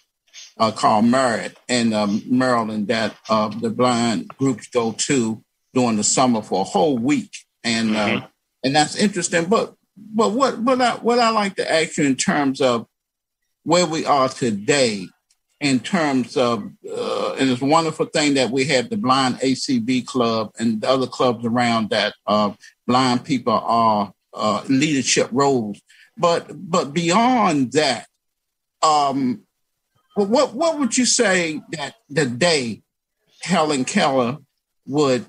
uh, 0.60 0.70
called 0.70 1.06
Merrick 1.06 1.56
in 1.68 1.94
um, 1.94 2.22
Maryland 2.28 2.90
that 2.90 3.16
uh, 3.28 3.48
the 3.48 3.72
blind 3.72 4.28
groups 4.38 4.68
go 4.68 4.92
to 4.92 5.44
during 5.74 5.98
the 5.98 6.04
summer 6.04 6.44
for 6.44 6.62
a 6.62 6.64
whole 6.64 7.00
week, 7.00 7.32
and 7.64 7.96
uh, 7.96 8.08
mm-hmm. 8.08 8.26
and 8.64 8.76
that's 8.76 8.98
interesting. 8.98 9.46
But 9.46 9.74
but 9.98 10.34
what 10.34 10.60
what 10.60 10.80
I 10.80 10.92
what 10.98 11.18
I 11.18 11.32
like 11.32 11.56
to 11.56 11.72
ask 11.72 11.98
you 11.98 12.06
in 12.06 12.16
terms 12.16 12.62
of 12.62 12.86
where 13.64 13.88
we 13.88 14.06
are 14.06 14.30
today, 14.30 15.08
in 15.60 15.80
terms 15.80 16.38
of 16.38 16.70
uh, 16.90 17.34
and 17.34 17.50
it's 17.50 17.62
a 17.62 17.66
wonderful 17.66 18.06
thing 18.06 18.36
that 18.36 18.52
we 18.52 18.66
have 18.66 18.90
the 18.90 18.98
blind 18.98 19.36
ACB 19.40 20.06
club 20.06 20.52
and 20.60 20.82
the 20.82 20.90
other 20.90 21.08
clubs 21.08 21.46
around 21.46 21.90
that 21.90 22.14
uh, 22.28 22.52
blind 22.86 23.26
people 23.26 23.54
are 23.54 24.14
uh, 24.34 24.64
leadership 24.70 25.30
roles. 25.32 25.82
But 26.16 26.52
but 26.54 26.94
beyond 26.94 27.72
that, 27.74 28.08
um, 28.84 29.44
what 30.16 30.54
what 30.54 30.80
would 30.80 30.98
you 30.98 31.06
say 31.06 31.62
that 31.72 31.96
the 32.10 32.26
day 32.26 32.84
Helen 33.42 33.84
Keller 33.84 34.38
would 34.86 35.26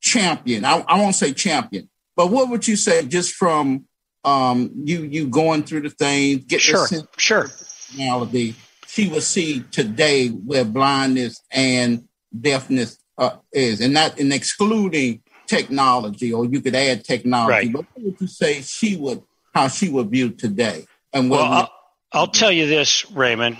champion? 0.00 0.64
I, 0.64 0.84
I 0.86 1.00
won't 1.00 1.16
say 1.16 1.32
champion, 1.32 1.90
but 2.16 2.30
what 2.30 2.48
would 2.48 2.68
you 2.68 2.76
say 2.76 3.04
just 3.06 3.32
from 3.34 3.86
um, 4.24 4.70
you 4.84 5.02
you 5.02 5.26
going 5.26 5.64
through 5.64 5.82
the 5.82 5.90
things, 5.90 6.44
get 6.44 6.60
sure, 6.60 6.86
sure 7.16 7.42
personality 7.42 8.54
she 8.92 9.08
would 9.08 9.22
see 9.22 9.64
today 9.70 10.28
where 10.28 10.66
blindness 10.66 11.40
and 11.50 12.06
deafness 12.38 12.98
uh, 13.16 13.36
is, 13.50 13.80
and 13.80 13.94
not 13.94 14.18
in 14.18 14.30
excluding 14.32 15.22
technology, 15.46 16.30
or 16.30 16.44
you 16.44 16.60
could 16.60 16.74
add 16.74 17.02
technology. 17.02 17.68
Right. 17.68 17.72
But 17.72 17.86
what 17.94 18.04
would 18.04 18.20
you 18.20 18.26
say 18.26 18.60
she 18.60 18.96
would 18.96 19.22
how 19.54 19.68
she 19.68 19.88
would 19.88 20.10
view 20.10 20.28
today? 20.28 20.84
And 21.10 21.30
well, 21.30 21.42
I'll, 21.42 21.72
I'll 22.12 22.26
tell 22.26 22.52
you 22.52 22.66
this, 22.66 23.10
Raymond. 23.10 23.56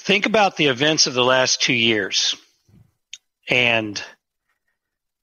Think 0.00 0.26
about 0.26 0.58
the 0.58 0.66
events 0.66 1.06
of 1.06 1.14
the 1.14 1.24
last 1.24 1.62
two 1.62 1.72
years 1.72 2.36
and 3.48 4.02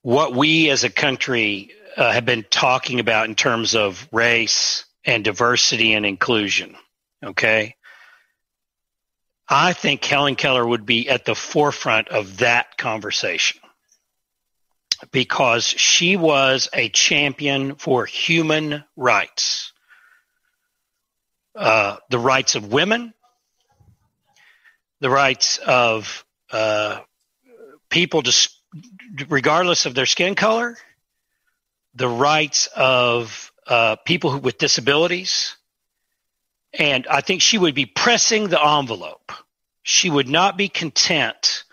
what 0.00 0.34
we 0.34 0.70
as 0.70 0.82
a 0.82 0.90
country 0.90 1.70
uh, 1.96 2.10
have 2.10 2.24
been 2.24 2.44
talking 2.50 2.98
about 2.98 3.28
in 3.28 3.36
terms 3.36 3.76
of 3.76 4.08
race 4.10 4.86
and 5.04 5.22
diversity 5.22 5.92
and 5.92 6.04
inclusion. 6.04 6.74
Okay. 7.24 7.76
I 9.48 9.72
think 9.72 10.04
Helen 10.04 10.36
Keller 10.36 10.66
would 10.66 10.86
be 10.86 11.08
at 11.08 11.24
the 11.24 11.34
forefront 11.34 12.08
of 12.08 12.38
that 12.38 12.76
conversation 12.76 13.60
because 15.10 15.64
she 15.64 16.16
was 16.16 16.68
a 16.72 16.88
champion 16.88 17.74
for 17.74 18.06
human 18.06 18.84
rights, 18.96 19.72
uh, 21.56 21.96
the 22.08 22.18
rights 22.18 22.54
of 22.54 22.72
women, 22.72 23.12
the 25.00 25.10
rights 25.10 25.58
of 25.58 26.24
uh, 26.52 27.00
people, 27.90 28.22
regardless 29.28 29.86
of 29.86 29.94
their 29.94 30.06
skin 30.06 30.34
color, 30.34 30.76
the 31.94 32.08
rights 32.08 32.68
of 32.68 33.52
uh, 33.66 33.96
people 33.96 34.30
who, 34.30 34.38
with 34.38 34.58
disabilities. 34.58 35.56
And 36.78 37.06
I 37.06 37.20
think 37.20 37.42
she 37.42 37.58
would 37.58 37.74
be 37.74 37.86
pressing 37.86 38.48
the 38.48 38.62
envelope. 38.62 39.32
She 39.82 40.08
would 40.08 40.28
not 40.28 40.56
be 40.56 40.68
content 40.68 41.64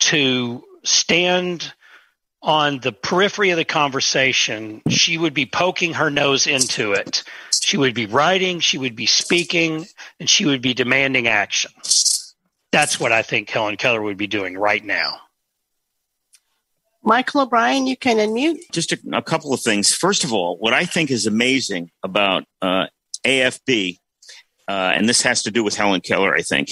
to 0.00 0.64
stand 0.84 1.72
on 2.40 2.78
the 2.78 2.92
periphery 2.92 3.50
of 3.50 3.56
the 3.56 3.64
conversation. 3.64 4.80
She 4.88 5.18
would 5.18 5.34
be 5.34 5.46
poking 5.46 5.94
her 5.94 6.10
nose 6.10 6.46
into 6.46 6.92
it. 6.92 7.24
She 7.60 7.76
would 7.76 7.94
be 7.94 8.06
writing, 8.06 8.60
she 8.60 8.78
would 8.78 8.94
be 8.96 9.06
speaking, 9.06 9.86
and 10.20 10.30
she 10.30 10.46
would 10.46 10.62
be 10.62 10.74
demanding 10.74 11.26
action. 11.26 11.72
That's 12.70 13.00
what 13.00 13.12
I 13.12 13.22
think 13.22 13.50
Helen 13.50 13.76
Keller 13.76 14.00
would 14.00 14.16
be 14.16 14.26
doing 14.26 14.56
right 14.56 14.84
now. 14.84 15.20
Michael 17.02 17.42
O'Brien, 17.42 17.86
you 17.86 17.96
can 17.96 18.18
unmute. 18.18 18.70
Just 18.72 18.92
a, 18.92 18.98
a, 19.14 19.22
couple 19.22 19.54
of 19.54 19.60
things. 19.60 19.94
First 19.94 20.24
of 20.24 20.32
all, 20.32 20.56
what 20.58 20.74
I 20.74 20.84
think 20.84 21.10
is 21.10 21.26
amazing 21.26 21.90
about 22.02 22.44
uh, 22.60 22.86
AFB, 23.28 23.98
uh, 24.68 24.92
and 24.94 25.08
this 25.08 25.22
has 25.22 25.42
to 25.42 25.50
do 25.50 25.62
with 25.62 25.76
Helen 25.76 26.00
Keller, 26.00 26.34
I 26.34 26.42
think. 26.42 26.70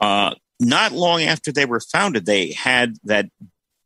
Uh, 0.00 0.34
not 0.58 0.92
long 0.92 1.22
after 1.22 1.52
they 1.52 1.64
were 1.64 1.80
founded, 1.80 2.26
they 2.26 2.52
had 2.52 2.96
that 3.04 3.26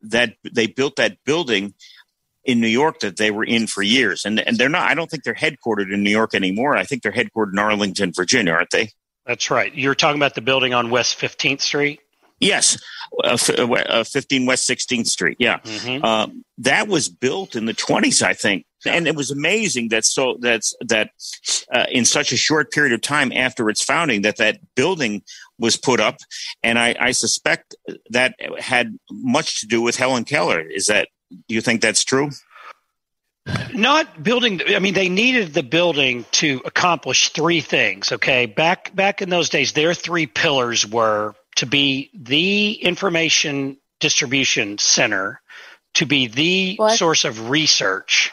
that 0.03 0.35
they 0.53 0.67
built 0.67 0.97
that 0.97 1.17
building 1.25 1.75
in 2.45 2.61
New 2.61 2.69
York 2.69 3.01
that 3.01 3.17
they 3.17 3.31
were 3.31 3.45
in 3.45 3.67
for 3.67 3.83
years, 3.83 4.25
and 4.25 4.41
and 4.41 4.59
they're 4.59 4.69
not. 4.69 4.91
I 4.91 4.95
don't 4.95 5.11
think 5.11 5.25
they're 5.25 5.35
headquartered 5.35 5.93
in 5.93 6.03
New 6.03 6.11
York 6.11 6.35
anymore. 6.35 6.77
I 6.77 6.85
think 6.85 7.03
they're 7.03 7.13
headquartered 7.13 7.53
in 7.53 7.59
Arlington, 7.59 8.13
Virginia, 8.13 8.53
aren't 8.53 8.71
they? 8.71 8.91
That's 9.27 9.51
right. 9.51 9.75
You're 9.75 9.95
talking 9.95 10.19
about 10.19 10.35
the 10.35 10.43
building 10.43 10.75
on 10.75 10.91
West 10.91 11.19
15th 11.19 11.63
Street. 11.63 12.01
Yes, 12.41 12.77
uh, 13.23 13.39
uh, 13.57 13.73
uh, 13.73 14.05
15 14.05 14.45
West 14.45 14.69
16th 14.69 15.07
Street. 15.07 15.37
Yeah, 15.41 15.61
mm-hmm. 15.61 16.05
Um, 16.05 16.45
that 16.59 16.89
was 16.89 17.09
built 17.09 17.57
in 17.57 17.65
the 17.65 17.73
20s, 17.73 18.23
I 18.23 18.35
think, 18.35 18.67
and 18.87 19.07
it 19.07 19.17
was 19.17 19.31
amazing 19.31 19.89
that 19.89 20.05
so 20.05 20.37
that's 20.41 20.75
that 20.81 21.11
uh, 21.73 21.87
in 21.91 22.05
such 22.05 22.33
a 22.33 22.37
short 22.37 22.73
period 22.73 22.93
of 22.93 23.01
time 23.01 23.33
after 23.33 23.69
its 23.69 23.83
founding 23.83 24.23
that 24.23 24.37
that 24.37 24.59
building 24.75 25.23
was 25.59 25.77
put 25.77 26.01
up, 26.01 26.17
and 26.63 26.79
I, 26.79 26.97
I 26.99 27.13
suspect 27.13 27.75
that 28.11 28.35
had 28.59 28.99
much 29.11 29.61
to 29.61 29.67
do 29.67 29.81
with 29.83 29.97
Helen 29.97 30.25
Keller. 30.25 30.61
Is 30.61 30.87
that 30.87 31.09
do 31.31 31.55
you 31.55 31.61
think 31.61 31.81
that's 31.81 32.05
true? 32.05 32.31
not 33.75 34.23
building 34.23 34.61
i 34.69 34.79
mean 34.79 34.95
they 34.95 35.09
needed 35.09 35.53
the 35.53 35.63
building 35.63 36.25
to 36.31 36.63
accomplish 36.65 37.29
three 37.31 37.61
things 37.61 38.13
okay 38.13 38.47
back 38.47 38.95
back 38.95 39.21
in 39.21 39.29
those 39.29 39.51
days 39.51 39.73
their 39.73 39.93
three 39.93 40.27
pillars 40.27 40.87
were 40.87 41.35
to 41.57 41.67
be 41.67 42.11
the 42.15 42.73
information 42.73 43.77
distribution 44.01 44.79
center 44.79 45.41
to 45.95 46.07
be 46.07 46.27
the 46.27 46.77
what? 46.77 46.97
source 46.97 47.25
of 47.25 47.51
research 47.51 48.33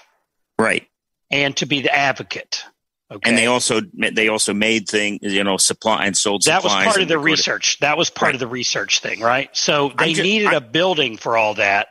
right 0.62 0.88
and 1.32 1.56
to 1.58 1.66
be 1.66 1.82
the 1.82 1.94
advocate 1.94 2.64
okay 3.12 3.30
and 3.30 3.38
they 3.38 3.48
also 3.48 3.82
they 4.14 4.28
also 4.28 4.54
made 4.54 4.88
things 4.88 5.20
you 5.22 5.44
know 5.44 5.58
supply 5.58 6.06
and 6.06 6.16
sold 6.16 6.44
that 6.46 6.64
was 6.64 6.72
part 6.72 7.02
of 7.02 7.08
the 7.08 7.20
research 7.20 7.80
that 7.80 7.98
was 7.98 8.10
part 8.10 8.28
right. 8.28 8.36
of 8.36 8.40
the 8.40 8.48
research 8.48 9.00
thing 9.00 9.20
right 9.20 9.50
so 9.54 9.92
they 9.98 10.14
just, 10.14 10.24
needed 10.24 10.48
I, 10.48 10.56
a 10.56 10.62
building 10.62 11.18
for 11.18 11.38
all 11.38 11.56
that 11.56 11.90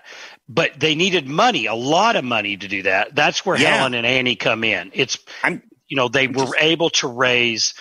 but 0.52 0.80
they 0.80 0.96
needed 0.96 1.28
money, 1.28 1.66
a 1.66 1.74
lot 1.74 2.16
of 2.16 2.24
money 2.24 2.56
to 2.56 2.66
do 2.66 2.82
that. 2.82 3.14
That's 3.14 3.46
where 3.46 3.56
yeah. 3.56 3.76
Helen 3.76 3.94
and 3.94 4.04
Annie 4.04 4.34
come 4.34 4.64
in. 4.64 4.90
It's 4.92 5.16
I'm, 5.44 5.62
you 5.86 5.96
know 5.96 6.08
they 6.08 6.26
were 6.26 6.56
able 6.58 6.90
to 6.90 7.06
raise 7.06 7.74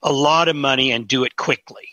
a 0.00 0.12
lot 0.12 0.46
of 0.46 0.54
money 0.54 0.92
and 0.92 1.08
do 1.08 1.24
it 1.24 1.34
quickly. 1.34 1.88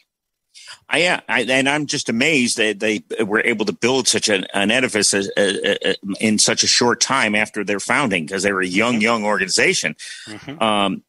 I, 0.92 0.98
yeah, 1.00 1.22
I, 1.30 1.44
and 1.44 1.70
I'm 1.70 1.86
just 1.86 2.10
amazed 2.10 2.58
that 2.58 2.80
they 2.80 3.04
were 3.24 3.42
able 3.42 3.66
to 3.66 3.74
build 3.74 4.08
such 4.08 4.30
an, 4.30 4.46
an 4.54 4.70
edifice 4.70 5.14
as, 5.14 5.32
uh, 5.38 5.76
uh, 5.86 5.94
in 6.20 6.38
such 6.38 6.64
a 6.64 6.68
short 6.68 7.00
time 7.00 7.34
after 7.34 7.64
their 7.64 7.80
founding 7.80 8.26
because 8.26 8.44
they 8.44 8.52
were 8.52 8.62
a 8.62 8.68
young, 8.68 8.96
mm-hmm. 8.96 9.02
young 9.02 9.26
organization. 9.26 9.96
Mm-hmm. 10.28 10.62
Um, 10.62 11.04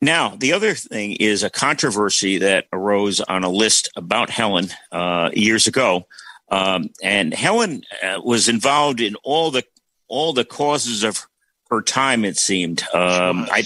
now, 0.00 0.34
the 0.36 0.52
other 0.52 0.74
thing 0.74 1.12
is 1.12 1.42
a 1.42 1.50
controversy 1.50 2.38
that 2.38 2.66
arose 2.72 3.20
on 3.20 3.44
a 3.44 3.50
list 3.50 3.90
about 3.94 4.30
Helen 4.30 4.68
uh, 4.90 5.30
years 5.34 5.66
ago 5.66 6.06
um, 6.50 6.90
and 7.02 7.34
Helen 7.34 7.82
uh, 8.02 8.20
was 8.22 8.48
involved 8.48 9.00
in 9.00 9.16
all 9.24 9.50
the 9.50 9.64
all 10.08 10.32
the 10.32 10.44
causes 10.44 11.02
of 11.02 11.26
her 11.70 11.82
time. 11.82 12.24
It 12.24 12.38
seemed. 12.38 12.82
Um, 12.94 13.48
I 13.50 13.64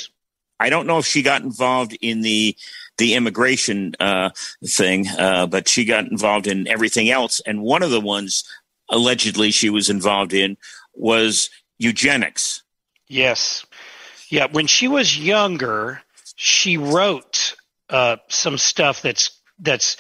I 0.59 0.71
don't 0.71 0.87
know 0.87 0.99
if 0.99 1.07
she 1.07 1.23
got 1.23 1.43
involved 1.43 1.97
in 2.01 2.23
the 2.23 2.57
the 2.99 3.15
immigration 3.15 3.95
uh, 4.01 4.31
thing, 4.65 5.09
uh, 5.19 5.47
but 5.47 5.69
she 5.69 5.85
got 5.85 6.07
involved 6.07 6.47
in 6.47 6.69
everything 6.69 7.11
else. 7.11 7.41
And 7.47 7.63
one 7.63 7.83
of 7.83 7.91
the 7.91 8.01
ones 8.01 8.45
allegedly 8.89 9.51
she 9.51 9.71
was 9.71 9.89
involved 9.89 10.33
in 10.33 10.57
was 10.95 11.51
eugenics. 11.79 12.63
Yes, 13.09 13.65
yeah. 14.29 14.47
When 14.51 14.67
she 14.67 14.87
was 14.87 15.19
younger, 15.19 16.03
she 16.37 16.77
wrote 16.77 17.57
uh, 17.89 18.17
some 18.29 18.59
stuff 18.59 19.03
that's 19.03 19.31
that's 19.59 19.97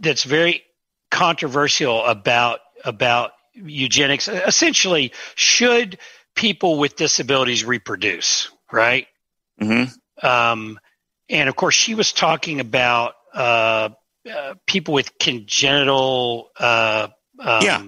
that's 0.00 0.24
very 0.24 0.62
controversial 1.10 2.04
about 2.04 2.60
about 2.84 3.32
eugenics. 3.54 4.28
Essentially, 4.28 5.12
should 5.34 5.98
people 6.34 6.78
with 6.78 6.96
disabilities 6.96 7.64
reproduce? 7.64 8.50
Right. 8.70 9.08
Mm-hmm. 9.60 10.26
Um, 10.26 10.78
and 11.28 11.48
of 11.48 11.56
course, 11.56 11.74
she 11.74 11.94
was 11.94 12.12
talking 12.12 12.60
about 12.60 13.14
uh, 13.34 13.90
uh, 14.30 14.54
people 14.66 14.94
with 14.94 15.18
congenital 15.18 16.50
uh, 16.58 17.08
um, 17.38 17.62
yeah. 17.62 17.82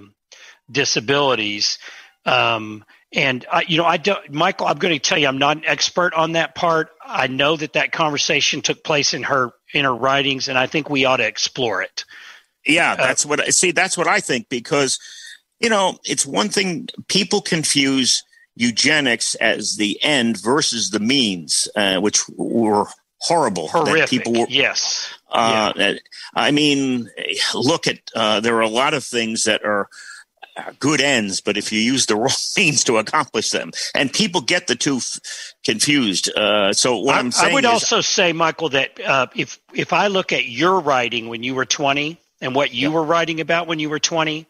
disabilities. 0.70 1.78
Um, 2.24 2.84
and 3.12 3.44
I, 3.50 3.64
you 3.66 3.76
know, 3.76 3.84
I 3.84 3.96
don't, 3.96 4.32
Michael. 4.32 4.66
I'm 4.66 4.78
going 4.78 4.94
to 4.94 5.00
tell 5.00 5.18
you, 5.18 5.26
I'm 5.26 5.38
not 5.38 5.56
an 5.56 5.64
expert 5.66 6.14
on 6.14 6.32
that 6.32 6.54
part. 6.54 6.90
I 7.04 7.26
know 7.26 7.56
that 7.56 7.72
that 7.72 7.90
conversation 7.90 8.62
took 8.62 8.84
place 8.84 9.14
in 9.14 9.24
her 9.24 9.50
in 9.74 9.84
her 9.84 9.94
writings, 9.94 10.48
and 10.48 10.56
I 10.56 10.66
think 10.66 10.88
we 10.88 11.04
ought 11.04 11.16
to 11.16 11.26
explore 11.26 11.82
it. 11.82 12.04
Yeah, 12.64 12.92
uh, 12.92 12.96
that's 12.96 13.26
what 13.26 13.40
I 13.40 13.48
see. 13.48 13.72
That's 13.72 13.98
what 13.98 14.06
I 14.06 14.20
think 14.20 14.48
because, 14.48 14.98
you 15.58 15.70
know, 15.70 15.98
it's 16.04 16.24
one 16.24 16.50
thing 16.50 16.88
people 17.08 17.40
confuse 17.40 18.22
eugenics 18.54 19.34
as 19.36 19.76
the 19.76 19.98
end 20.02 20.40
versus 20.40 20.90
the 20.90 21.00
means, 21.00 21.68
uh, 21.74 21.98
which 21.98 22.22
were 22.36 22.86
horrible. 23.20 23.68
Horrific. 23.68 24.00
That 24.00 24.08
people 24.10 24.32
were, 24.32 24.46
yes. 24.48 25.08
uh, 25.30 25.72
that- 25.74 26.00
I 26.34 26.50
mean, 26.50 27.10
look 27.54 27.86
at 27.86 27.98
uh, 28.14 28.40
there 28.40 28.56
are 28.56 28.62
a 28.62 28.68
lot 28.68 28.94
of 28.94 29.04
things 29.04 29.44
that 29.44 29.64
are 29.64 29.88
good 30.78 31.00
ends, 31.00 31.40
but 31.40 31.56
if 31.56 31.72
you 31.72 31.80
use 31.80 32.06
the 32.06 32.16
wrong 32.16 32.30
means 32.56 32.84
to 32.84 32.98
accomplish 32.98 33.50
them, 33.50 33.72
and 33.94 34.12
people 34.12 34.40
get 34.40 34.66
the 34.66 34.76
two 34.76 34.96
f- 34.98 35.20
confused. 35.64 36.30
Uh, 36.36 36.72
so 36.72 36.98
what 36.98 37.16
I, 37.16 37.18
I'm 37.18 37.32
saying 37.32 37.52
I 37.52 37.54
would 37.54 37.64
is, 37.64 37.70
also 37.70 38.00
say, 38.00 38.32
Michael, 38.32 38.68
that 38.70 39.00
uh, 39.00 39.26
if 39.34 39.58
if 39.74 39.92
I 39.92 40.08
look 40.08 40.32
at 40.32 40.46
your 40.46 40.80
writing 40.80 41.28
when 41.28 41.42
you 41.42 41.54
were 41.54 41.66
20 41.66 42.18
and 42.40 42.54
what 42.54 42.72
you 42.72 42.90
were 42.90 43.04
writing 43.04 43.40
about 43.40 43.66
when 43.66 43.78
you 43.78 43.90
were 43.90 43.98
20 43.98 44.46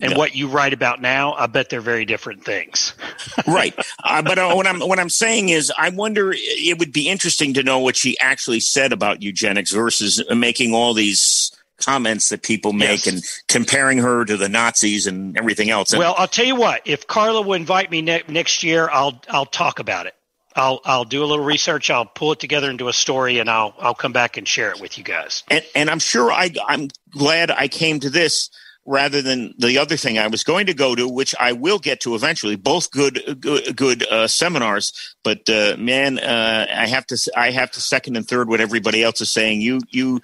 and 0.00 0.16
what 0.16 0.34
you 0.34 0.48
write 0.48 0.72
about 0.72 1.00
now, 1.00 1.32
I 1.34 1.46
bet 1.46 1.70
they're 1.70 1.80
very 1.80 2.04
different 2.04 2.44
things. 2.44 2.92
right. 3.46 3.74
Uh, 4.04 4.22
but 4.22 4.38
uh, 4.38 4.52
what 4.54 4.66
I'm 4.66 4.80
what 4.80 4.98
I'm 4.98 5.08
saying 5.08 5.48
is, 5.48 5.72
I 5.76 5.88
wonder. 5.90 6.32
It 6.34 6.78
would 6.78 6.92
be 6.92 7.08
interesting 7.08 7.54
to 7.54 7.62
know 7.62 7.78
what 7.78 7.96
she 7.96 8.18
actually 8.20 8.60
said 8.60 8.92
about 8.92 9.22
eugenics 9.22 9.72
versus 9.72 10.22
making 10.30 10.74
all 10.74 10.92
these 10.94 11.50
comments 11.78 12.30
that 12.30 12.42
people 12.42 12.72
make 12.72 13.04
Yes. 13.04 13.06
and 13.06 13.22
comparing 13.48 13.98
her 13.98 14.24
to 14.24 14.36
the 14.36 14.48
Nazis 14.48 15.06
and 15.06 15.36
everything 15.36 15.68
else. 15.70 15.92
And 15.92 15.98
Well, 16.00 16.14
I'll 16.16 16.26
tell 16.28 16.46
you 16.46 16.56
what. 16.56 16.80
If 16.86 17.06
Carla 17.06 17.42
will 17.42 17.52
invite 17.54 17.90
me 17.90 18.00
ne- 18.02 18.22
next 18.28 18.62
year, 18.62 18.88
I'll 18.90 19.20
I'll 19.28 19.44
talk 19.46 19.78
about 19.78 20.06
it. 20.06 20.14
I'll 20.54 20.80
I'll 20.86 21.04
do 21.04 21.22
a 21.22 21.26
little 21.26 21.44
research. 21.44 21.90
I'll 21.90 22.06
pull 22.06 22.32
it 22.32 22.40
together 22.40 22.70
into 22.70 22.88
a 22.88 22.92
story, 22.94 23.38
and 23.40 23.50
I'll 23.50 23.74
I'll 23.78 23.94
come 23.94 24.12
back 24.12 24.36
and 24.38 24.48
share 24.48 24.70
it 24.70 24.80
with 24.80 24.96
you 24.96 25.04
guys. 25.04 25.42
and, 25.50 25.64
and 25.74 25.90
I'm 25.90 25.98
sure 25.98 26.32
I, 26.32 26.50
I'm 26.66 26.88
glad 27.10 27.50
I 27.50 27.68
came 27.68 28.00
to 28.00 28.08
this 28.10 28.48
rather 28.86 29.20
than 29.20 29.52
the 29.58 29.78
other 29.78 29.96
thing 29.96 30.18
I 30.18 30.28
was 30.28 30.44
going 30.44 30.66
to 30.66 30.74
go 30.74 30.94
to, 30.94 31.08
which 31.08 31.34
I 31.38 31.52
will 31.52 31.78
get 31.78 32.00
to 32.02 32.14
eventually. 32.14 32.56
Both 32.56 32.90
good, 32.90 33.40
good, 33.40 33.76
good 33.76 34.06
uh, 34.06 34.28
seminars, 34.28 34.92
but 35.24 35.48
uh, 35.50 35.76
man, 35.76 36.18
uh, 36.18 36.66
I 36.72 36.86
have 36.86 37.06
to, 37.08 37.32
I 37.36 37.50
have 37.50 37.72
to 37.72 37.80
second 37.80 38.16
and 38.16 38.26
third 38.26 38.48
what 38.48 38.60
everybody 38.60 39.02
else 39.02 39.20
is 39.20 39.30
saying. 39.30 39.60
You, 39.60 39.80
you 39.90 40.20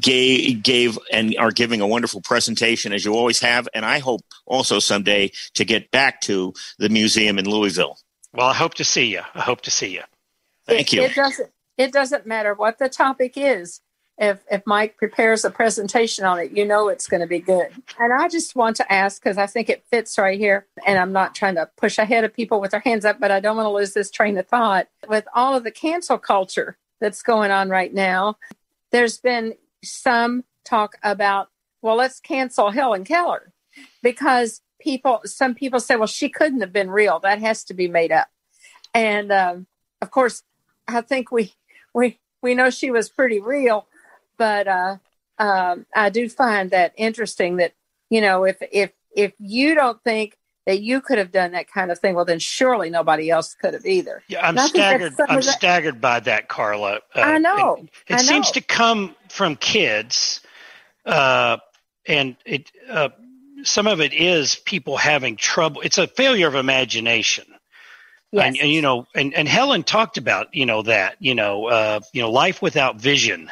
gave, 0.00 0.62
gave 0.62 0.98
and 1.12 1.36
are 1.38 1.52
giving 1.52 1.80
a 1.80 1.86
wonderful 1.86 2.22
presentation 2.22 2.92
as 2.92 3.04
you 3.04 3.14
always 3.14 3.40
have, 3.40 3.68
and 3.74 3.84
I 3.84 3.98
hope 3.98 4.22
also 4.46 4.78
someday 4.78 5.30
to 5.54 5.64
get 5.64 5.90
back 5.90 6.22
to 6.22 6.54
the 6.78 6.88
museum 6.88 7.38
in 7.38 7.44
Louisville. 7.44 7.98
Well, 8.32 8.46
I 8.46 8.54
hope 8.54 8.74
to 8.74 8.84
see 8.84 9.06
you. 9.06 9.22
I 9.34 9.40
hope 9.40 9.60
to 9.62 9.70
see 9.70 9.92
you. 9.92 10.02
Thank 10.66 10.92
it, 10.92 10.96
you. 10.96 11.02
It 11.02 11.14
doesn't. 11.14 11.50
It 11.76 11.92
doesn't 11.92 12.26
matter 12.26 12.52
what 12.52 12.78
the 12.78 12.90
topic 12.90 13.32
is. 13.36 13.80
If 14.20 14.44
if 14.50 14.62
Mike 14.66 14.98
prepares 14.98 15.46
a 15.46 15.50
presentation 15.50 16.26
on 16.26 16.38
it, 16.38 16.52
you 16.52 16.66
know 16.66 16.88
it's 16.88 17.08
going 17.08 17.22
to 17.22 17.26
be 17.26 17.40
good. 17.40 17.68
And 17.98 18.12
I 18.12 18.28
just 18.28 18.54
want 18.54 18.76
to 18.76 18.92
ask 18.92 19.20
because 19.20 19.38
I 19.38 19.46
think 19.46 19.70
it 19.70 19.84
fits 19.90 20.18
right 20.18 20.38
here. 20.38 20.66
And 20.86 20.98
I'm 20.98 21.12
not 21.12 21.34
trying 21.34 21.54
to 21.54 21.70
push 21.78 21.98
ahead 21.98 22.22
of 22.24 22.34
people 22.34 22.60
with 22.60 22.72
their 22.72 22.80
hands 22.80 23.06
up, 23.06 23.18
but 23.18 23.30
I 23.30 23.40
don't 23.40 23.56
want 23.56 23.66
to 23.66 23.70
lose 23.70 23.94
this 23.94 24.10
train 24.10 24.36
of 24.36 24.46
thought. 24.46 24.88
With 25.08 25.26
all 25.34 25.56
of 25.56 25.64
the 25.64 25.70
cancel 25.70 26.18
culture 26.18 26.76
that's 27.00 27.22
going 27.22 27.50
on 27.50 27.70
right 27.70 27.92
now, 27.92 28.36
there's 28.92 29.18
been 29.18 29.54
some 29.82 30.44
talk 30.64 30.96
about 31.02 31.48
well, 31.82 31.96
let's 31.96 32.20
cancel 32.20 32.70
Helen 32.70 33.04
Keller 33.04 33.52
because 34.02 34.60
people. 34.80 35.20
Some 35.24 35.54
people 35.54 35.80
say, 35.80 35.96
well, 35.96 36.06
she 36.06 36.28
couldn't 36.28 36.60
have 36.60 36.72
been 36.72 36.90
real. 36.90 37.20
That 37.20 37.40
has 37.40 37.64
to 37.64 37.74
be 37.74 37.88
made 37.88 38.12
up. 38.12 38.28
And 38.92 39.32
um, 39.32 39.66
of 40.02 40.10
course, 40.10 40.42
I 40.88 41.00
think 41.00 41.30
we 41.32 41.54
we 41.94 42.18
we 42.42 42.54
know 42.54 42.70
she 42.70 42.90
was 42.90 43.08
pretty 43.08 43.40
real, 43.40 43.86
but 44.40 44.66
uh, 44.66 44.96
um, 45.38 45.84
I 45.94 46.08
do 46.08 46.26
find 46.30 46.70
that 46.70 46.94
interesting. 46.96 47.56
That 47.56 47.74
you 48.08 48.22
know, 48.22 48.44
if 48.44 48.56
if 48.72 48.90
if 49.14 49.34
you 49.38 49.74
don't 49.74 50.02
think 50.02 50.38
that 50.64 50.80
you 50.80 51.02
could 51.02 51.18
have 51.18 51.30
done 51.30 51.52
that 51.52 51.70
kind 51.70 51.90
of 51.90 51.98
thing, 51.98 52.14
well, 52.14 52.24
then 52.24 52.38
surely 52.38 52.88
nobody 52.88 53.28
else 53.28 53.54
could 53.54 53.74
have 53.74 53.84
either. 53.84 54.22
Yeah, 54.28 54.40
I'm 54.40 54.50
And 54.50 54.60
I 54.60 54.62
think 54.62 54.74
that's 54.76 55.14
staggered. 55.14 55.30
I'm 55.30 55.36
the- 55.36 55.42
staggered 55.42 56.00
by 56.00 56.20
that, 56.20 56.48
Carla. 56.48 57.00
Uh, 57.14 57.20
I 57.20 57.38
know. 57.38 57.76
It, 57.76 57.90
it 58.08 58.14
I 58.14 58.22
seems 58.22 58.48
know. 58.48 58.52
to 58.54 58.60
come 58.62 59.14
from 59.28 59.56
kids, 59.56 60.40
uh, 61.04 61.58
and 62.06 62.36
it. 62.46 62.72
Uh, 62.88 63.10
some 63.62 63.86
of 63.86 64.00
it 64.00 64.14
is 64.14 64.54
people 64.56 64.96
having 64.96 65.36
trouble. 65.36 65.82
It's 65.82 65.98
a 65.98 66.06
failure 66.06 66.48
of 66.48 66.54
imagination. 66.54 67.44
Yes. 68.32 68.46
And, 68.46 68.56
and 68.58 68.70
you 68.70 68.80
know, 68.80 69.06
and, 69.14 69.34
and 69.34 69.46
Helen 69.46 69.82
talked 69.82 70.16
about 70.16 70.54
you 70.54 70.64
know 70.64 70.80
that 70.82 71.16
you 71.18 71.34
know 71.34 71.66
uh, 71.66 72.00
you 72.14 72.22
know 72.22 72.30
life 72.30 72.62
without 72.62 72.96
vision, 72.96 73.50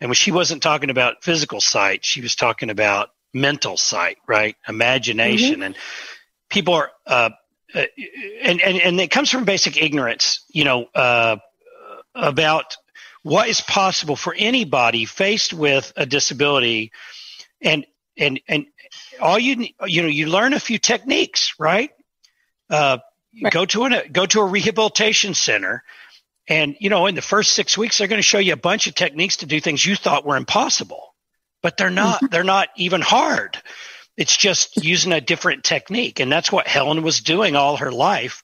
and 0.00 0.08
when 0.08 0.14
she 0.14 0.30
wasn't 0.30 0.62
talking 0.62 0.90
about 0.90 1.22
physical 1.22 1.60
sight, 1.60 2.04
she 2.04 2.20
was 2.20 2.36
talking 2.36 2.70
about 2.70 3.10
mental 3.34 3.76
sight, 3.76 4.18
right? 4.26 4.56
Imagination, 4.68 5.62
and 5.62 5.76
people 6.48 6.74
are, 6.74 6.90
uh, 7.06 7.30
uh, 7.74 7.84
and 8.42 8.60
and 8.60 8.80
and 8.80 9.00
it 9.00 9.10
comes 9.10 9.30
from 9.30 9.44
basic 9.44 9.80
ignorance, 9.80 10.44
you 10.50 10.64
know, 10.64 10.86
uh, 10.94 11.36
about 12.14 12.76
what 13.22 13.48
is 13.48 13.60
possible 13.60 14.16
for 14.16 14.34
anybody 14.36 15.04
faced 15.04 15.52
with 15.52 15.92
a 15.96 16.06
disability, 16.06 16.92
and 17.60 17.84
and 18.16 18.40
and 18.48 18.66
all 19.20 19.38
you 19.38 19.66
you 19.86 20.02
know 20.02 20.08
you 20.08 20.28
learn 20.28 20.52
a 20.54 20.60
few 20.60 20.78
techniques, 20.78 21.54
right? 21.58 21.90
Uh, 22.70 22.98
you 23.32 23.50
Go 23.50 23.64
to 23.66 23.84
an 23.84 24.12
go 24.12 24.26
to 24.26 24.40
a 24.40 24.44
rehabilitation 24.44 25.34
center, 25.34 25.82
and 26.48 26.76
you 26.80 26.90
know 26.90 27.06
in 27.06 27.14
the 27.14 27.22
first 27.22 27.52
six 27.52 27.76
weeks 27.76 27.98
they're 27.98 28.08
going 28.08 28.18
to 28.18 28.22
show 28.22 28.38
you 28.38 28.52
a 28.52 28.56
bunch 28.56 28.86
of 28.86 28.94
techniques 28.94 29.38
to 29.38 29.46
do 29.46 29.60
things 29.60 29.84
you 29.84 29.94
thought 29.94 30.26
were 30.26 30.36
impossible, 30.36 31.14
but 31.62 31.76
they're 31.76 31.90
not. 31.90 32.30
they're 32.30 32.44
not 32.44 32.68
even 32.76 33.00
hard. 33.00 33.60
It's 34.16 34.36
just 34.36 34.82
using 34.84 35.12
a 35.12 35.20
different 35.20 35.62
technique, 35.62 36.18
and 36.20 36.30
that's 36.30 36.50
what 36.50 36.66
Helen 36.66 37.02
was 37.02 37.20
doing 37.20 37.54
all 37.54 37.76
her 37.76 37.92
life. 37.92 38.42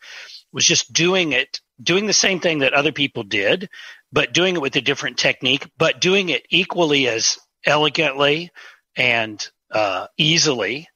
Was 0.53 0.65
just 0.65 0.93
doing 0.93 1.33
it, 1.33 1.61
doing 1.83 2.07
the 2.07 2.13
same 2.13 2.39
thing 2.39 2.61
that 2.61 2.75
other 2.75 2.93
people 2.93 3.25
did, 3.25 3.69
but 4.13 4.33
doing 4.33 4.55
it 4.55 4.63
with 4.63 4.77
a 4.77 4.81
different 4.81 5.19
technique, 5.19 5.69
but 5.77 6.01
doing 6.01 6.29
it 6.29 6.47
equally 6.49 7.09
as 7.09 7.39
elegantly 7.67 8.53
and 8.97 9.45
uh, 9.73 10.07
easily, 10.17 10.87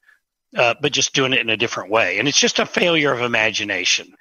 uh, 0.57 0.75
but 0.81 0.93
just 0.93 1.15
doing 1.15 1.33
it 1.33 1.41
in 1.41 1.51
a 1.51 1.57
different 1.57 1.91
way. 1.91 2.19
And 2.19 2.29
it's 2.29 2.39
just 2.39 2.59
a 2.59 2.67
failure 2.67 3.13
of 3.13 3.21
imagination. 3.21 4.15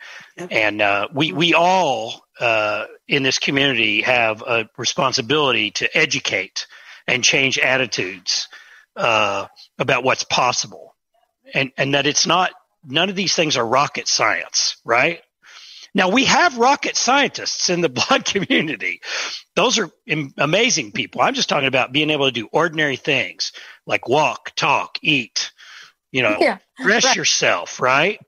And 0.52 0.82
uh, 0.82 1.08
we 1.14 1.32
we 1.32 1.54
all 1.54 2.22
uh, 2.40 2.86
in 3.08 3.24
this 3.24 3.40
community 3.40 4.02
have 4.02 4.42
a 4.42 4.70
responsibility 4.78 5.72
to 5.72 5.98
educate 5.98 6.68
and 7.08 7.24
change 7.24 7.58
attitudes 7.58 8.48
uh, 8.96 9.48
about 9.80 10.04
what's 10.04 10.24
possible, 10.24 10.96
and 11.54 11.72
and 11.78 11.94
that 11.96 12.06
it's 12.06 12.28
not 12.28 12.52
none 12.86 13.10
of 13.10 13.16
these 13.16 13.36
things 13.36 13.58
are 13.58 13.66
rocket 13.66 14.08
science, 14.08 14.78
right? 14.86 15.22
Now 15.94 16.10
we 16.10 16.26
have 16.26 16.58
rocket 16.58 16.96
scientists 16.96 17.70
in 17.70 17.82
the 17.82 17.90
blind 18.08 18.26
community. 18.26 19.02
Those 19.56 19.80
are 19.80 19.90
am- 20.08 20.34
amazing 20.38 20.92
people. 20.92 21.22
I'm 21.22 21.34
just 21.34 21.50
talking 21.50 21.68
about 21.68 21.92
being 21.92 22.10
able 22.12 22.26
to 22.26 22.32
do 22.32 22.50
ordinary 22.52 22.98
things 22.98 23.54
like 23.88 24.08
walk, 24.08 24.52
talk, 24.56 25.00
eat, 25.02 25.52
you 26.12 26.22
know, 26.24 26.38
Yeah, 26.40 26.58
dress 26.82 27.06
right. 27.06 27.16
yourself, 27.16 27.80
right? 27.80 28.20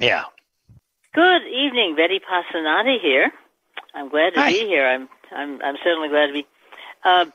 Yeah. 0.00 0.24
Good 1.14 1.42
evening, 1.46 1.96
Betty 1.96 2.20
Passanati 2.20 3.00
here. 3.00 3.32
I'm 3.94 4.08
glad 4.08 4.34
to 4.34 4.40
Hi. 4.40 4.50
be 4.52 4.66
here. 4.66 4.86
I'm 4.86 5.08
I'm 5.32 5.60
I'm 5.62 5.76
certainly 5.82 6.08
glad 6.08 6.26
to 6.28 6.32
be. 6.32 6.46
Uh, 7.04 7.26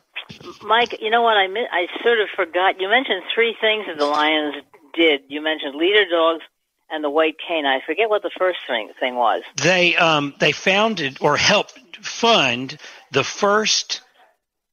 Mike, 0.61 0.97
you 1.01 1.09
know 1.09 1.21
what? 1.21 1.37
I 1.37 1.47
mi- 1.47 1.67
I 1.71 1.87
sort 2.03 2.19
of 2.19 2.29
forgot. 2.35 2.79
You 2.79 2.89
mentioned 2.89 3.23
three 3.33 3.55
things 3.59 3.85
that 3.87 3.97
the 3.97 4.05
Lions 4.05 4.55
did. 4.93 5.21
You 5.27 5.41
mentioned 5.41 5.75
leader 5.75 6.05
dogs 6.09 6.43
and 6.89 7.03
the 7.03 7.09
white 7.09 7.35
cane. 7.45 7.65
I 7.65 7.79
forget 7.85 8.09
what 8.09 8.21
the 8.21 8.31
first 8.37 8.59
thing 8.67 8.91
thing 8.99 9.15
was. 9.15 9.41
They 9.61 9.95
um 9.97 10.33
they 10.39 10.51
founded 10.51 11.17
or 11.21 11.35
helped 11.37 11.79
fund 12.05 12.77
the 13.11 13.23
first 13.23 14.01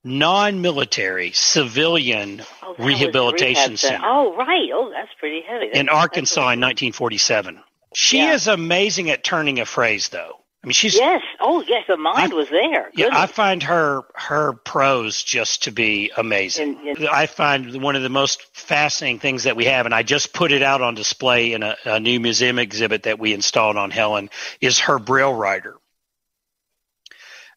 non-military 0.05 1.33
civilian 1.33 2.43
Oh, 2.63 2.75
rehabilitation 2.79 3.73
rehab 3.73 3.79
center 3.79 4.05
Oh, 4.07 4.35
right. 4.37 4.69
Oh, 4.73 4.91
that's 4.91 5.11
pretty 5.19 5.43
heavy. 5.47 5.71
in 5.73 5.89
Arkansas 5.89 6.41
in 6.41 6.61
1947. 6.61 7.63
She 7.95 8.19
Yeah. 8.19 8.35
is 8.35 8.47
amazing 8.49 9.11
at 9.11 9.25
turning 9.25 9.61
a 9.61 9.67
phrase 9.67 10.09
though. 10.09 10.37
I 10.63 10.67
mean 10.67 10.75
she's 10.75 10.95
Yes. 10.95 11.23
Oh, 11.41 11.63
yes. 11.67 11.85
The 11.89 11.97
mind 11.97 12.33
was 12.35 12.49
there. 12.51 12.91
Yeah, 12.95 13.09
I 13.13 13.27
find 13.27 13.63
her 13.63 14.03
her 14.15 14.53
prose 14.53 15.23
just 15.23 15.65
to 15.65 15.71
be 15.73 16.11
amazing. 16.17 16.79
In- 16.87 16.97
in- 16.99 17.09
I 17.09 17.27
find 17.27 17.83
one 17.83 17.97
of 17.97 18.03
the 18.03 18.09
most 18.11 18.43
fascinating 18.57 19.21
things 19.21 19.45
that 19.45 19.57
we 19.57 19.65
have, 19.67 19.87
and 19.87 19.95
I 19.95 20.03
just 20.03 20.33
put 20.35 20.53
it 20.53 20.63
out 20.63 20.83
on 20.83 20.95
display 20.95 21.53
in 21.55 21.63
a, 21.63 21.77
a 21.87 21.99
new 22.01 22.21
museum 22.21 22.59
exhibit 22.59 23.05
that 23.05 23.19
we 23.19 23.33
installed 23.33 23.77
on 23.79 23.91
Helen, 23.91 24.29
is 24.61 24.81
her 24.81 24.99
braille 24.99 25.33
writer. 25.35 25.77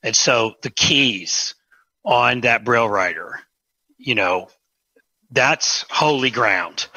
And 0.02 0.16
so 0.16 0.56
the 0.62 0.70
keys 0.70 1.56
on 2.04 2.42
that 2.42 2.64
braille 2.64 2.90
writer, 2.90 3.40
you 3.98 4.16
know, 4.16 4.50
that's 5.32 5.86
holy 5.90 6.32
ground. 6.32 6.88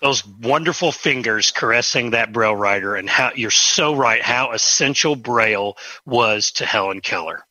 Those 0.00 0.26
wonderful 0.26 0.92
fingers 0.92 1.50
caressing 1.50 2.10
that 2.10 2.32
braille 2.32 2.54
writer, 2.56 2.94
and 2.94 3.08
how 3.10 3.32
you're 3.34 3.50
so 3.50 3.94
right, 3.94 4.22
how 4.22 4.52
essential 4.52 5.16
braille 5.16 5.76
was 6.06 6.52
to 6.52 6.66
Helen 6.66 7.00
Keller. 7.00 7.44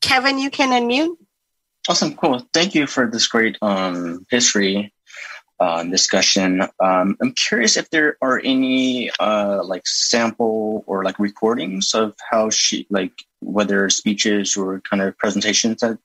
Kevin, 0.00 0.38
you 0.38 0.50
can 0.50 0.70
unmute. 0.70 1.16
Awesome, 1.88 2.16
cool. 2.16 2.46
Thank 2.52 2.74
you 2.74 2.86
for 2.86 3.08
this 3.10 3.28
great 3.28 3.56
um, 3.62 4.26
history. 4.30 4.92
uh, 5.60 5.82
discussion. 5.84 6.62
Um, 6.80 7.16
I'm 7.20 7.32
curious 7.32 7.76
if 7.76 7.90
there 7.90 8.16
are 8.22 8.40
any 8.42 9.10
uh, 9.18 9.62
like 9.64 9.86
sample 9.86 10.84
or 10.86 11.04
like 11.04 11.18
recordings 11.18 11.94
of 11.94 12.14
how 12.30 12.50
she 12.50 12.86
like 12.90 13.12
whether 13.40 13.88
speeches 13.90 14.56
or 14.56 14.80
kind 14.80 15.02
of 15.02 15.16
presentations 15.18 15.80
that 15.80 15.98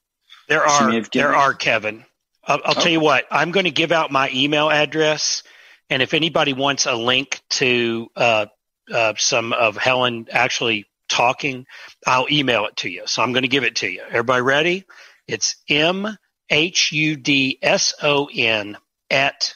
there 0.47 0.63
are. 0.63 1.01
There 1.13 1.36
are, 1.36 1.53
Kevin. 1.53 2.05
I'll, 2.45 2.59
I'll 2.65 2.77
oh. 2.77 2.81
tell 2.81 2.91
you 2.91 2.99
what. 2.99 3.25
I'm 3.31 3.51
going 3.51 3.65
to 3.65 3.71
give 3.71 3.91
out 3.91 4.11
my 4.11 4.29
email 4.34 4.69
address, 4.69 5.43
and 5.89 6.01
if 6.01 6.13
anybody 6.13 6.53
wants 6.53 6.86
a 6.86 6.95
link 6.95 7.41
to 7.51 8.09
uh, 8.15 8.45
uh, 8.91 9.13
some 9.17 9.53
of 9.53 9.77
Helen 9.77 10.27
actually 10.31 10.86
talking, 11.09 11.65
I'll 12.05 12.27
email 12.29 12.65
it 12.65 12.77
to 12.77 12.89
you. 12.89 13.03
So 13.05 13.21
I'm 13.21 13.31
going 13.31 13.43
to 13.43 13.49
give 13.49 13.63
it 13.63 13.77
to 13.77 13.88
you. 13.88 14.01
Everybody 14.07 14.41
ready? 14.41 14.86
It's 15.27 15.55
M 15.69 16.17
H 16.49 16.91
U 16.91 17.15
D 17.15 17.57
S 17.61 17.93
O 18.03 18.29
N 18.34 18.77
at 19.09 19.55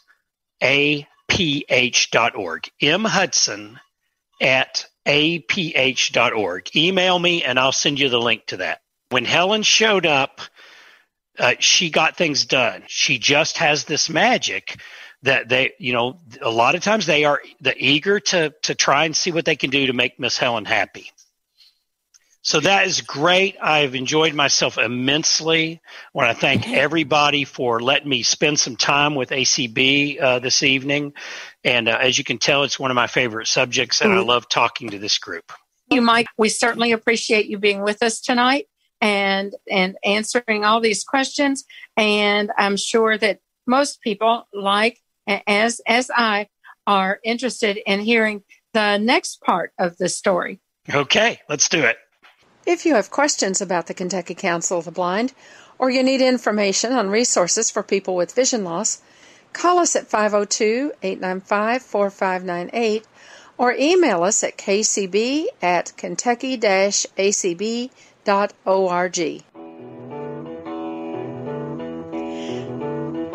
a 0.64 1.08
p 1.28 1.66
h 1.68 2.12
dot 2.12 2.36
org. 2.36 2.70
M 2.82 3.04
Hudson 3.04 3.80
at 4.40 4.86
aph.org. 5.08 6.76
Email 6.76 7.18
me 7.18 7.44
and 7.44 7.58
I'll 7.58 7.72
send 7.72 8.00
you 8.00 8.10
the 8.10 8.20
link 8.20 8.46
to 8.48 8.58
that. 8.58 8.82
When 9.10 9.26
Helen 9.26 9.64
showed 9.64 10.06
up, 10.06 10.42
uh, 11.40 11.54
she 11.60 11.90
got 11.90 12.18
things 12.18 12.46
done. 12.46 12.84
She 12.88 13.18
just 13.18 13.58
has 13.60 13.86
this 13.86 14.10
magic 14.10 14.80
that 15.24 15.50
they, 15.50 15.74
you 15.80 15.94
know, 15.94 16.20
a 16.42 16.50
lot 16.50 16.76
of 16.76 16.82
times 16.84 17.06
they 17.06 17.26
are 17.26 17.42
the 17.62 17.76
eager 17.78 18.20
to 18.20 18.54
to 18.64 18.76
try 18.76 19.06
and 19.06 19.16
see 19.16 19.32
what 19.32 19.46
they 19.46 19.56
can 19.56 19.70
do 19.70 19.88
to 19.88 19.94
make 19.94 20.20
Miss 20.20 20.38
Helen 20.38 20.66
happy. 20.66 21.12
So 22.48 22.62
that 22.62 22.88
is 22.88 23.02
great. 23.02 23.58
I've 23.62 23.94
enjoyed 23.94 24.34
myself 24.34 24.78
immensely. 24.78 25.82
I 25.86 26.10
want 26.14 26.34
to 26.34 26.40
thank 26.40 26.70
everybody 26.70 27.44
for 27.44 27.82
letting 27.82 28.08
me 28.08 28.24
spend 28.24 28.58
some 28.58 28.78
time 28.78 29.16
with 29.16 29.32
ACB 29.32 30.22
uh, 30.22 30.40
this 30.40 30.64
evening. 30.64 31.12
And 31.66 31.90
uh, 31.90 31.98
as 32.00 32.18
you 32.18 32.24
can 32.24 32.38
tell, 32.38 32.64
it's 32.64 32.80
one 32.80 32.90
of 32.90 32.96
my 32.96 33.08
favorite 33.08 33.48
subjects, 33.48 34.00
and 34.00 34.14
I 34.14 34.16
mm-hmm. 34.16 34.30
love 34.30 34.48
talking 34.48 34.92
to 34.92 34.98
this 34.98 35.18
group. 35.18 35.52
You, 35.92 36.02
Mike. 36.02 36.28
We 36.38 36.48
certainly 36.48 36.94
appreciate 36.94 37.48
you 37.48 37.58
being 37.58 37.82
with 37.82 38.02
us 38.02 38.22
tonight 38.22 38.68
and 39.02 39.54
and 39.70 39.98
answering 40.06 40.64
all 40.64 40.80
these 40.80 41.04
questions. 41.04 41.66
And 41.98 42.50
I'm 42.58 42.78
sure 42.78 43.18
that 43.18 43.40
most 43.66 44.00
people, 44.00 44.48
like 44.54 45.02
as 45.28 45.82
as 45.86 46.10
I, 46.16 46.48
are 46.88 47.20
interested 47.26 47.76
in 47.76 48.00
hearing 48.00 48.44
the 48.72 49.00
next 49.00 49.42
part 49.42 49.74
of 49.78 49.98
the 49.98 50.08
story. 50.08 50.62
Okay, 50.90 51.42
let's 51.50 51.68
do 51.68 51.84
it. 51.84 51.98
If 52.68 52.86
you 52.86 52.96
have 52.96 53.10
questions 53.10 53.62
about 53.62 53.88
the 53.88 53.94
Kentucky 53.94 54.36
Council 54.36 54.80
of 54.80 54.84
the 54.84 54.92
Blind, 54.92 55.32
or 55.80 55.90
you 55.90 56.04
need 56.04 56.20
information 56.20 56.92
on 56.92 57.10
resources 57.10 57.72
for 57.72 57.82
people 57.82 58.14
with 58.14 58.36
vision 58.36 58.66
loss, 58.66 59.00
call 59.54 59.80
us 59.80 59.96
at 59.96 60.08
502 60.08 60.92
895 61.02 61.82
4598 61.82 63.06
or 63.58 63.72
email 63.72 64.22
us 64.22 64.44
at 64.44 64.58
kcb 64.58 65.46
at 65.62 65.96
kentucky 65.96 66.58
acb.org. 66.58 67.88